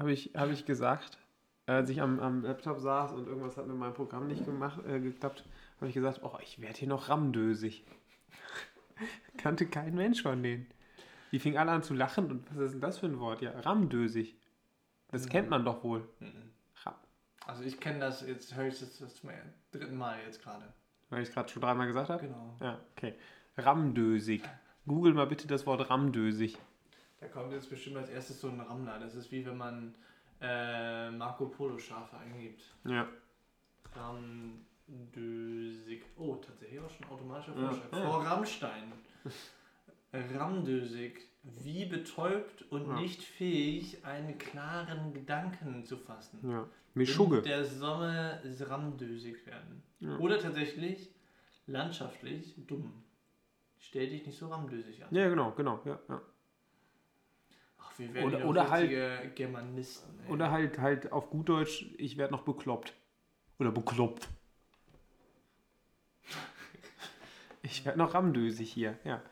Habe 0.00 0.10
ich, 0.12 0.32
hab 0.34 0.50
ich 0.50 0.64
gesagt, 0.64 1.18
als 1.66 1.88
ich 1.90 2.02
am, 2.02 2.18
am 2.18 2.42
Laptop 2.42 2.80
saß 2.80 3.12
und 3.12 3.28
irgendwas 3.28 3.56
hat 3.56 3.68
mit 3.68 3.76
meinem 3.76 3.94
Programm 3.94 4.26
nicht 4.26 4.44
gemacht, 4.44 4.84
äh, 4.86 4.98
geklappt, 4.98 5.44
habe 5.76 5.88
ich 5.88 5.94
gesagt, 5.94 6.22
oh, 6.24 6.36
ich 6.42 6.60
werde 6.60 6.78
hier 6.78 6.88
noch 6.88 7.08
rammdösig. 7.08 7.84
Kannte 9.36 9.66
kein 9.66 9.94
Mensch 9.94 10.22
von 10.22 10.42
denen. 10.42 10.66
Die 11.30 11.38
fingen 11.38 11.58
alle 11.58 11.70
an 11.70 11.84
zu 11.84 11.94
lachen 11.94 12.28
und 12.28 12.46
was 12.50 12.66
ist 12.66 12.72
denn 12.72 12.80
das 12.80 12.98
für 12.98 13.06
ein 13.06 13.20
Wort? 13.20 13.40
Ja, 13.40 13.52
rammdösig. 13.60 14.36
Das 15.12 15.28
kennt 15.28 15.48
man 15.48 15.64
doch 15.64 15.84
wohl. 15.84 16.08
Mhm. 16.18 16.50
Also 17.46 17.64
ich 17.64 17.80
kenne 17.80 17.98
das, 17.98 18.26
jetzt 18.26 18.54
höre 18.54 18.68
ich 18.68 18.78
das 18.78 18.96
zum 18.96 19.30
dritten 19.72 19.96
Mal 19.96 20.18
jetzt 20.24 20.42
gerade. 20.42 20.72
Weil 21.08 21.22
ich 21.22 21.28
es 21.28 21.34
gerade 21.34 21.48
schon 21.48 21.62
dreimal 21.62 21.86
gesagt 21.86 22.10
habe? 22.10 22.26
Genau. 22.26 22.56
Ja, 22.60 22.78
okay. 22.92 23.14
Ramdösig. 23.56 24.42
Google 24.86 25.14
mal 25.14 25.26
bitte 25.26 25.48
das 25.48 25.66
Wort 25.66 25.90
ramdösig. 25.90 26.58
Da 27.20 27.28
kommt 27.28 27.52
jetzt 27.52 27.68
bestimmt 27.68 27.98
als 27.98 28.08
erstes 28.08 28.40
so 28.40 28.48
ein 28.48 28.60
Rammler. 28.60 28.98
Das 28.98 29.14
ist 29.14 29.30
wie 29.30 29.44
wenn 29.44 29.58
man 29.58 29.94
äh, 30.40 31.10
Marco 31.10 31.46
Polo 31.46 31.78
Schafe 31.78 32.16
eingibt. 32.16 32.62
Ja. 32.84 33.06
Ramdösig. 33.94 36.04
Oh, 36.16 36.36
tatsächlich 36.36 36.80
auch 36.80 36.90
schon 36.90 37.06
automatischer. 37.08 37.52
Vorschlag. 37.54 37.92
Ja. 37.92 38.06
Vor 38.06 38.24
Rammstein. 38.24 38.92
Ramdösig. 40.12 41.26
Wie 41.42 41.86
betäubt 41.86 42.62
und 42.70 42.86
Ja. 42.86 43.00
nicht 43.00 43.22
fähig, 43.22 44.04
einen 44.04 44.36
klaren 44.38 45.12
Gedanken 45.14 45.84
zu 45.84 45.96
fassen. 45.96 46.50
Ja. 46.50 46.66
Mischugge. 46.94 47.40
der 47.42 47.64
Sonne 47.64 48.42
ramdösig 48.60 49.46
werden. 49.46 49.82
Ja. 50.00 50.16
Oder 50.18 50.40
tatsächlich 50.40 51.10
landschaftlich 51.66 52.54
dumm. 52.66 52.92
Stell 53.78 54.10
dich 54.10 54.26
nicht 54.26 54.38
so 54.38 54.48
ramdösig 54.48 55.02
an. 55.02 55.14
Ja, 55.14 55.28
genau, 55.28 55.52
genau. 55.52 55.80
Ja, 55.84 55.98
ja. 56.08 56.20
Wir 58.00 58.14
werden 58.14 58.26
Oder- 58.34 58.44
oder, 58.46 58.70
halt- 58.70 59.36
Germanisten. 59.36 60.08
ey. 60.26 60.32
Oder 60.32 60.50
halt, 60.50 60.78
halt 60.78 61.12
auf 61.12 61.28
gut 61.28 61.50
Deutsch, 61.50 61.84
ich 61.98 62.16
werde 62.16 62.32
noch 62.32 62.42
bekloppt. 62.42 62.94
Oder 63.58 63.70
bekloppt. 63.70 64.28
Ich 67.62 67.84
werde 67.84 67.98
noch 67.98 68.14
ramdösig 68.14 68.72
hier, 68.72 68.98
ja. 69.04 69.22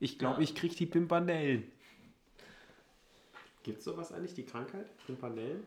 Ich 0.00 0.18
glaube, 0.18 0.38
Ja. 0.38 0.42
ich 0.42 0.54
krieg 0.56 0.76
die 0.76 0.86
Pimpanellen. 0.86 1.70
Gibt's 3.62 3.84
sowas 3.84 4.12
eigentlich, 4.12 4.34
die 4.34 4.44
Krankheit? 4.44 4.86
Pimpanellen? 5.06 5.62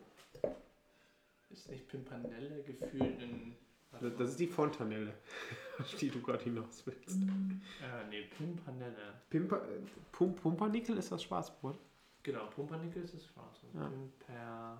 Ist 1.50 1.70
nicht 1.70 1.88
Pimpanelle 1.88 2.62
gefühlt 2.64 3.22
in. 3.22 3.56
Das, 4.02 4.16
das 4.18 4.30
ist 4.32 4.40
die 4.40 4.48
Fontanelle, 4.48 5.14
auf 5.80 5.96
die 5.96 6.10
du 6.10 6.22
gerade 6.22 6.44
hinaus 6.44 6.84
willst. 6.86 7.16
Äh, 7.16 8.08
nee, 8.10 8.24
Pimpanelle. 8.38 9.14
Pimpa, 9.30 9.58
äh, 9.58 9.80
Pum, 10.12 10.36
Pumpernickel 10.36 10.98
ist 10.98 11.12
das 11.12 11.24
Schwarzbrot. 11.24 11.78
Genau, 12.24 12.46
Pumpernickel 12.48 13.04
ist 13.04 13.14
das 13.16 13.26
schwarz. 13.26 13.60
Ja. 13.74 13.88
Pimper. 13.88 14.78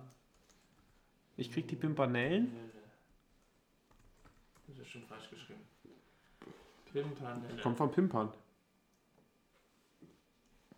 Ich 1.36 1.52
krieg 1.52 1.68
die 1.68 1.76
Pimpanellen. 1.76 2.70
Das 4.66 4.78
ist 4.78 4.88
schon 4.88 5.02
falsch 5.04 5.28
geschrieben. 5.30 5.60
Pimpanelle. 6.90 7.60
Kommt 7.62 7.76
von 7.76 7.90
Pimpern. 7.90 8.32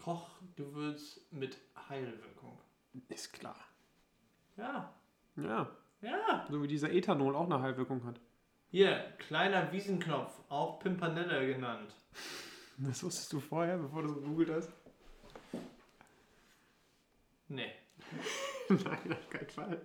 Kochgewürz 0.03 1.21
mit 1.31 1.59
Heilwirkung. 1.89 2.59
Ist 3.09 3.33
klar. 3.33 3.57
Ja, 4.57 4.93
Ja, 5.37 5.71
ja. 6.01 6.47
so 6.51 6.63
wie 6.63 6.67
dieser 6.69 6.91
Ethanol 6.91 7.37
auch 7.37 7.45
eine 7.45 7.61
Heilwirkung 7.61 8.03
hat. 8.05 8.19
Hier, 8.71 9.13
kleiner 9.19 9.71
Wiesenknopf, 9.73 10.41
auch 10.49 10.79
Pimpanelle 10.81 11.47
genannt. 11.55 11.95
Das 12.79 13.03
wusstest 13.03 13.33
du 13.33 13.41
vorher, 13.41 13.79
bevor 13.79 14.03
du 14.03 14.09
so 14.09 14.15
gegoogelt 14.17 14.51
hast? 14.51 14.73
Nee. 17.49 17.73
Nein, 18.69 19.13
auf 19.13 19.31
keinen 19.31 19.51
Fall. 19.51 19.81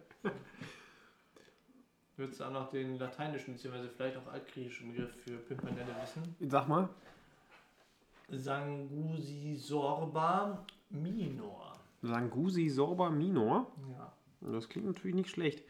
Würdest 2.18 2.39
du 2.39 2.45
auch 2.45 2.51
noch 2.51 2.70
den 2.70 2.97
lateinischen, 2.97 3.53
beziehungsweise 3.53 3.89
vielleicht 3.89 4.18
auch 4.18 4.28
altgriechischen 4.28 4.91
Begriff 4.91 5.16
für 5.24 5.38
Pimpanelle 5.38 5.95
wissen? 6.01 6.36
Sag 6.49 6.68
mal. 6.68 6.89
Sangusisorba 8.30 10.66
minor. 10.89 11.80
Sangusi 12.01 12.70
Sorba 12.70 13.09
Minor. 13.09 13.68
Ja. 13.91 14.14
Das 14.41 14.70
klingt 14.70 14.88
natürlich 14.88 15.16
nicht 15.16 15.30
schlecht. 15.30 15.64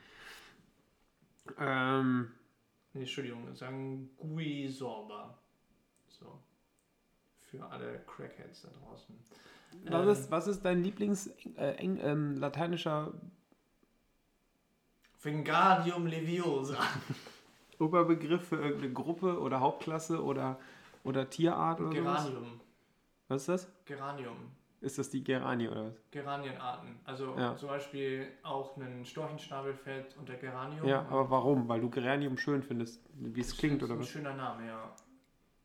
Ähm, 1.57 2.31
Nee, 2.93 3.01
Entschuldigung, 3.01 3.53
Sanguisorba. 3.53 5.37
So. 6.09 6.39
Für 7.51 7.65
alle 7.69 7.99
Crackheads 8.07 8.61
da 8.63 8.69
draußen. 8.69 9.15
was, 9.85 10.01
Ähm, 10.05 10.09
ist, 10.09 10.31
was 10.31 10.47
ist 10.47 10.63
dein 10.63 10.81
Lieblings 10.81 11.27
äh, 11.57 11.85
lateinischer 12.35 13.13
Vingadium 15.21 16.07
leviosa. 16.07 16.77
Oberbegriff 17.79 18.47
für 18.47 18.55
irgendeine 18.57 18.93
Gruppe 18.93 19.39
oder 19.39 19.59
Hauptklasse 19.59 20.23
oder, 20.23 20.59
oder 21.03 21.29
Tierart 21.29 21.81
oder 21.81 21.93
sowas? 21.93 22.25
Geranium. 22.25 22.61
Was 23.27 23.41
ist 23.41 23.49
das? 23.49 23.71
Geranium. 23.85 24.37
Ist 24.81 24.97
das 24.97 25.09
die 25.09 25.23
Geranie 25.23 25.67
oder 25.67 25.87
was? 25.87 26.01
Geranienarten. 26.09 26.99
Also 27.03 27.35
Ja. 27.37 27.55
zum 27.55 27.69
Beispiel 27.69 28.27
auch 28.43 28.77
ein 28.77 29.05
Storchenschnabel 29.05 29.73
fällt 29.75 30.17
unter 30.17 30.35
Geranium. 30.35 30.87
Ja, 30.87 31.01
aber 31.07 31.29
warum? 31.29 31.67
Weil 31.67 31.81
du 31.81 31.89
Geranium 31.89 32.37
schön 32.37 32.63
findest, 32.63 33.03
wie 33.13 33.41
es 33.41 33.49
Das 33.49 33.57
klingt 33.57 33.81
ist 33.81 33.89
oder 33.89 33.93
ein 33.95 33.99
was? 34.01 34.07
schöner 34.07 34.33
Name, 34.33 34.67
ja. 34.67 34.95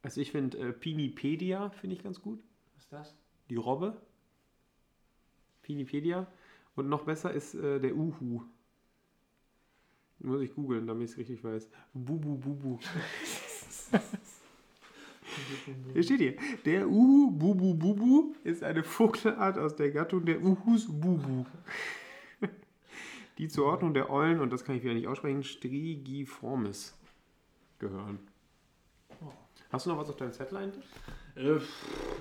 Also 0.07 0.21
ich 0.21 0.31
finde 0.31 0.57
äh, 0.59 0.73
Pinipedia 0.73 1.69
finde 1.71 1.97
ich 1.97 2.03
ganz 2.05 2.23
gut. 2.23 2.39
Was 2.77 2.85
ist 2.85 2.93
das? 2.93 3.17
Die 3.51 3.57
Robbe. 3.57 4.01
Pinipedia. 5.63 6.29
Und 6.77 6.89
noch 6.89 7.03
besser 7.03 7.33
ist 7.33 7.57
äh, 7.57 7.81
der 7.81 7.97
Uhu. 7.97 8.45
Muss 10.21 10.43
ich 10.43 10.55
googeln, 10.55 10.87
damit 10.87 11.07
ich 11.07 11.11
es 11.11 11.19
richtig 11.19 11.43
weiß. 11.43 11.69
Bubu 11.93 12.37
Bubu. 12.37 12.79
Hier 15.93 16.03
steht 16.05 16.21
hier. 16.21 16.37
Der 16.65 16.89
Uhu 16.89 17.33
Bubu 17.33 17.75
Bubu 17.75 18.37
ist 18.45 18.63
eine 18.63 18.85
Vogelart 18.85 19.59
aus 19.59 19.75
der 19.75 19.91
Gattung 19.91 20.25
der 20.25 20.41
Uhus 20.41 20.87
Bubu. 20.87 21.47
Die 23.39 23.49
zur 23.49 23.67
Ordnung 23.67 23.93
der 23.93 24.09
Eulen, 24.09 24.39
und 24.39 24.53
das 24.53 24.65
kann 24.65 24.77
ich 24.77 24.85
wieder 24.85 24.95
nicht 24.95 25.09
aussprechen, 25.09 25.43
Strigiformis 25.43 26.97
gehören. 27.81 28.21
Hast 29.73 29.87
du 29.87 29.91
noch 29.91 29.99
was 29.99 30.09
auf 30.09 30.17
deinem 30.17 30.33
Zettel 30.33 30.59
eigentlich? 30.59 30.85
Äh, 31.35 31.59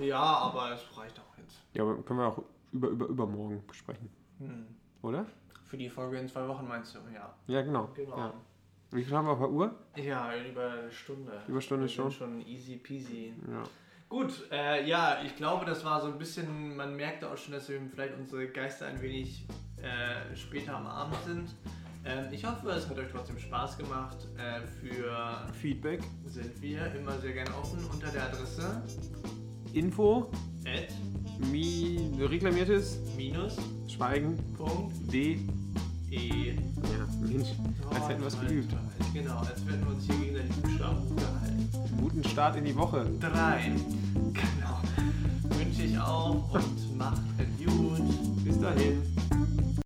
ja, 0.04 0.18
aber 0.20 0.72
es 0.72 0.98
reicht 0.98 1.18
auch 1.18 1.38
jetzt. 1.38 1.62
Ja, 1.74 1.82
aber 1.84 2.02
können 2.02 2.18
wir 2.20 2.26
auch 2.26 2.42
über, 2.72 2.88
über, 2.88 3.06
übermorgen 3.06 3.62
besprechen, 3.66 4.08
Hm. 4.38 4.66
oder? 5.02 5.26
Für 5.64 5.76
die 5.76 5.88
Folge 5.88 6.18
in 6.18 6.28
zwei 6.28 6.46
Wochen 6.46 6.66
meinst 6.68 6.94
du? 6.94 6.98
Ja. 7.12 7.34
Ja, 7.46 7.62
genau. 7.62 7.88
Genau. 7.94 8.16
Ja. 8.16 8.34
Wie 8.92 9.02
viel 9.02 9.16
haben 9.16 9.26
wir 9.26 9.32
auf 9.32 9.38
der 9.38 9.50
Uhr? 9.50 9.74
Ja, 9.96 10.30
über 10.44 10.70
eine 10.70 10.92
Stunde. 10.92 11.32
Über 11.46 11.54
eine 11.54 11.60
Stunde 11.60 11.88
schon. 11.88 12.10
schon 12.10 12.40
easy 12.46 12.76
peasy. 12.76 13.34
Ja. 13.50 13.62
Gut, 14.08 14.48
äh, 14.52 14.86
ja, 14.88 15.20
ich 15.24 15.34
glaube, 15.34 15.64
das 15.64 15.84
war 15.84 16.00
so 16.00 16.06
ein 16.06 16.18
bisschen, 16.18 16.76
man 16.76 16.94
merkte 16.94 17.28
auch 17.28 17.36
schon, 17.36 17.52
dass 17.54 17.68
wir 17.68 17.80
vielleicht 17.90 18.16
unsere 18.16 18.46
Geister 18.48 18.86
ein 18.86 19.02
wenig 19.02 19.44
äh, 19.82 20.36
später 20.36 20.76
am 20.76 20.86
Abend 20.86 21.16
sind. 21.24 21.54
Ähm, 22.06 22.26
ich 22.30 22.44
hoffe, 22.44 22.70
es 22.70 22.88
hat 22.88 22.98
euch 22.98 23.08
trotzdem 23.10 23.38
Spaß 23.38 23.78
gemacht. 23.78 24.16
Äh, 24.36 24.60
für 24.80 25.52
Feedback, 25.60 26.00
sind 26.26 26.60
wir 26.62 26.94
immer 26.94 27.18
sehr 27.18 27.32
gerne 27.32 27.50
offen 27.56 27.80
unter 27.92 28.08
der 28.08 28.24
Adresse 28.24 28.82
Info, 29.72 30.30
at 30.64 30.88
mi, 31.50 32.12
reklamiertes, 32.20 32.98
minus 33.16 33.56
Schweigen, 33.88 34.36
Punkt 34.56 34.94
D. 35.12 35.38
e. 36.10 36.52
Ja, 36.52 37.26
Mensch, 37.26 37.48
als 37.92 38.08
hätten 38.08 38.20
wir 38.20 38.28
es 38.28 38.40
geübt. 38.40 38.72
Genau, 39.12 39.38
als 39.38 39.60
hätten 39.66 39.84
wir 39.84 39.88
uns 39.88 40.04
hier 40.04 40.16
gegenseitig 40.16 40.62
Buchstaben 40.62 41.16
gehalten. 41.16 41.70
Guten 42.00 42.24
Start 42.24 42.56
in 42.56 42.64
die 42.64 42.76
Woche. 42.76 43.04
Drei. 43.18 43.72
Genau. 44.32 45.58
Wünsche 45.58 45.82
ich 45.82 45.98
auch 45.98 46.52
und 46.52 46.96
macht 46.96 47.22
es 47.38 47.66
gut. 47.66 48.44
Bis 48.44 48.60
dahin. 48.60 49.15